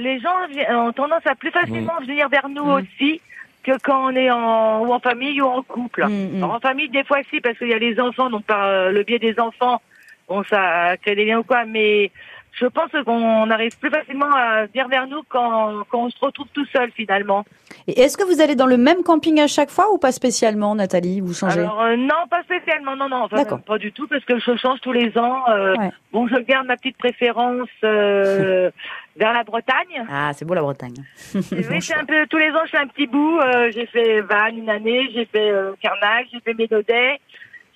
les 0.00 0.20
gens 0.20 0.34
ont 0.70 0.92
tendance 0.92 1.26
à 1.26 1.34
plus 1.34 1.50
facilement 1.50 1.98
venir 2.00 2.28
vers 2.28 2.48
nous 2.48 2.64
mm. 2.64 2.82
aussi 2.82 3.20
que 3.62 3.78
quand 3.82 4.10
on 4.10 4.16
est 4.16 4.30
en 4.30 4.84
ou 4.84 4.92
en 4.92 5.00
famille 5.00 5.40
ou 5.40 5.46
en 5.46 5.62
couple. 5.62 6.06
Mm, 6.06 6.40
mm. 6.40 6.44
en 6.44 6.60
famille, 6.60 6.88
des 6.88 7.04
fois, 7.04 7.18
si, 7.30 7.40
parce 7.40 7.56
qu'il 7.56 7.68
y 7.68 7.74
a 7.74 7.78
les 7.78 8.00
enfants, 8.00 8.28
donc 8.28 8.44
par 8.44 8.90
le 8.90 9.02
biais 9.04 9.18
des 9.18 9.38
enfants, 9.38 9.80
bon, 10.28 10.42
ça 10.44 10.96
crée 10.98 11.14
des 11.14 11.26
liens 11.26 11.38
ou 11.38 11.44
quoi, 11.44 11.64
mais 11.64 12.10
je 12.52 12.66
pense 12.66 12.90
qu'on 13.04 13.50
arrive 13.50 13.78
plus 13.78 13.90
facilement 13.90 14.30
à 14.32 14.66
venir 14.66 14.88
vers 14.88 15.06
nous 15.06 15.22
quand, 15.28 15.82
quand 15.90 16.04
on 16.04 16.10
se 16.10 16.18
retrouve 16.20 16.48
tout 16.52 16.66
seul 16.66 16.90
finalement. 16.92 17.44
Et 17.86 18.00
est-ce 18.00 18.16
que 18.16 18.24
vous 18.24 18.40
allez 18.40 18.54
dans 18.54 18.66
le 18.66 18.76
même 18.76 19.02
camping 19.02 19.40
à 19.40 19.46
chaque 19.46 19.70
fois 19.70 19.92
ou 19.92 19.98
pas 19.98 20.12
spécialement, 20.12 20.74
Nathalie 20.74 21.20
Vous 21.20 21.34
changez? 21.34 21.60
Alors 21.60 21.80
euh, 21.80 21.96
non, 21.96 22.26
pas 22.28 22.42
spécialement, 22.42 22.96
non, 22.96 23.08
non, 23.08 23.28
pas 23.28 23.78
du 23.78 23.92
tout 23.92 24.06
parce 24.08 24.24
que 24.24 24.38
je 24.38 24.56
change 24.56 24.80
tous 24.80 24.92
les 24.92 25.16
ans. 25.16 25.48
Euh, 25.48 25.74
Bon, 26.12 26.26
je 26.26 26.36
garde 26.40 26.66
ma 26.66 26.76
petite 26.76 26.96
préférence 26.98 27.68
euh, 27.84 28.70
vers 29.16 29.32
la 29.32 29.44
Bretagne. 29.44 30.04
Ah, 30.10 30.32
c'est 30.34 30.44
beau 30.44 30.54
la 30.54 30.62
Bretagne. 30.62 31.04
oui, 31.34 31.78
un 31.96 32.04
peu 32.04 32.26
tous 32.28 32.38
les 32.38 32.50
ans, 32.50 32.64
je 32.64 32.70
fais 32.70 32.78
un 32.78 32.88
petit 32.88 33.06
bout. 33.06 33.38
Euh, 33.38 33.70
j'ai 33.72 33.86
fait 33.86 34.20
Vannes 34.22 34.58
une 34.58 34.70
année, 34.70 35.08
j'ai 35.14 35.24
fait 35.26 35.50
euh, 35.50 35.72
Carnac, 35.80 36.26
j'ai 36.32 36.40
fait 36.40 36.54
Médodet. 36.54 37.20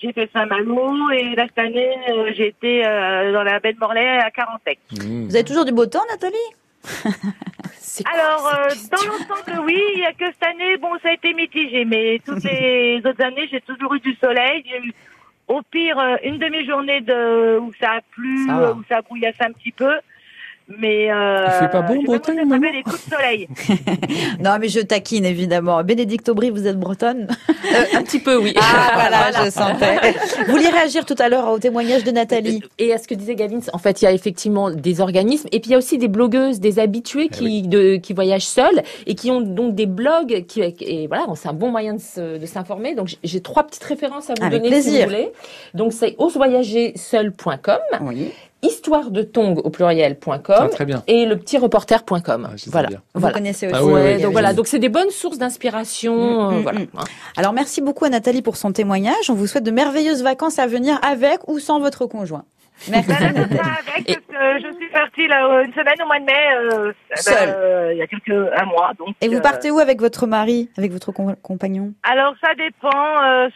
J'ai 0.04 0.12
fait 0.12 0.28
Saint-Malo 0.34 1.10
et 1.12 1.34
cette 1.34 1.58
année, 1.58 1.96
euh, 2.10 2.30
j'ai 2.36 2.48
été 2.48 2.86
euh, 2.86 3.32
dans 3.32 3.42
la 3.42 3.58
baie 3.58 3.72
de 3.72 3.78
Morlaix 3.78 4.18
à 4.18 4.30
Carantec. 4.30 4.78
Mmh. 4.92 5.28
Vous 5.28 5.34
avez 5.34 5.44
toujours 5.44 5.64
du 5.64 5.72
beau 5.72 5.86
temps, 5.86 6.02
Nathalie 6.10 6.36
Alors, 8.12 8.52
euh, 8.54 8.68
dans 8.92 9.06
l'ensemble, 9.06 9.64
oui. 9.64 9.80
Il 9.94 10.00
y 10.00 10.04
a 10.04 10.12
que 10.12 10.26
cette 10.26 10.42
année, 10.42 10.76
bon, 10.76 10.90
ça 11.02 11.08
a 11.08 11.12
été 11.14 11.32
mitigé, 11.32 11.86
mais 11.86 12.20
toutes 12.22 12.44
les 12.44 13.00
autres 13.02 13.24
années, 13.24 13.48
j'ai 13.50 13.62
toujours 13.62 13.94
eu 13.94 14.00
du 14.00 14.14
soleil. 14.16 14.62
J'ai 14.68 14.88
eu, 14.88 14.92
au 15.48 15.62
pire, 15.62 15.96
une 16.22 16.36
demi-journée 16.36 17.00
de 17.00 17.58
où 17.58 17.72
ça 17.80 17.92
a 17.92 18.00
plu, 18.10 18.44
où 18.44 18.84
ça 18.86 18.98
a 18.98 19.02
brouillassé 19.02 19.38
un 19.40 19.52
petit 19.52 19.72
peu. 19.72 19.94
Mais 20.66 21.12
euh, 21.12 21.46
il 21.46 21.52
fait 21.52 21.70
pas 21.70 21.82
bon 21.82 22.02
Bretagne 22.02 22.36
des 22.36 22.82
coups 22.82 23.04
de 23.04 23.14
soleil. 23.14 23.48
non, 24.40 24.56
mais 24.58 24.68
je 24.68 24.80
taquine 24.80 25.26
évidemment. 25.26 25.84
Bénédicte 25.84 26.28
Aubry, 26.30 26.48
vous 26.48 26.66
êtes 26.66 26.78
bretonne? 26.78 27.28
Euh, 27.50 27.84
Un 27.98 28.02
petit 28.02 28.18
peu, 28.18 28.36
oui. 28.36 28.54
Ah 28.58 28.92
voilà, 28.94 29.44
je 29.44 29.50
sentais. 29.50 29.98
Vous 30.46 30.52
vouliez 30.52 30.70
réagir 30.70 31.04
tout 31.04 31.16
à 31.18 31.28
l'heure 31.28 31.48
au 31.50 31.58
témoignage 31.58 32.02
de 32.04 32.10
Nathalie 32.10 32.62
Et 32.78 32.94
à 32.94 32.98
ce 32.98 33.06
que 33.06 33.14
disait 33.14 33.34
Gavin, 33.34 33.58
en 33.74 33.78
fait, 33.78 34.00
il 34.00 34.06
y 34.06 34.08
a 34.08 34.12
effectivement 34.12 34.70
des 34.70 35.02
organismes 35.02 35.48
et 35.52 35.60
puis 35.60 35.70
il 35.70 35.72
y 35.72 35.74
a 35.74 35.78
aussi 35.78 35.98
des 35.98 36.08
blogueuses, 36.08 36.60
des 36.60 36.78
habitués 36.78 37.28
eh 37.30 37.34
qui 37.34 37.62
de, 37.62 37.96
qui 37.96 38.14
voyagent 38.14 38.46
seuls 38.46 38.82
et 39.06 39.14
qui 39.14 39.30
ont 39.30 39.42
donc 39.42 39.74
des 39.74 39.86
blogs 39.86 40.46
qui 40.46 40.62
et 40.62 41.06
voilà, 41.08 41.26
c'est 41.34 41.48
un 41.48 41.52
bon 41.52 41.70
moyen 41.70 41.94
de 41.94 42.46
s'informer. 42.46 42.94
Donc 42.94 43.14
j'ai 43.22 43.40
trois 43.42 43.64
petites 43.64 43.84
références 43.84 44.30
à 44.30 44.34
vous 44.40 44.48
donner 44.48 44.80
si 44.80 44.98
vous 44.98 45.04
voulez. 45.04 45.30
Donc 45.74 45.92
c'est 45.92 46.14
osevoyagerseul.com. 46.18 47.80
Oui 48.00 48.32
histoire 48.64 49.10
de 49.10 49.22
tong 49.22 49.60
au 49.62 49.70
pluriel.com 49.70 50.42
ah, 50.48 50.84
et 51.06 51.26
le 51.26 51.36
petit 51.36 51.58
reporter.com. 51.58 52.48
Ah, 52.50 52.54
voilà. 52.66 52.88
Vous 53.14 53.28
connaissez 53.28 53.66
aussi. 53.66 53.76
Ah, 53.76 54.18
donc 54.18 54.32
voilà, 54.32 54.52
donc 54.52 54.66
c'est 54.66 54.78
des 54.78 54.88
bonnes 54.88 55.10
sources 55.10 55.38
d'inspiration. 55.38 56.14
Mm, 56.14 56.54
mm, 56.54 56.56
euh, 56.56 56.60
voilà. 56.62 56.80
Mm. 56.80 56.86
Alors 57.36 57.52
merci 57.52 57.80
beaucoup 57.80 58.04
à 58.04 58.08
Nathalie 58.08 58.42
pour 58.42 58.56
son 58.56 58.72
témoignage. 58.72 59.30
On 59.30 59.34
vous 59.34 59.46
souhaite 59.46 59.64
de 59.64 59.70
merveilleuses 59.70 60.22
vacances 60.22 60.58
à 60.58 60.66
venir 60.66 60.98
avec 61.02 61.46
ou 61.48 61.58
sans 61.58 61.80
votre 61.80 62.06
conjoint. 62.06 62.44
Merci. 62.90 63.12
avec, 63.12 64.18
je 64.60 64.76
suis 64.76 64.88
partie 64.92 65.26
là, 65.26 65.62
une 65.64 65.72
semaine 65.72 65.94
au 66.02 66.06
mois 66.06 66.18
de 66.18 66.24
mai, 66.24 66.32
euh, 66.54 66.92
ben, 67.26 67.48
euh, 67.48 67.90
il 67.92 67.98
y 67.98 68.02
a 68.02 68.06
quelques 68.06 68.28
un 68.30 68.64
mois. 68.66 68.92
Donc, 68.98 69.14
Et 69.20 69.28
vous 69.28 69.40
partez 69.40 69.70
où 69.70 69.78
avec 69.78 70.00
votre 70.00 70.26
mari, 70.26 70.68
avec 70.76 70.92
votre 70.92 71.12
compagnon? 71.12 71.92
Alors 72.02 72.34
ça 72.40 72.54
dépend. 72.54 72.90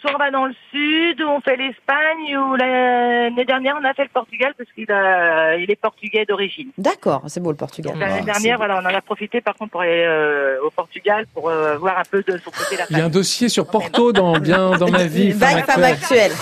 soit 0.01 0.13
on 0.15 0.19
va 0.19 0.31
dans 0.31 0.47
le 0.47 0.55
sud, 0.71 1.21
où 1.21 1.29
on 1.29 1.41
fait 1.41 1.57
l'Espagne, 1.57 2.37
ou 2.37 2.55
l'année 2.55 3.45
dernière 3.45 3.77
on 3.81 3.85
a 3.85 3.93
fait 3.93 4.05
le 4.05 4.11
Portugal 4.11 4.55
parce 4.57 4.71
qu'il 4.73 4.87
il 4.89 5.71
est 5.71 5.81
portugais 5.81 6.25
d'origine. 6.25 6.71
D'accord, 6.79 7.23
c'est 7.27 7.41
beau 7.41 7.51
le 7.51 7.57
Portugal. 7.57 7.95
L'année 7.99 8.23
dernière, 8.23 8.57
voilà, 8.57 8.81
on 8.83 8.87
en 8.87 8.95
a 8.95 9.01
profité 9.01 9.41
par 9.41 9.55
contre 9.55 9.73
pour 9.73 9.81
aller 9.83 10.07
au 10.65 10.71
Portugal 10.71 11.27
pour 11.35 11.51
voir 11.51 11.99
un 11.99 12.05
peu 12.11 12.23
de 12.23 12.39
son 12.39 12.51
côté 12.51 12.77
la 12.77 12.85
Il 12.91 12.99
y 12.99 13.01
a 13.01 13.05
un 13.05 13.11
dossier 13.11 13.49
sur 13.49 13.67
Porto 13.67 14.13
dans 14.13 14.39
bien 14.39 14.71
dans 14.79 14.91
ma 14.91 15.05
vie. 15.05 15.33
Femme, 15.33 15.63
femme 15.65 15.85
actuelle. 15.85 16.33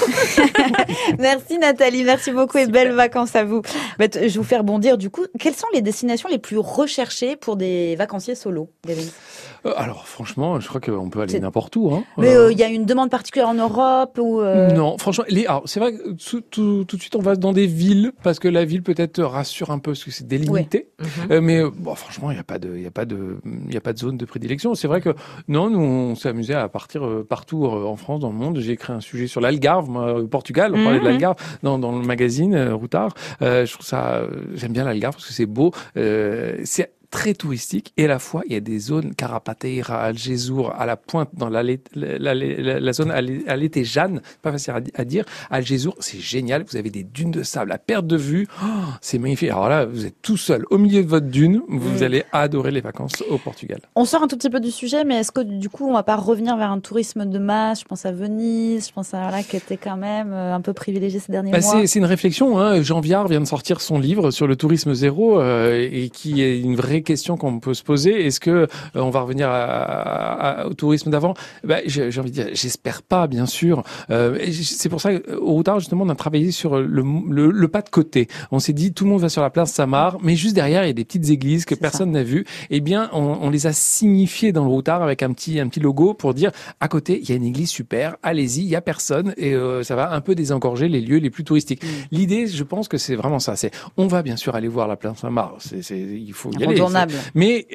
merci 1.18 1.58
Nathalie, 1.58 2.04
merci 2.04 2.32
beaucoup 2.32 2.58
belles 2.70 2.92
vacances 2.92 3.36
à 3.36 3.44
vous. 3.44 3.62
Bah, 3.98 4.06
je 4.12 4.18
vais 4.18 4.28
vous 4.28 4.42
faire 4.44 4.64
bondir 4.64 4.98
du 4.98 5.10
coup. 5.10 5.24
Quelles 5.38 5.54
sont 5.54 5.66
les 5.72 5.82
destinations 5.82 6.28
les 6.28 6.38
plus 6.38 6.58
recherchées 6.58 7.36
pour 7.36 7.56
des 7.56 7.96
vacanciers 7.96 8.34
solo, 8.34 8.70
euh, 9.64 9.72
alors 9.76 10.06
franchement, 10.06 10.60
je 10.60 10.68
crois 10.68 10.80
qu'on 10.80 11.10
peut 11.10 11.20
aller 11.20 11.40
n'importe 11.40 11.74
où. 11.76 11.92
Hein. 11.92 12.04
Mais 12.18 12.34
euh, 12.34 12.52
il 12.52 12.58
y 12.58 12.62
a 12.62 12.68
une 12.68 12.84
demande 12.84 13.10
particulière 13.10 13.48
en 13.48 13.54
Europe 13.54 14.18
ou 14.20 14.40
euh, 14.40 14.70
Non, 14.70 14.96
franchement, 14.98 15.24
les... 15.28 15.46
c'est 15.64 15.80
vrai 15.80 15.94
que 15.94 16.10
tout, 16.12 16.84
de 16.84 17.00
suite 17.00 17.16
on 17.16 17.20
va 17.20 17.36
dans 17.36 17.52
des 17.52 17.66
villes 17.66 18.12
parce 18.22 18.38
que 18.38 18.48
la 18.48 18.64
ville 18.64 18.82
peut-être 18.82 19.22
rassure 19.22 19.70
un 19.70 19.78
peu 19.78 19.92
parce 19.92 20.04
que 20.04 20.10
c'est 20.10 20.26
délimité. 20.26 20.88
Mhm. 21.30 21.40
mais 21.40 21.62
bon, 21.64 21.94
franchement, 21.94 22.30
il 22.30 22.34
n'y 22.34 22.40
a 22.40 22.44
pas 22.44 22.58
de, 22.58 22.76
il 22.76 22.86
a 22.86 22.90
pas 22.90 23.04
de, 23.04 23.38
il 23.44 23.74
y 23.74 23.76
a 23.76 23.80
pas 23.80 23.92
de 23.92 23.98
zone 23.98 24.16
de 24.16 24.24
prédilection. 24.24 24.74
C'est 24.74 24.88
vrai 24.88 25.00
que 25.00 25.14
non, 25.48 25.70
nous 25.70 25.80
on 25.80 26.14
s'est 26.14 26.28
amusé 26.28 26.54
à 26.54 26.68
partir 26.68 27.02
partout 27.28 27.66
en 27.66 27.96
France, 27.96 28.20
dans 28.20 28.30
le 28.30 28.36
monde. 28.36 28.58
J'ai 28.60 28.72
écrit 28.72 28.92
un 28.92 29.00
sujet 29.00 29.26
sur 29.26 29.40
l'Algarve, 29.40 29.88
au 29.90 30.26
Portugal. 30.26 30.72
On 30.74 30.82
parlait 30.82 30.98
de 30.98 31.04
mhm. 31.04 31.10
l'Algarve 31.10 31.36
dans, 31.62 31.78
dans 31.78 31.92
le 31.92 32.04
magazine 32.06 32.55
Routard. 32.72 33.14
je 33.40 33.70
trouve 33.72 33.86
ça, 33.86 34.22
j'aime 34.54 34.72
bien 34.72 34.84
l'Algarve 34.84 35.14
parce 35.14 35.26
que 35.26 35.32
c'est 35.32 35.46
beau. 35.46 35.72
c'est 35.94 36.92
très 37.10 37.34
touristique 37.34 37.92
et 37.96 38.04
à 38.04 38.08
la 38.08 38.18
fois 38.18 38.42
il 38.46 38.52
y 38.52 38.56
a 38.56 38.60
des 38.60 38.78
zones 38.78 39.14
Carapateira, 39.14 40.00
Algésour, 40.00 40.72
à 40.76 40.86
la 40.86 40.96
pointe 40.96 41.30
dans 41.34 41.48
la, 41.48 41.62
la, 41.62 42.34
la, 42.34 42.92
zone 42.92 43.10
à 43.10 43.20
l'été 43.56 43.84
Jeanne, 43.84 44.20
pas 44.42 44.52
facile 44.52 44.74
à, 44.94 45.04
dire. 45.04 45.24
Algésour, 45.50 45.94
c'est 46.00 46.20
génial, 46.20 46.64
vous 46.68 46.76
avez 46.76 46.90
des 46.90 47.04
dunes 47.04 47.30
de 47.30 47.42
sable 47.42 47.72
à 47.72 47.78
perte 47.78 48.06
de 48.06 48.16
vue, 48.16 48.46
oh, 48.62 48.66
c'est 49.00 49.18
magnifique. 49.18 49.50
Alors 49.50 49.68
là, 49.68 49.84
vous 49.84 50.06
êtes 50.06 50.20
tout 50.22 50.36
seul 50.36 50.64
au 50.70 50.78
milieu 50.78 51.02
de 51.02 51.08
votre 51.08 51.26
dune, 51.26 51.62
vous 51.68 52.02
allez 52.02 52.24
adorer 52.32 52.70
les 52.70 52.80
vacances 52.80 53.22
au 53.30 53.38
Portugal. 53.38 53.80
On 53.94 54.04
sort 54.04 54.22
un 54.22 54.28
tout 54.28 54.36
petit 54.36 54.50
peu 54.50 54.60
du 54.60 54.70
sujet, 54.70 55.04
mais 55.04 55.16
est-ce 55.16 55.32
que 55.32 55.40
du 55.40 55.68
coup 55.68 55.88
on 55.88 55.92
va 55.92 56.02
pas 56.02 56.16
revenir 56.16 56.56
vers 56.56 56.70
un 56.70 56.80
tourisme 56.80 57.24
de 57.26 57.38
masse? 57.38 57.80
Je 57.80 57.84
pense 57.84 58.06
à 58.06 58.12
Venise, 58.12 58.88
je 58.88 58.92
pense 58.92 59.14
à 59.14 59.30
là 59.30 59.42
qui 59.42 59.56
était 59.56 59.76
quand 59.76 59.96
même 59.96 60.32
euh, 60.32 60.54
un 60.54 60.60
peu 60.60 60.72
privilégié 60.72 61.20
ces 61.20 61.32
derniers 61.32 61.52
bah, 61.52 61.60
mois. 61.60 61.86
C'est 61.86 61.98
une 61.98 62.04
réflexion. 62.04 62.58
Hein. 62.58 62.82
Jean 62.82 63.00
Viard 63.00 63.28
vient 63.28 63.40
de 63.40 63.46
sortir 63.46 63.80
son 63.80 63.98
livre 63.98 64.30
sur 64.30 64.46
le 64.46 64.56
tourisme 64.56 64.94
zéro 64.94 65.40
euh, 65.40 65.88
et 65.90 66.10
qui 66.10 66.42
est 66.42 66.58
une 66.60 66.76
vraie 66.76 66.95
question 67.02 67.36
qu'on 67.36 67.60
peut 67.60 67.74
se 67.74 67.82
poser. 67.82 68.26
Est-ce 68.26 68.40
que 68.40 68.50
euh, 68.50 68.66
on 68.94 69.10
va 69.10 69.20
revenir 69.20 69.48
au 70.68 70.74
tourisme 70.74 71.10
d'avant? 71.10 71.34
Bah, 71.64 71.78
J'ai 71.86 72.06
envie 72.18 72.30
de 72.30 72.34
dire, 72.34 72.48
j'espère 72.52 73.02
pas, 73.02 73.26
bien 73.26 73.46
sûr. 73.46 73.82
Euh, 74.10 74.38
c'est 74.52 74.88
pour 74.88 75.00
ça 75.00 75.18
qu'au 75.18 75.52
Routard, 75.52 75.80
justement, 75.80 76.04
on 76.04 76.08
a 76.08 76.14
travaillé 76.14 76.50
sur 76.50 76.78
le, 76.78 77.02
le, 77.28 77.68
pas 77.68 77.82
de 77.82 77.90
côté. 77.90 78.28
On 78.50 78.58
s'est 78.58 78.72
dit, 78.72 78.92
tout 78.92 79.04
le 79.04 79.10
monde 79.10 79.20
va 79.20 79.28
sur 79.28 79.42
la 79.42 79.50
place 79.50 79.72
Samar, 79.72 80.18
mais 80.22 80.36
juste 80.36 80.54
derrière, 80.54 80.84
il 80.84 80.88
y 80.88 80.90
a 80.90 80.94
des 80.94 81.04
petites 81.04 81.30
églises 81.30 81.64
que 81.64 81.74
personne 81.74 82.12
n'a 82.12 82.22
vues. 82.22 82.44
Eh 82.70 82.80
bien, 82.80 83.10
on, 83.12 83.38
on, 83.40 83.50
les 83.50 83.66
a 83.66 83.72
signifiées 83.72 84.52
dans 84.52 84.64
le 84.64 84.70
Routard 84.70 85.02
avec 85.02 85.22
un 85.22 85.32
petit, 85.32 85.60
un 85.60 85.68
petit 85.68 85.80
logo 85.80 86.14
pour 86.14 86.34
dire, 86.34 86.50
à 86.80 86.88
côté, 86.88 87.20
il 87.20 87.28
y 87.28 87.32
a 87.32 87.36
une 87.36 87.44
église 87.44 87.70
super, 87.70 88.16
allez-y, 88.22 88.60
il 88.60 88.68
y 88.68 88.76
a 88.76 88.80
personne 88.80 89.34
et 89.36 89.54
euh, 89.54 89.82
ça 89.82 89.96
va 89.96 90.12
un 90.12 90.20
peu 90.20 90.34
désengorger 90.34 90.88
les 90.88 91.00
lieux 91.00 91.18
les 91.18 91.30
plus 91.30 91.44
touristiques. 91.44 91.82
Mm. 91.82 91.86
L'idée, 92.12 92.46
je 92.46 92.64
pense 92.64 92.88
que 92.88 92.98
c'est 92.98 93.16
vraiment 93.16 93.38
ça. 93.38 93.56
C'est, 93.56 93.70
on 93.96 94.06
va 94.06 94.22
bien 94.22 94.36
sûr 94.36 94.54
aller 94.54 94.68
voir 94.68 94.88
la 94.88 94.96
place 94.96 95.18
Samar. 95.18 95.56
C'est, 95.58 95.80
il 95.90 96.32
faut 96.32 96.50
y 96.52 96.64
aller. 96.64 96.80
Mais 97.34 97.66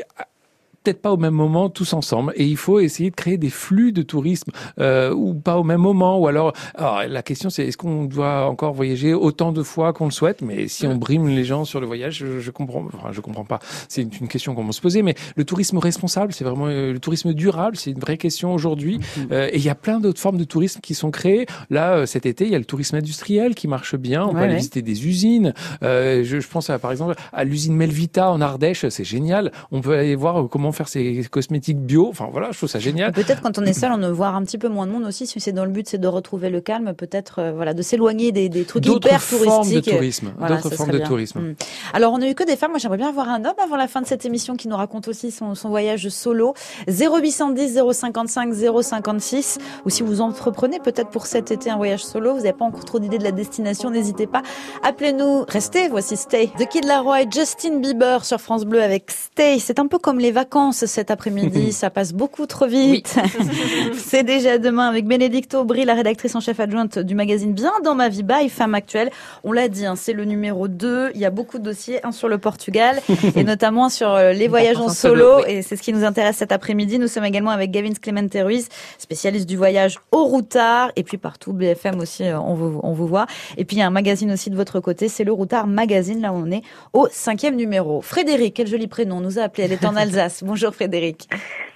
peut-être 0.83 1.01
pas 1.01 1.11
au 1.11 1.17
même 1.17 1.33
moment 1.33 1.69
tous 1.69 1.93
ensemble 1.93 2.33
et 2.35 2.45
il 2.45 2.57
faut 2.57 2.79
essayer 2.79 3.09
de 3.09 3.15
créer 3.15 3.37
des 3.37 3.49
flux 3.49 3.91
de 3.91 4.01
tourisme 4.01 4.51
euh, 4.79 5.13
ou 5.13 5.33
pas 5.33 5.57
au 5.57 5.63
même 5.63 5.81
moment 5.81 6.19
ou 6.19 6.27
alors, 6.27 6.53
alors 6.75 7.03
la 7.07 7.23
question 7.23 7.49
c'est 7.49 7.67
est-ce 7.67 7.77
qu'on 7.77 8.05
doit 8.05 8.47
encore 8.47 8.73
voyager 8.73 9.13
autant 9.13 9.51
de 9.51 9.63
fois 9.63 9.93
qu'on 9.93 10.05
le 10.05 10.11
souhaite? 10.11 10.41
Mais 10.41 10.67
si 10.67 10.87
on 10.87 10.95
brime 10.95 11.27
les 11.27 11.43
gens 11.43 11.65
sur 11.65 11.79
le 11.79 11.85
voyage 11.85 12.15
je, 12.15 12.39
je 12.39 12.51
comprends 12.51 12.85
enfin 12.93 13.11
je 13.11 13.21
comprends 13.21 13.45
pas. 13.45 13.59
C'est 13.89 14.01
une, 14.01 14.27
question 14.27 14.55
qu'on 14.55 14.63
va 14.63 14.71
se 14.71 14.81
poser 14.81 15.03
mais 15.03 15.15
le 15.35 15.43
tourisme 15.43 15.77
responsable 15.77 16.33
c'est 16.33 16.43
vraiment 16.43 16.67
euh, 16.67 16.93
le 16.93 16.99
tourisme 16.99 17.33
durable 17.33 17.75
c'est 17.75 17.91
une 17.91 17.99
vraie 17.99 18.17
question 18.17 18.53
aujourd'hui 18.53 18.97
mm-hmm. 18.97 19.27
euh, 19.31 19.49
et 19.51 19.57
il 19.57 19.63
y 19.63 19.69
a 19.69 19.75
plein 19.75 19.99
d'autres 19.99 20.19
formes 20.19 20.37
de 20.37 20.43
tourisme 20.43 20.79
qui 20.81 20.95
sont 20.95 21.11
créées. 21.11 21.45
Là 21.69 21.97
euh, 21.97 22.05
cet 22.05 22.25
été 22.25 22.45
il 22.45 22.51
y 22.51 22.55
a 22.55 22.59
le 22.59 22.65
tourisme 22.65 22.95
industriel 22.95 23.55
qui 23.55 23.67
marche 23.67 23.95
bien 23.95 24.25
on 24.25 24.33
peut 24.33 24.39
aller 24.39 24.55
visiter 24.55 24.81
des 24.81 25.07
usines 25.07 25.53
je, 25.81 26.23
je 26.23 26.47
pense 26.47 26.69
à, 26.69 26.79
par 26.79 26.91
exemple 26.91 27.15
à 27.33 27.43
l'usine 27.43 27.75
Melvita 27.75 28.31
en 28.31 28.41
Ardèche 28.41 28.87
c'est 28.89 29.03
génial. 29.03 29.51
On 29.71 29.81
peut 29.81 29.97
aller 29.97 30.15
voir 30.15 30.47
comment 30.49 30.70
faire 30.71 30.87
ses 30.87 31.23
cosmétiques 31.29 31.79
bio. 31.79 32.07
Enfin 32.09 32.29
voilà, 32.31 32.51
je 32.51 32.57
trouve 32.57 32.69
ça 32.69 32.79
génial. 32.79 33.11
Peut-être 33.11 33.41
quand 33.41 33.57
on 33.57 33.65
est 33.65 33.73
seul, 33.73 33.91
on 33.91 33.97
ne 33.97 34.09
voit 34.09 34.27
un 34.27 34.43
petit 34.43 34.57
peu 34.57 34.69
moins 34.69 34.87
de 34.87 34.91
monde 34.91 35.05
aussi. 35.05 35.27
Si 35.27 35.39
c'est 35.39 35.51
dans 35.51 35.65
le 35.65 35.71
but, 35.71 35.87
c'est 35.87 35.97
de 35.97 36.07
retrouver 36.07 36.49
le 36.49 36.61
calme, 36.61 36.93
peut-être 36.93 37.39
euh, 37.39 37.51
voilà, 37.53 37.73
de 37.73 37.81
s'éloigner 37.81 38.31
des, 38.31 38.49
des 38.49 38.63
trucs 38.63 38.85
hyper 38.85 39.25
touristiques. 39.25 39.39
D'autres 39.39 39.51
formes 39.51 39.73
de 39.73 39.79
tourisme. 39.79 40.31
D'autres 40.39 40.69
formes 40.75 40.91
de 40.91 40.99
tourisme. 40.99 41.39
Hmm. 41.39 41.53
Alors 41.93 42.13
on 42.13 42.21
a 42.21 42.27
eu 42.27 42.35
que 42.35 42.43
des 42.43 42.55
femmes. 42.55 42.71
Moi, 42.71 42.79
j'aimerais 42.79 42.97
bien 42.97 43.09
avoir 43.09 43.29
un 43.29 43.43
homme 43.45 43.53
avant 43.63 43.75
la 43.75 43.87
fin 43.87 44.01
de 44.01 44.07
cette 44.07 44.25
émission 44.25 44.55
qui 44.55 44.67
nous 44.67 44.75
raconte 44.75 45.07
aussi 45.07 45.31
son, 45.31 45.55
son 45.55 45.69
voyage 45.69 46.07
solo. 46.09 46.53
0810 46.87 47.79
055 47.91 48.53
056. 48.81 49.57
Ou 49.85 49.89
si 49.89 50.03
vous 50.03 50.21
entreprenez 50.21 50.79
peut-être 50.79 51.09
pour 51.09 51.25
cet 51.25 51.51
été 51.51 51.69
un 51.69 51.77
voyage 51.77 52.03
solo, 52.03 52.33
vous 52.33 52.41
n'avez 52.41 52.53
pas 52.53 52.65
encore 52.65 52.85
trop 52.85 52.99
d'idées 52.99 53.17
de 53.17 53.23
la 53.23 53.31
destination, 53.31 53.89
n'hésitez 53.89 54.27
pas. 54.27 54.41
Appelez-nous. 54.83 55.45
Restez. 55.47 55.87
Voici 55.89 56.17
Stay. 56.17 56.51
The 56.57 56.67
Kid 56.67 56.85
Laroi 56.85 57.23
et 57.23 57.27
Justin 57.29 57.79
Bieber 57.79 58.23
sur 58.25 58.39
France 58.39 58.65
Bleu 58.65 58.81
avec 58.81 59.11
Stay. 59.11 59.59
C'est 59.59 59.79
un 59.79 59.87
peu 59.87 59.97
comme 59.97 60.19
les 60.19 60.31
vacances 60.31 60.60
cet 60.71 61.09
après-midi. 61.09 61.71
ça 61.71 61.89
passe 61.89 62.13
beaucoup 62.13 62.45
trop 62.45 62.67
vite. 62.67 63.15
c'est 63.95 64.23
déjà 64.23 64.59
demain 64.59 64.87
avec 64.87 65.05
Bénédicte 65.05 65.55
Aubry, 65.55 65.83
la 65.85 65.95
rédactrice 65.95 66.35
en 66.35 66.39
chef 66.39 66.59
adjointe 66.59 66.99
du 66.99 67.15
magazine 67.15 67.53
Bien 67.53 67.71
dans 67.83 67.95
ma 67.95 68.09
vie 68.09 68.23
by 68.23 68.49
Femme 68.49 68.75
Actuelle. 68.75 69.09
On 69.43 69.51
l'a 69.51 69.67
dit, 69.67 69.85
hein, 69.85 69.95
c'est 69.95 70.13
le 70.13 70.25
numéro 70.25 70.67
2. 70.67 71.11
Il 71.15 71.19
y 71.19 71.25
a 71.25 71.31
beaucoup 71.31 71.57
de 71.57 71.63
dossiers, 71.63 72.05
un 72.05 72.11
sur 72.11 72.29
le 72.29 72.37
Portugal 72.37 73.01
et 73.35 73.43
notamment 73.43 73.89
sur 73.89 74.11
euh, 74.11 74.33
les 74.33 74.47
voyages 74.47 74.77
en 74.77 74.89
solo. 74.89 75.43
Et 75.47 75.63
c'est 75.63 75.75
ce 75.75 75.81
qui 75.81 75.93
nous 75.93 76.03
intéresse 76.03 76.37
cet 76.37 76.51
après-midi. 76.51 76.99
Nous 76.99 77.07
sommes 77.07 77.25
également 77.25 77.51
avec 77.51 77.71
Gavin 77.71 77.93
Clemente 77.93 78.35
Ruiz, 78.35 78.69
spécialiste 78.99 79.49
du 79.49 79.57
voyage 79.57 79.97
au 80.11 80.25
routard 80.25 80.91
et 80.95 81.03
puis 81.03 81.17
partout 81.17 81.53
BFM 81.53 81.99
aussi, 81.99 82.23
euh, 82.23 82.39
on 82.39 82.53
vous, 82.53 82.79
on 82.83 82.93
vous 82.93 83.07
voit. 83.07 83.25
Et 83.57 83.65
puis 83.65 83.77
il 83.77 83.79
y 83.79 83.83
a 83.83 83.87
un 83.87 83.91
magazine 83.91 84.31
aussi 84.31 84.49
de 84.49 84.55
votre 84.55 84.79
côté, 84.79 85.07
c'est 85.07 85.23
le 85.23 85.31
Routard 85.31 85.67
Magazine. 85.67 86.21
Là, 86.21 86.33
on 86.33 86.51
est 86.51 86.61
au 86.93 87.07
cinquième 87.11 87.55
numéro. 87.55 88.01
Frédéric, 88.01 88.55
quel 88.55 88.67
joli 88.67 88.87
prénom, 88.87 89.21
nous 89.21 89.39
a 89.39 89.43
appelé. 89.43 89.63
Elle 89.63 89.73
est 89.73 89.85
en 89.85 89.95
Alsace. 89.95 90.41
Bonjour 90.51 90.75
Frédéric. 90.75 91.29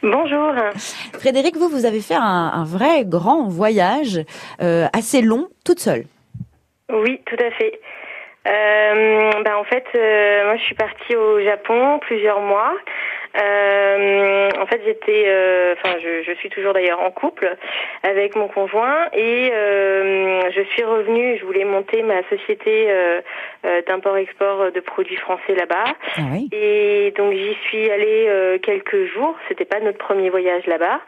Bonjour. 0.04 0.52
Frédéric, 1.14 1.56
vous, 1.56 1.70
vous 1.70 1.86
avez 1.86 2.02
fait 2.02 2.18
un, 2.20 2.66
vrai 2.66 3.06
grand 3.06 3.48
voyage 3.48 4.20
euh, 4.62 4.88
assez 4.92 5.22
long, 5.22 5.48
toute 5.64 5.80
seule. 5.80 6.04
Oui, 6.92 7.22
tout 7.26 7.38
à 7.40 7.52
fait. 7.52 7.80
Euh, 8.46 9.32
ben, 9.46 9.56
en 9.56 9.64
fait, 9.64 9.86
euh, 9.96 10.46
moi 10.48 10.58
je 10.58 10.64
suis 10.64 10.76
partie 10.76 11.16
au 11.16 11.42
Japon 11.42 12.00
plusieurs 12.02 12.42
mois. 12.42 12.74
Euh, 13.38 14.50
en 14.60 14.66
fait, 14.66 14.82
j'étais, 14.86 15.26
euh, 15.28 15.74
enfin, 15.74 15.96
je, 16.02 16.24
je, 16.24 16.32
suis 16.38 16.50
toujours 16.50 16.74
d'ailleurs 16.74 17.02
en 17.02 17.12
couple 17.12 17.56
avec 18.04 18.36
mon 18.36 18.48
conjoint 18.48 19.10
et 19.14 19.52
euh, 19.54 20.42
je 20.52 20.62
suis 20.72 20.84
revenue. 20.84 21.38
Je 21.40 21.46
voulais 21.46 21.66
monter 21.66 22.02
ma 22.04 22.24
société 22.30 22.86
euh, 22.90 23.22
euh, 23.66 23.82
d'import-export 23.88 24.72
de 24.72 24.80
produits 24.80 25.18
français 25.18 25.56
là-bas. 25.56 25.96
Ah 26.18 26.22
et 26.52 27.14
donc 27.18 27.34
j'y 27.34 27.56
suis 27.68 27.90
allée 27.90 28.60
quelques 28.62 29.06
jours. 29.14 29.36
C'était 29.48 29.66
pas 29.66 29.80
notre 29.80 29.98
premier 29.98 30.30
voyage 30.30 30.66
là-bas. 30.66 31.02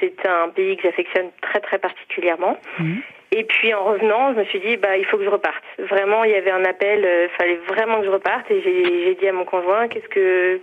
C'est 0.00 0.26
un 0.26 0.48
pays 0.48 0.76
que 0.76 0.82
j'affectionne 0.84 1.30
très 1.40 1.60
très 1.60 1.78
particulièrement. 1.78 2.58
Mmh. 2.78 2.94
Et 3.36 3.42
puis 3.42 3.74
en 3.74 3.82
revenant, 3.82 4.32
je 4.32 4.38
me 4.38 4.44
suis 4.44 4.60
dit 4.60 4.76
bah 4.76 4.96
il 4.96 5.04
faut 5.06 5.18
que 5.18 5.24
je 5.24 5.28
reparte. 5.28 5.64
Vraiment, 5.78 6.22
il 6.22 6.30
y 6.30 6.36
avait 6.36 6.52
un 6.52 6.64
appel, 6.64 7.00
il 7.00 7.04
euh, 7.04 7.28
fallait 7.36 7.58
vraiment 7.66 7.98
que 7.98 8.06
je 8.06 8.10
reparte 8.10 8.48
et 8.50 8.62
j'ai 8.62 9.16
dit 9.16 9.26
à 9.26 9.32
mon 9.32 9.44
conjoint 9.44 9.88
qu'est-ce 9.88 10.08
que 10.08 10.60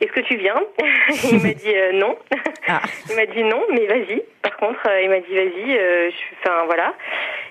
est-ce 0.00 0.12
que 0.12 0.20
tu 0.20 0.36
viens 0.36 0.60
Il 1.30 1.42
m'a 1.42 1.52
dit 1.52 1.74
euh, 1.74 1.92
non. 1.92 2.16
Ah. 2.66 2.80
Il 3.10 3.16
m'a 3.16 3.26
dit 3.26 3.44
non, 3.44 3.62
mais 3.70 3.86
vas-y. 3.86 4.22
Par 4.40 4.56
contre, 4.56 4.80
euh, 4.88 5.02
il 5.02 5.10
m'a 5.10 5.20
dit 5.20 5.34
vas-y. 5.34 5.78
Enfin 6.40 6.64
voilà. 6.64 6.94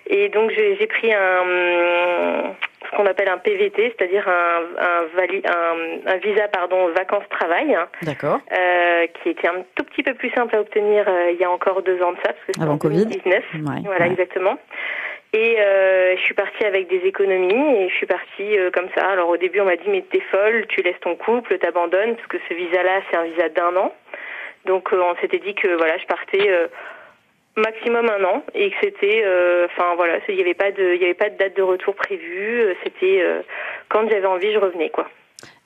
Et 0.08 0.30
donc 0.30 0.52
j'ai 0.52 0.88
pris 0.88 1.14
un 1.14 2.56
ce 2.86 2.98
qu'on 2.98 3.06
appelle 3.06 3.30
un 3.30 3.38
PVT, 3.38 3.96
c'est-à-dire 3.98 4.28
un, 4.28 4.62
un, 4.78 6.12
un, 6.12 6.18
visa 6.18 6.48
pardon 6.48 6.88
vacances-travail. 6.90 7.78
D'accord. 8.02 8.40
Euh, 8.52 9.08
qui 9.22 9.30
était 9.30 9.48
un 9.48 9.64
tout 9.76 9.84
petit 9.84 10.04
peu 10.04 10.14
plus 10.14 10.32
simple 10.32 10.56
à 10.56 10.62
obtenir 10.62 11.06
euh, 11.08 11.32
il 11.32 11.40
y 11.40 11.44
a 11.44 11.50
encore 11.50 11.82
deux 11.82 12.02
ans 12.02 12.12
de 12.12 12.18
ça, 12.18 12.34
parce 12.34 12.58
que 12.58 12.62
avant 12.62 12.78
Covid. 12.78 13.06
19. 13.06 13.44
voilà, 13.84 14.08
exactement. 14.08 14.58
Et 15.34 15.60
euh, 15.60 16.16
je 16.16 16.22
suis 16.22 16.36
partie 16.36 16.64
avec 16.64 16.88
des 16.90 17.02
économies 17.08 17.78
et 17.78 17.90
je 17.90 17.96
suis 17.96 18.06
partie 18.06 18.58
euh, 18.58 18.70
comme 18.72 18.88
ça. 18.96 19.08
Alors 19.08 19.30
au 19.30 19.38
début 19.38 19.62
on 19.62 19.66
m'a 19.66 19.76
dit 19.76 19.88
mais 19.88 20.04
t'es 20.12 20.22
folle, 20.32 20.66
tu 20.70 20.82
laisses 20.82 21.00
ton 21.02 21.16
couple, 21.16 21.58
t'abandonnes 21.58 22.16
parce 22.16 22.28
que 22.28 22.38
ce 22.48 22.54
visa-là 22.54 23.02
c'est 23.10 23.18
un 23.18 23.24
visa 23.24 23.50
d'un 23.50 23.76
an. 23.76 23.94
Donc 24.66 24.94
euh, 24.94 25.02
on 25.02 25.20
s'était 25.22 25.40
dit 25.40 25.56
que 25.56 25.76
voilà 25.76 25.98
je 25.98 26.06
partais 26.06 26.70
maximum 27.56 28.10
un 28.10 28.24
an 28.26 28.44
et 28.54 28.70
que 28.70 28.76
c'était 28.82 29.24
enfin 29.66 29.96
voilà 29.96 30.20
il 30.28 30.36
n'y 30.36 30.42
avait 30.42 30.54
pas 30.54 30.72
de 30.72 31.38
date 31.38 31.56
de 31.56 31.62
retour 31.62 31.94
prévue 31.94 32.76
c'était 32.84 33.24
quand 33.90 34.10
j'avais 34.10 34.26
envie 34.26 34.52
je 34.52 34.58
revenais 34.58 34.90
quoi 34.90 35.08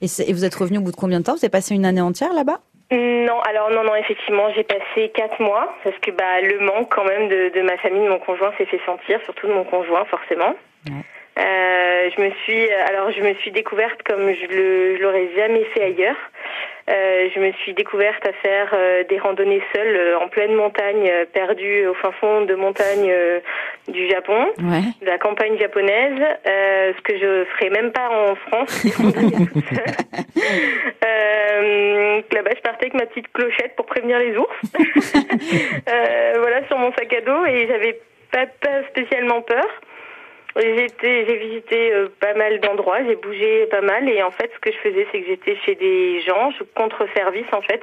et, 0.01 0.07
et, 0.27 0.33
vous 0.33 0.43
êtes 0.43 0.55
revenu 0.55 0.79
au 0.79 0.81
bout 0.81 0.91
de 0.91 0.97
combien 0.97 1.19
de 1.19 1.25
temps? 1.25 1.33
Vous 1.33 1.45
avez 1.45 1.49
passé 1.49 1.75
une 1.75 1.85
année 1.85 2.01
entière 2.01 2.33
là-bas? 2.33 2.59
Non 2.91 3.41
alors 3.41 3.69
non 3.69 3.83
non 3.83 3.95
effectivement 3.95 4.49
j'ai 4.55 4.63
passé 4.63 5.09
quatre 5.13 5.41
mois 5.41 5.75
parce 5.83 5.97
que 5.99 6.11
bah 6.11 6.41
le 6.41 6.59
manque 6.59 6.89
quand 6.93 7.03
même 7.03 7.27
de, 7.27 7.49
de 7.53 7.61
ma 7.61 7.77
famille 7.77 8.03
de 8.03 8.09
mon 8.09 8.19
conjoint 8.19 8.53
s'est 8.57 8.65
fait 8.65 8.79
sentir 8.85 9.19
surtout 9.23 9.47
de 9.47 9.53
mon 9.53 9.65
conjoint 9.65 10.05
forcément 10.05 10.55
euh, 11.37 12.09
je 12.15 12.21
me 12.21 12.31
suis 12.43 12.69
alors 12.89 13.11
je 13.11 13.21
me 13.21 13.33
suis 13.35 13.51
découverte 13.51 14.01
comme 14.03 14.33
je 14.33 14.47
le 14.47 14.97
l'aurais 14.97 15.29
jamais 15.35 15.63
fait 15.73 15.83
ailleurs. 15.83 16.17
Euh, 16.89 17.27
je 17.35 17.39
me 17.41 17.51
suis 17.51 17.73
découverte 17.73 18.25
à 18.25 18.31
faire 18.31 18.69
euh, 18.73 19.03
des 19.09 19.19
randonnées 19.19 19.61
seules 19.75 19.93
euh, 19.93 20.19
en 20.19 20.29
pleine 20.29 20.53
montagne, 20.53 21.11
perdue 21.33 21.85
au 21.85 21.93
fin 21.93 22.13
fond 22.13 22.45
de 22.45 22.55
montagne 22.55 23.13
du 23.89 24.09
Japon, 24.09 24.47
de 24.57 25.05
la 25.05 25.17
campagne 25.17 25.57
japonaise, 25.59 26.17
ce 26.45 27.01
que 27.01 27.17
je 27.17 27.43
ferais 27.55 27.71
même 27.71 27.91
pas 27.91 28.09
en 28.09 28.35
France. 28.35 28.85
Là-bas, 32.31 32.51
je 32.55 32.61
partais 32.61 32.85
avec 32.85 32.93
ma 32.93 33.05
petite 33.05 33.31
clochette 33.33 33.75
pour 33.75 33.85
prévenir 33.85 34.19
les 34.19 34.37
ours. 34.37 34.61
voilà, 36.37 36.65
sur 36.67 36.77
mon 36.77 36.93
sac 36.93 37.11
à 37.11 37.21
dos 37.21 37.45
et 37.45 37.67
j'avais 37.67 37.99
pas, 38.31 38.45
pas 38.61 38.83
spécialement 38.89 39.41
peur. 39.41 39.65
J'ai 40.59 41.37
visité 41.37 41.93
euh, 41.93 42.07
pas 42.19 42.33
mal 42.33 42.59
d'endroits, 42.59 43.03
j'ai 43.05 43.15
bougé 43.15 43.67
pas 43.67 43.81
mal 43.81 44.09
et 44.09 44.23
en 44.23 44.31
fait 44.31 44.49
ce 44.53 44.59
que 44.59 44.71
je 44.71 44.77
faisais 44.77 45.07
c'est 45.11 45.21
que 45.21 45.27
j'étais 45.27 45.55
chez 45.65 45.75
des 45.75 46.21
gens, 46.21 46.51
je 46.51 46.63
contre-service 46.75 47.45
en 47.51 47.61
fait, 47.61 47.81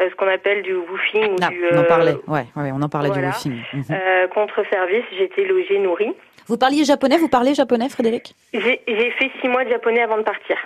euh, 0.00 0.08
ce 0.10 0.14
qu'on 0.14 0.28
appelle 0.28 0.62
du 0.62 0.74
woofing 0.74 1.32
ou 1.32 1.36
ah, 1.42 1.48
du. 1.48 1.64
On 1.72 1.78
en 1.78 1.84
parlait, 1.84 2.12
euh, 2.12 2.32
ouais, 2.32 2.46
ouais, 2.56 2.70
on 2.72 2.82
en 2.82 2.88
parlait 2.88 3.10
du 3.10 3.18
woofing. 3.18 3.60
Mhm. 3.72 4.28
contre-service, 4.34 5.04
j'étais 5.18 5.44
logée, 5.44 5.78
nourrie. 5.78 6.12
Vous 6.46 6.56
parliez 6.56 6.84
japonais, 6.84 7.18
vous 7.18 7.28
parlez 7.28 7.54
japonais, 7.54 7.88
Frédéric? 7.88 8.34
J'ai 8.52 8.80
fait 8.86 9.30
six 9.40 9.48
mois 9.48 9.64
de 9.64 9.70
japonais 9.70 10.02
avant 10.02 10.18
de 10.18 10.22
partir. 10.22 10.56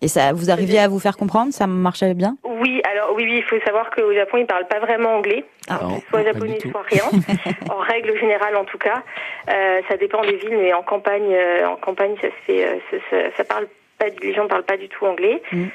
Et 0.00 0.08
ça, 0.08 0.32
vous 0.32 0.50
arriviez 0.50 0.78
à 0.78 0.88
vous 0.88 0.98
faire 0.98 1.16
comprendre? 1.16 1.52
Ça 1.52 1.66
marchait 1.66 2.14
bien? 2.14 2.36
Oui, 2.44 2.80
alors 2.90 3.12
oui, 3.14 3.24
oui, 3.24 3.36
il 3.38 3.42
faut 3.42 3.60
savoir 3.64 3.90
qu'au 3.90 4.12
Japon, 4.14 4.38
ils 4.38 4.46
parlent 4.46 4.66
pas 4.68 4.78
vraiment 4.78 5.16
anglais, 5.16 5.44
ah, 5.68 5.80
soit 6.08 6.24
japonais, 6.24 6.58
soit 6.60 6.84
rien. 6.88 7.04
en 7.70 7.78
règle 7.78 8.18
générale, 8.18 8.56
en 8.56 8.64
tout 8.64 8.78
cas, 8.78 9.02
euh, 9.50 9.80
ça 9.88 9.96
dépend 9.98 10.22
des 10.22 10.36
villes, 10.36 10.56
mais 10.56 10.72
en 10.72 10.82
campagne, 10.82 11.30
euh, 11.30 11.68
en 11.68 11.76
campagne, 11.76 12.14
ça 12.22 12.28
se 12.28 12.44
fait, 12.46 12.64
euh, 12.64 13.30
ça, 13.36 13.44
parle 13.44 13.66
pas, 13.98 14.06
les 14.22 14.32
gens 14.32 14.46
parlent 14.46 14.64
pas 14.64 14.78
du 14.78 14.88
tout 14.88 15.04
anglais. 15.04 15.42
Mm. 15.52 15.66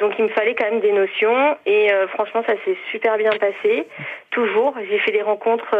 donc 0.00 0.14
il 0.18 0.24
me 0.24 0.30
fallait 0.30 0.54
quand 0.54 0.70
même 0.70 0.80
des 0.80 0.92
notions 0.92 1.56
et 1.66 1.90
franchement, 2.14 2.42
ça 2.46 2.54
s'est 2.64 2.76
super 2.90 3.16
bien 3.16 3.32
passé. 3.32 3.86
Toujours, 4.30 4.74
j'ai 4.88 4.98
fait 5.00 5.12
des 5.12 5.22
rencontres 5.22 5.76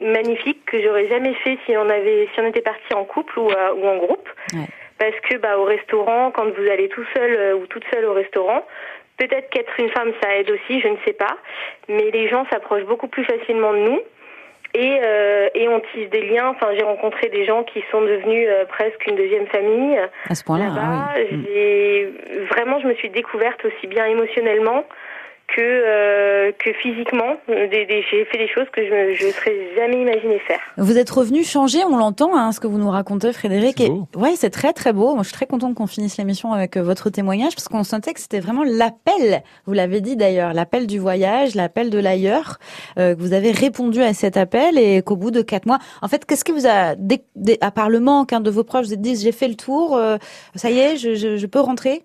magnifiques 0.00 0.64
que 0.66 0.82
j'aurais 0.82 1.08
jamais 1.08 1.34
fait 1.34 1.58
si 1.64 1.76
on 1.76 1.88
avait, 1.88 2.28
si 2.34 2.40
on 2.40 2.46
était 2.46 2.60
parti 2.60 2.92
en 2.94 3.04
couple 3.04 3.38
ou, 3.38 3.48
ou 3.48 3.86
en 3.86 3.96
groupe. 3.96 4.28
Ouais 4.52 4.68
parce 4.98 5.18
que 5.28 5.36
bah, 5.36 5.58
au 5.58 5.64
restaurant, 5.64 6.30
quand 6.30 6.46
vous 6.46 6.70
allez 6.70 6.88
tout 6.88 7.04
seul 7.14 7.34
euh, 7.34 7.54
ou 7.56 7.66
toute 7.66 7.84
seule 7.92 8.04
au 8.04 8.12
restaurant, 8.12 8.64
peut-être 9.18 9.50
qu'être 9.50 9.72
une 9.78 9.90
femme 9.90 10.12
ça 10.22 10.36
aide 10.36 10.50
aussi, 10.50 10.80
je 10.80 10.88
ne 10.88 10.96
sais 11.04 11.12
pas, 11.12 11.36
mais 11.88 12.10
les 12.10 12.28
gens 12.28 12.46
s'approchent 12.50 12.84
beaucoup 12.84 13.08
plus 13.08 13.24
facilement 13.24 13.72
de 13.72 13.78
nous. 13.78 14.00
Et, 14.76 14.98
euh, 15.04 15.48
et 15.54 15.68
on 15.68 15.80
tisse 15.92 16.10
des 16.10 16.22
liens. 16.22 16.48
Enfin, 16.48 16.74
j'ai 16.76 16.82
rencontré 16.82 17.28
des 17.28 17.44
gens 17.44 17.62
qui 17.62 17.84
sont 17.92 18.00
devenus 18.00 18.48
euh, 18.50 18.64
presque 18.64 19.06
une 19.06 19.14
deuxième 19.14 19.46
famille. 19.46 19.96
À 20.28 20.34
ce 20.34 20.42
point-là, 20.42 20.66
ah 20.76 21.14
j'ai 21.14 22.12
vraiment, 22.50 22.80
je 22.80 22.88
me 22.88 22.94
suis 22.94 23.08
découverte 23.08 23.64
aussi 23.64 23.86
bien 23.86 24.04
émotionnellement 24.06 24.84
que 25.54 25.60
euh, 25.60 26.52
que 26.58 26.72
physiquement. 26.72 27.36
j'ai 27.48 28.24
fait 28.24 28.38
des 28.38 28.48
choses 28.48 28.66
que 28.72 28.82
je 28.84 29.26
ne 29.26 29.32
serais 29.32 29.74
jamais 29.76 30.02
imaginé 30.02 30.38
faire. 30.40 30.60
Vous 30.76 30.98
êtes 30.98 31.10
revenu 31.10 31.44
changer, 31.44 31.84
on 31.84 31.96
l'entend, 31.96 32.36
hein, 32.36 32.52
ce 32.52 32.60
que 32.60 32.66
vous 32.66 32.78
nous 32.78 32.90
racontez, 32.90 33.32
Frédéric. 33.32 33.80
Et, 33.80 33.90
ouais, 34.16 34.34
c'est 34.36 34.50
très 34.50 34.72
très 34.72 34.92
beau. 34.92 35.14
Moi, 35.14 35.22
je 35.22 35.28
suis 35.28 35.36
très 35.36 35.46
contente 35.46 35.74
qu'on 35.74 35.86
finisse 35.86 36.16
l'émission 36.16 36.52
avec 36.52 36.76
euh, 36.76 36.82
votre 36.82 37.10
témoignage 37.10 37.54
parce 37.54 37.68
qu'on 37.68 37.84
sentait 37.84 38.14
que 38.14 38.20
c'était 38.20 38.40
vraiment 38.40 38.64
l'appel. 38.64 39.42
Vous 39.66 39.72
l'avez 39.72 40.00
dit 40.00 40.16
d'ailleurs, 40.16 40.52
l'appel 40.52 40.86
du 40.86 40.98
voyage, 40.98 41.54
l'appel 41.54 41.90
de 41.90 41.98
l'ailleurs. 41.98 42.58
Euh, 42.98 43.14
que 43.14 43.20
vous 43.20 43.32
avez 43.32 43.52
répondu 43.52 44.02
à 44.02 44.12
cet 44.12 44.36
appel 44.36 44.78
et 44.78 45.02
qu'au 45.02 45.16
bout 45.16 45.30
de 45.30 45.42
quatre 45.42 45.66
mois, 45.66 45.78
en 46.02 46.08
fait, 46.08 46.24
qu'est-ce 46.24 46.44
qui 46.44 46.52
vous 46.52 46.66
a, 46.66 46.94
à 47.60 47.70
part 47.70 47.90
le 47.90 48.00
manque 48.00 48.32
hein, 48.32 48.40
de 48.40 48.50
vos 48.50 48.64
proches, 48.64 48.86
vous 48.86 48.92
avez 48.92 49.02
dit 49.02 49.16
j'ai 49.16 49.32
fait 49.32 49.48
le 49.48 49.54
tour, 49.54 50.00
ça 50.54 50.70
y 50.70 50.78
est, 50.78 50.96
je, 50.96 51.14
je, 51.14 51.36
je 51.36 51.46
peux 51.46 51.60
rentrer? 51.60 52.04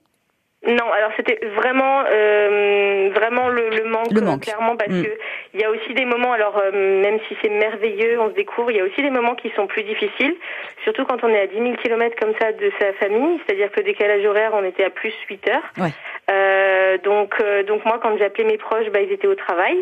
Non, 0.68 0.92
alors 0.92 1.12
c'était 1.16 1.40
vraiment 1.56 2.04
euh, 2.06 3.10
vraiment 3.16 3.48
le, 3.48 3.70
le, 3.70 3.86
manque, 3.86 4.12
le 4.12 4.20
manque, 4.20 4.44
clairement 4.44 4.76
parce 4.76 4.92
mm. 4.92 5.04
que 5.04 5.10
il 5.54 5.62
y 5.62 5.64
a 5.64 5.70
aussi 5.70 5.94
des 5.94 6.04
moments 6.04 6.34
alors 6.34 6.58
euh, 6.58 7.02
même 7.02 7.18
si 7.30 7.38
c'est 7.42 7.50
merveilleux, 7.50 8.20
on 8.20 8.30
se 8.30 8.36
découvre, 8.36 8.70
il 8.70 8.78
y 8.78 8.82
a 8.82 8.84
aussi 8.84 9.02
des 9.02 9.10
moments 9.10 9.36
qui 9.36 9.52
sont 9.56 9.68
plus 9.68 9.84
difficiles, 9.84 10.36
surtout 10.84 11.06
quand 11.06 11.24
on 11.24 11.30
est 11.30 11.40
à 11.40 11.48
10 11.48 11.56
000 11.56 11.76
kilomètres 11.78 12.18
comme 12.20 12.34
ça 12.42 12.52
de 12.52 12.72
sa 12.78 12.92
famille, 12.94 13.40
c'est-à-dire 13.46 13.72
que 13.72 13.80
le 13.80 13.86
décalage 13.86 14.26
horaire, 14.26 14.52
on 14.54 14.66
était 14.66 14.84
à 14.84 14.90
plus 14.90 15.14
8 15.30 15.48
heures. 15.48 15.74
Ouais. 15.78 15.92
Euh, 16.30 16.98
donc, 17.04 17.36
euh, 17.42 17.64
donc 17.64 17.84
moi, 17.86 18.00
quand 18.02 18.16
j'appelais 18.18 18.44
mes 18.44 18.58
proches, 18.58 18.88
bah, 18.94 19.02
ils 19.02 19.12
étaient 19.12 19.28
au 19.28 19.36
travail. 19.36 19.78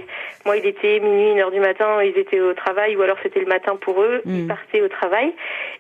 Moi, 0.46 0.58
il 0.58 0.66
était 0.66 1.00
minuit, 1.00 1.32
une 1.32 1.40
heure 1.40 1.52
du 1.52 1.60
matin, 1.60 2.02
ils 2.02 2.18
étaient 2.18 2.40
au 2.40 2.54
travail, 2.54 2.96
ou 2.96 3.02
alors 3.02 3.18
c'était 3.22 3.42
le 3.42 3.48
matin 3.48 3.76
pour 3.76 4.02
eux, 4.02 4.22
ils 4.26 4.46
mm. 4.46 4.48
partaient 4.48 4.82
au 4.82 4.88
travail. 4.88 5.34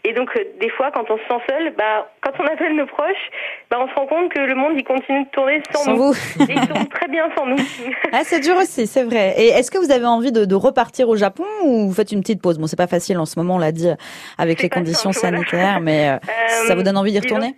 Et 0.03 0.13
donc, 0.13 0.35
euh, 0.35 0.43
des 0.59 0.69
fois, 0.69 0.91
quand 0.91 1.09
on 1.09 1.17
se 1.17 1.23
sent 1.23 1.41
seul, 1.49 1.73
bah, 1.77 2.11
quand 2.21 2.33
on 2.39 2.45
appelle 2.51 2.75
nos 2.75 2.85
proches, 2.85 3.29
bah, 3.69 3.77
on 3.79 3.87
se 3.87 3.93
rend 3.93 4.07
compte 4.07 4.33
que 4.33 4.39
le 4.39 4.55
monde, 4.55 4.73
il 4.75 4.83
continue 4.87 5.25
de 5.25 5.29
tourner 5.29 5.61
sans, 5.73 5.91
nous. 5.91 5.97
Vous. 5.97 6.13
Et 6.49 6.53
ils 6.53 6.67
tournent 6.67 6.87
très 6.87 7.07
bien 7.07 7.29
sans 7.35 7.45
nous. 7.45 7.57
ah, 8.13 8.21
c'est 8.23 8.39
dur 8.39 8.55
aussi, 8.55 8.87
c'est 8.87 9.03
vrai. 9.03 9.35
Et 9.37 9.47
est-ce 9.49 9.69
que 9.69 9.77
vous 9.77 9.91
avez 9.91 10.05
envie 10.05 10.31
de, 10.31 10.45
de, 10.45 10.55
repartir 10.55 11.09
au 11.09 11.15
Japon 11.15 11.45
ou 11.63 11.87
vous 11.87 11.93
faites 11.93 12.11
une 12.11 12.21
petite 12.21 12.41
pause? 12.41 12.57
Bon, 12.57 12.67
c'est 12.67 12.77
pas 12.77 12.87
facile 12.87 13.17
en 13.19 13.25
ce 13.25 13.37
moment, 13.37 13.55
on 13.55 13.59
l'a 13.59 13.71
dit, 13.71 13.89
avec 14.37 14.61
les 14.61 14.69
conditions 14.69 15.11
sanitaires, 15.11 15.79
mais 15.81 16.17
ça 16.67 16.75
vous 16.75 16.83
donne 16.83 16.97
envie 16.97 17.11
d'y 17.11 17.19
retourner? 17.19 17.55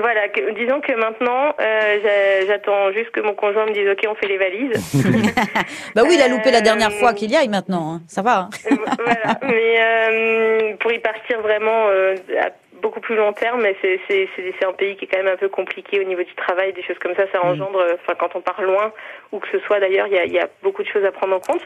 voilà, 0.00 0.28
disons 0.54 0.80
que 0.80 0.92
maintenant, 0.94 1.54
euh, 1.60 2.44
j'attends 2.46 2.92
juste 2.92 3.10
que 3.10 3.20
mon 3.20 3.34
conjoint 3.34 3.66
me 3.66 3.72
dise 3.72 3.88
OK, 3.88 4.06
on 4.08 4.14
fait 4.14 4.28
les 4.28 4.38
valises. 4.38 4.94
bah 5.94 6.02
oui, 6.04 6.14
il 6.14 6.22
a 6.22 6.28
loupé 6.28 6.50
la 6.50 6.60
dernière 6.60 6.92
fois 6.92 7.14
qu'il 7.14 7.30
y 7.30 7.36
aille 7.36 7.48
maintenant, 7.48 7.94
hein. 7.94 8.00
ça 8.06 8.22
va. 8.22 8.48
Hein. 8.70 8.76
voilà, 8.98 9.38
mais 9.42 9.80
euh, 9.80 10.76
pour 10.80 10.92
y 10.92 10.98
partir 10.98 11.40
vraiment 11.40 11.86
euh, 11.88 12.14
à 12.40 12.50
beaucoup 12.86 13.00
plus 13.00 13.16
long 13.16 13.32
terme, 13.32 13.66
c'est 13.82 14.64
un 14.64 14.72
pays 14.72 14.94
qui 14.96 15.06
est 15.06 15.08
quand 15.08 15.18
même 15.18 15.34
un 15.34 15.36
peu 15.36 15.48
compliqué 15.48 15.98
au 15.98 16.04
niveau 16.04 16.22
du 16.22 16.34
travail, 16.34 16.72
des 16.72 16.84
choses 16.84 16.98
comme 17.00 17.16
ça, 17.16 17.24
ça 17.32 17.40
mm. 17.40 17.48
engendre, 17.48 17.84
enfin 17.94 18.14
quand 18.16 18.36
on 18.36 18.40
part 18.40 18.62
loin, 18.62 18.92
ou 19.32 19.40
que 19.40 19.48
ce 19.50 19.58
soit 19.66 19.80
d'ailleurs, 19.80 20.06
il 20.06 20.14
y 20.14 20.18
a, 20.18 20.24
y 20.26 20.38
a, 20.38 20.48
beaucoup 20.62 20.84
de 20.84 20.88
choses 20.88 21.04
à 21.04 21.10
prendre 21.10 21.34
en 21.34 21.40
compte. 21.40 21.62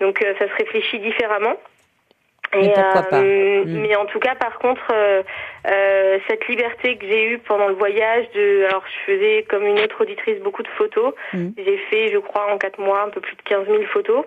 Donc 0.00 0.24
ça 0.38 0.48
se 0.48 0.54
réfléchit 0.54 0.98
différemment. 0.98 1.56
Et, 2.60 2.72
euh, 2.76 3.64
mm. 3.64 3.80
Mais 3.80 3.96
en 3.96 4.06
tout 4.06 4.18
cas, 4.18 4.34
par 4.34 4.58
contre, 4.58 4.82
euh, 4.92 5.22
euh, 5.66 6.18
cette 6.28 6.46
liberté 6.48 6.96
que 6.96 7.06
j'ai 7.06 7.24
eue 7.26 7.38
pendant 7.38 7.68
le 7.68 7.74
voyage, 7.74 8.26
de, 8.34 8.66
alors 8.66 8.84
je 8.86 9.12
faisais 9.12 9.46
comme 9.48 9.64
une 9.64 9.80
autre 9.80 10.02
auditrice 10.02 10.40
beaucoup 10.42 10.62
de 10.62 10.68
photos. 10.78 11.14
Mm. 11.32 11.48
J'ai 11.58 11.78
fait, 11.90 12.12
je 12.12 12.18
crois, 12.18 12.52
en 12.52 12.58
quatre 12.58 12.80
mois, 12.80 13.02
un 13.02 13.10
peu 13.10 13.20
plus 13.20 13.36
de 13.36 13.42
15 13.42 13.66
000 13.66 13.82
photos. 13.92 14.24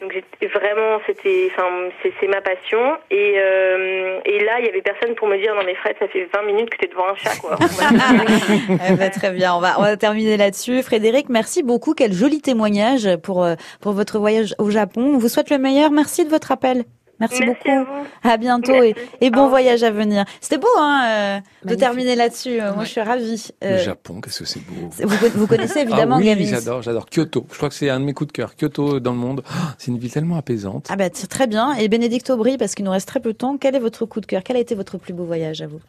Donc 0.00 0.22
vraiment, 0.54 1.00
c'était, 1.06 1.50
enfin, 1.52 1.68
c'est 2.02 2.26
ma 2.26 2.40
passion. 2.40 2.96
Et, 3.10 3.34
et 3.34 4.44
là, 4.44 4.58
il 4.60 4.66
y 4.66 4.68
avait 4.68 4.82
personne 4.82 5.14
pour 5.14 5.28
me 5.28 5.36
dire, 5.38 5.54
non 5.54 5.62
mais 5.64 5.74
Fred, 5.76 5.96
ça 5.98 6.08
fait 6.08 6.28
20 6.34 6.42
minutes 6.42 6.70
que 6.70 6.76
tu 6.78 6.86
es 6.86 6.88
devant 6.88 7.08
un 7.08 7.16
chat, 7.16 7.36
quoi. 7.40 7.56
eh 8.90 8.94
ben, 8.94 9.10
très 9.10 9.30
bien, 9.30 9.54
on 9.54 9.60
va, 9.60 9.78
on 9.78 9.82
va 9.82 9.96
terminer 9.96 10.36
là-dessus. 10.36 10.82
Frédéric, 10.82 11.28
merci 11.28 11.62
beaucoup. 11.62 11.94
Quel 11.94 12.12
joli 12.12 12.40
témoignage 12.40 13.16
pour, 13.22 13.46
pour 13.80 13.92
votre 13.92 14.18
voyage 14.18 14.54
au 14.58 14.70
Japon. 14.70 15.12
On 15.14 15.18
vous 15.18 15.28
souhaite 15.28 15.50
le 15.50 15.58
meilleur. 15.58 15.90
Merci 15.90 16.24
de 16.24 16.30
votre 16.30 16.52
appel. 16.52 16.84
Merci, 17.22 17.44
beaucoup. 17.44 17.86
À, 18.22 18.36
bientôt 18.36 18.82
et, 18.82 19.30
bon 19.30 19.48
voyage 19.48 19.82
à 19.82 19.90
venir. 19.90 20.24
C'était 20.40 20.58
beau 20.58 20.66
hein, 20.76 21.04
euh, 21.06 21.40
de 21.64 21.74
terminer 21.74 22.16
là-dessus. 22.16 22.60
Euh, 22.60 22.74
moi, 22.74 22.84
je 22.84 22.90
suis 22.90 23.00
ravie. 23.00 23.48
Le 23.62 23.78
Japon, 23.78 24.20
qu'est-ce 24.20 24.40
que 24.40 24.44
c'est 24.44 24.60
beau. 24.60 24.90
Vous, 25.34 25.46
connaissez 25.46 25.80
évidemment 25.80 26.16
ah 26.16 26.24
oui, 26.24 26.46
j'adore, 26.46 26.82
j'adore. 26.82 27.06
Kyoto. 27.06 27.46
Je 27.50 27.56
crois 27.56 27.68
que 27.68 27.74
c'est 27.74 27.90
un 27.90 28.00
de 28.00 28.04
mes 28.04 28.12
coups 28.12 28.28
de 28.28 28.32
cœur. 28.32 28.54
Kyoto 28.56 29.00
dans 29.00 29.12
le 29.12 29.18
monde. 29.18 29.42
c'est 29.78 29.90
une 29.90 29.98
ville 29.98 30.10
tellement 30.10 30.36
apaisante. 30.36 30.88
Ah 30.90 30.96
bah 30.96 31.10
très 31.10 31.46
bien. 31.46 31.74
Et 31.74 31.88
Bénédicte 31.88 32.30
Aubry, 32.30 32.58
parce 32.58 32.74
qu'il 32.74 32.84
nous 32.84 32.90
reste 32.90 33.08
très 33.08 33.20
peu 33.20 33.32
de 33.32 33.38
temps, 33.38 33.56
quel 33.56 33.76
est 33.76 33.80
votre 33.80 34.04
coup 34.04 34.20
de 34.20 34.26
cœur? 34.26 34.42
Quel 34.44 34.56
a 34.56 34.60
été 34.60 34.74
votre 34.74 34.98
plus 34.98 35.12
beau 35.12 35.24
voyage 35.24 35.62
à 35.62 35.66
vous? 35.66 35.80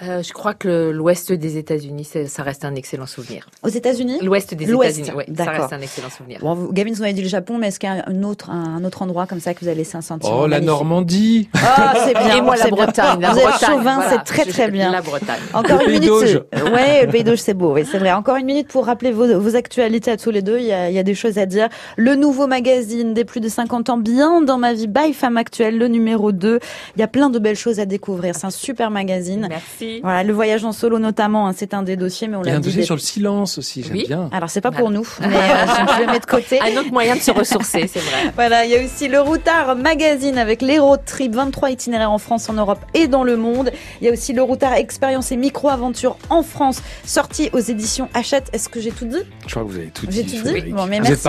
Euh, 0.00 0.22
je 0.22 0.32
crois 0.32 0.54
que 0.54 0.90
l'ouest 0.90 1.32
des 1.32 1.56
États-Unis, 1.56 2.08
ça 2.28 2.42
reste 2.44 2.64
un 2.64 2.76
excellent 2.76 3.06
souvenir. 3.06 3.48
Aux 3.64 3.68
États-Unis? 3.68 4.18
L'ouest 4.22 4.54
des 4.54 4.70
États-Unis, 4.70 5.10
oui, 5.16 5.24
ça 5.36 5.50
reste 5.50 5.72
un 5.72 5.80
excellent 5.80 6.10
souvenir. 6.10 6.38
Bon, 6.40 6.68
Gavin, 6.70 6.92
vous 6.92 7.02
avez 7.02 7.12
dit 7.14 7.22
le 7.22 7.28
Japon, 7.28 7.58
mais 7.58 7.68
est-ce 7.68 7.80
qu'il 7.80 7.88
y 7.88 7.92
a 7.92 8.04
un 8.06 8.22
autre, 8.22 8.50
un 8.50 8.84
autre 8.84 9.02
endroit 9.02 9.26
comme 9.26 9.40
ça 9.40 9.54
que 9.54 9.60
vous 9.60 9.66
avez 9.66 9.78
laissé 9.78 9.96
un 9.96 10.02
sentiment 10.02 10.42
Oh, 10.42 10.46
la 10.46 10.60
Normandie 10.60 11.48
Ah, 11.54 11.94
c'est 12.06 12.14
bien. 12.14 12.36
Et 12.36 12.40
moi, 12.40 12.54
la 12.54 12.68
Bretagne. 12.68 13.26
vous 13.28 13.38
êtes 13.38 13.64
chauvin, 13.64 14.02
c'est 14.08 14.22
très 14.22 14.44
très 14.44 14.70
bien. 14.70 14.92
La 14.92 15.02
Bretagne. 15.02 15.40
Encore 15.52 15.80
une 15.80 15.90
minute. 15.90 16.10
Ouais, 16.10 17.04
le 17.04 17.10
Pays 17.10 17.24
d'Auge, 17.24 17.38
c'est 17.38 17.54
beau. 17.54 17.72
Oui, 17.74 17.84
c'est 17.90 17.98
vrai. 17.98 18.12
Encore 18.12 18.36
une 18.36 18.46
minute 18.46 18.68
pour 18.68 18.86
rappeler 18.86 19.10
vos, 19.10 19.40
vos 19.40 19.56
actualités 19.56 20.12
à 20.12 20.16
tous 20.16 20.30
les 20.30 20.42
deux. 20.42 20.58
Il 20.58 20.66
y, 20.66 20.72
a, 20.72 20.90
il 20.90 20.94
y, 20.94 20.98
a, 20.98 21.02
des 21.02 21.14
choses 21.16 21.38
à 21.38 21.46
dire. 21.46 21.68
Le 21.96 22.14
nouveau 22.14 22.46
magazine 22.46 23.14
des 23.14 23.24
plus 23.24 23.40
de 23.40 23.48
50 23.48 23.90
ans, 23.90 23.98
bien 23.98 24.42
dans 24.42 24.58
ma 24.58 24.74
vie, 24.74 24.86
by 24.86 25.12
Femme 25.12 25.36
Actuelle, 25.36 25.76
le 25.76 25.88
numéro 25.88 26.30
2. 26.30 26.60
Il 26.96 27.00
y 27.00 27.02
a 27.02 27.08
plein 27.08 27.30
de 27.30 27.40
belles 27.40 27.56
choses 27.56 27.80
à 27.80 27.84
découvrir. 27.84 28.36
C'est 28.36 28.46
un 28.46 28.50
super 28.50 28.92
magazine. 28.92 29.48
Merci. 29.50 29.87
Voilà, 30.02 30.22
le 30.24 30.32
voyage 30.32 30.64
en 30.64 30.72
solo 30.72 30.98
notamment, 30.98 31.48
hein, 31.48 31.54
c'est 31.56 31.74
un 31.74 31.82
des 31.82 31.96
dossiers, 31.96 32.28
mais 32.28 32.36
on 32.36 32.42
l'a 32.42 32.48
Il 32.48 32.52
y 32.52 32.54
a 32.54 32.58
un 32.58 32.60
dossier 32.60 32.82
sur 32.82 32.94
le 32.94 33.00
silence 33.00 33.58
aussi, 33.58 33.82
j'aime 33.82 33.98
bien. 34.06 34.28
Alors 34.32 34.50
c'est 34.50 34.60
pas 34.60 34.70
pour 34.70 34.90
nous, 34.90 35.06
mais 35.20 35.26
euh, 35.26 35.66
je 35.96 36.00
le 36.04 36.12
mets 36.12 36.20
de 36.20 36.26
côté. 36.26 36.60
Un 36.68 36.76
autre 36.80 36.92
moyen 36.92 37.16
de 37.16 37.20
se 37.20 37.30
ressourcer, 37.30 37.88
c'est 37.92 38.00
vrai. 38.00 38.32
Voilà, 38.34 38.64
il 38.64 38.70
y 38.70 38.76
a 38.76 38.84
aussi 38.84 39.08
le 39.08 39.20
Routard 39.20 39.76
Magazine 39.76 40.38
avec 40.38 40.62
les 40.62 40.78
road 40.78 41.00
trips, 41.04 41.34
23 41.34 41.70
itinéraires 41.70 42.12
en 42.12 42.18
France, 42.18 42.48
en 42.48 42.54
Europe 42.54 42.80
et 42.94 43.08
dans 43.08 43.24
le 43.24 43.36
monde. 43.36 43.70
Il 44.00 44.06
y 44.06 44.10
a 44.10 44.12
aussi 44.12 44.32
le 44.32 44.42
Routard 44.42 44.74
Expérience 44.74 45.32
et 45.32 45.36
Micro-Aventure 45.36 46.16
en 46.30 46.42
France, 46.42 46.82
sorti 47.04 47.50
aux 47.52 47.58
éditions 47.58 48.08
Hachette. 48.14 48.48
Est-ce 48.52 48.68
que 48.68 48.80
j'ai 48.80 48.90
tout 48.90 49.06
dit? 49.06 49.16
Je 49.46 49.50
crois 49.50 49.62
que 49.64 49.68
vous 49.68 49.76
avez 49.76 49.88
tout 49.88 50.06
dit. 50.06 50.24
J'ai 50.28 50.38
tout 50.38 50.48
dit? 50.48 50.72
Bon, 50.72 50.86
mais 50.86 51.00
merci. 51.00 51.28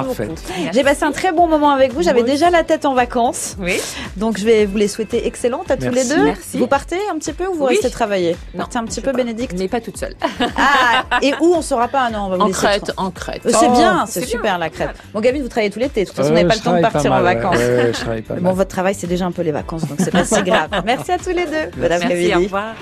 J'ai 0.74 0.84
passé 0.84 1.03
un 1.03 1.12
très 1.12 1.32
bon 1.32 1.47
moment 1.47 1.72
avec 1.72 1.93
vous. 1.93 2.01
J'avais 2.03 2.24
déjà 2.24 2.49
la 2.49 2.64
tête 2.64 2.86
en 2.86 2.93
vacances. 2.93 3.55
Oui. 3.60 3.78
Donc 4.18 4.38
je 4.38 4.45
vais 4.45 4.66
vous 4.66 4.78
les 4.78 4.88
souhaiter 4.88 5.26
excellentes 5.28 5.72
à 5.72 5.78
tous 5.78 5.89
les 5.91 6.05
deux. 6.05 6.24
Merci. 6.26 6.57
Vous 6.57 6.68
partez 6.68 6.97
un 7.12 7.18
petit 7.18 7.34
peu 7.34 7.47
ou 7.47 7.53
vous 7.55 7.66
restez 7.66 7.89
travailler? 7.89 8.36
Partez 8.57 8.77
un 8.77 8.85
petit 8.85 9.01
peu, 9.01 9.11
Bénédicte. 9.11 9.55
Mais 9.57 9.67
pas 9.67 9.81
toute 9.81 9.97
seule. 9.97 10.15
Ah, 10.61 11.19
et 11.21 11.33
où 11.39 11.53
on 11.55 11.61
saura 11.61 11.87
pas 11.87 12.09
Non, 12.09 12.25
on 12.25 12.29
va 12.29 12.43
en 12.43 12.49
crête, 12.49 12.91
en 12.97 13.11
crête. 13.11 13.41
C'est 13.45 13.67
oh, 13.67 13.71
bien, 13.71 14.05
c'est 14.07 14.25
super 14.25 14.57
la 14.57 14.69
crête. 14.69 14.89
Bon, 15.13 15.19
Gavin, 15.19 15.41
vous 15.41 15.47
travaillez 15.47 15.69
tout 15.69 15.79
l'été. 15.79 16.03
De 16.03 16.07
toute 16.07 16.15
façon, 16.15 16.29
vous 16.29 16.35
n'avez 16.35 16.47
pas 16.47 16.55
le 16.55 16.61
temps 16.61 16.75
de 16.75 16.81
partir 16.81 17.11
en 17.13 17.21
vacances. 17.21 17.57
Ouais, 17.57 18.23
bon, 18.39 18.53
votre 18.53 18.69
travail, 18.69 18.95
c'est 18.95 19.07
déjà 19.07 19.25
un 19.25 19.31
peu 19.31 19.41
les 19.41 19.51
vacances, 19.51 19.85
donc 19.87 19.99
c'est 19.99 20.11
pas 20.11 20.25
si 20.25 20.41
grave. 20.43 20.69
Merci 20.85 21.11
à 21.11 21.17
tous 21.17 21.29
les 21.29 21.45
deux, 21.45 21.71
Madame 21.77 22.01
Merci, 22.07 22.35
au 22.35 22.39
revoir. 22.39 22.75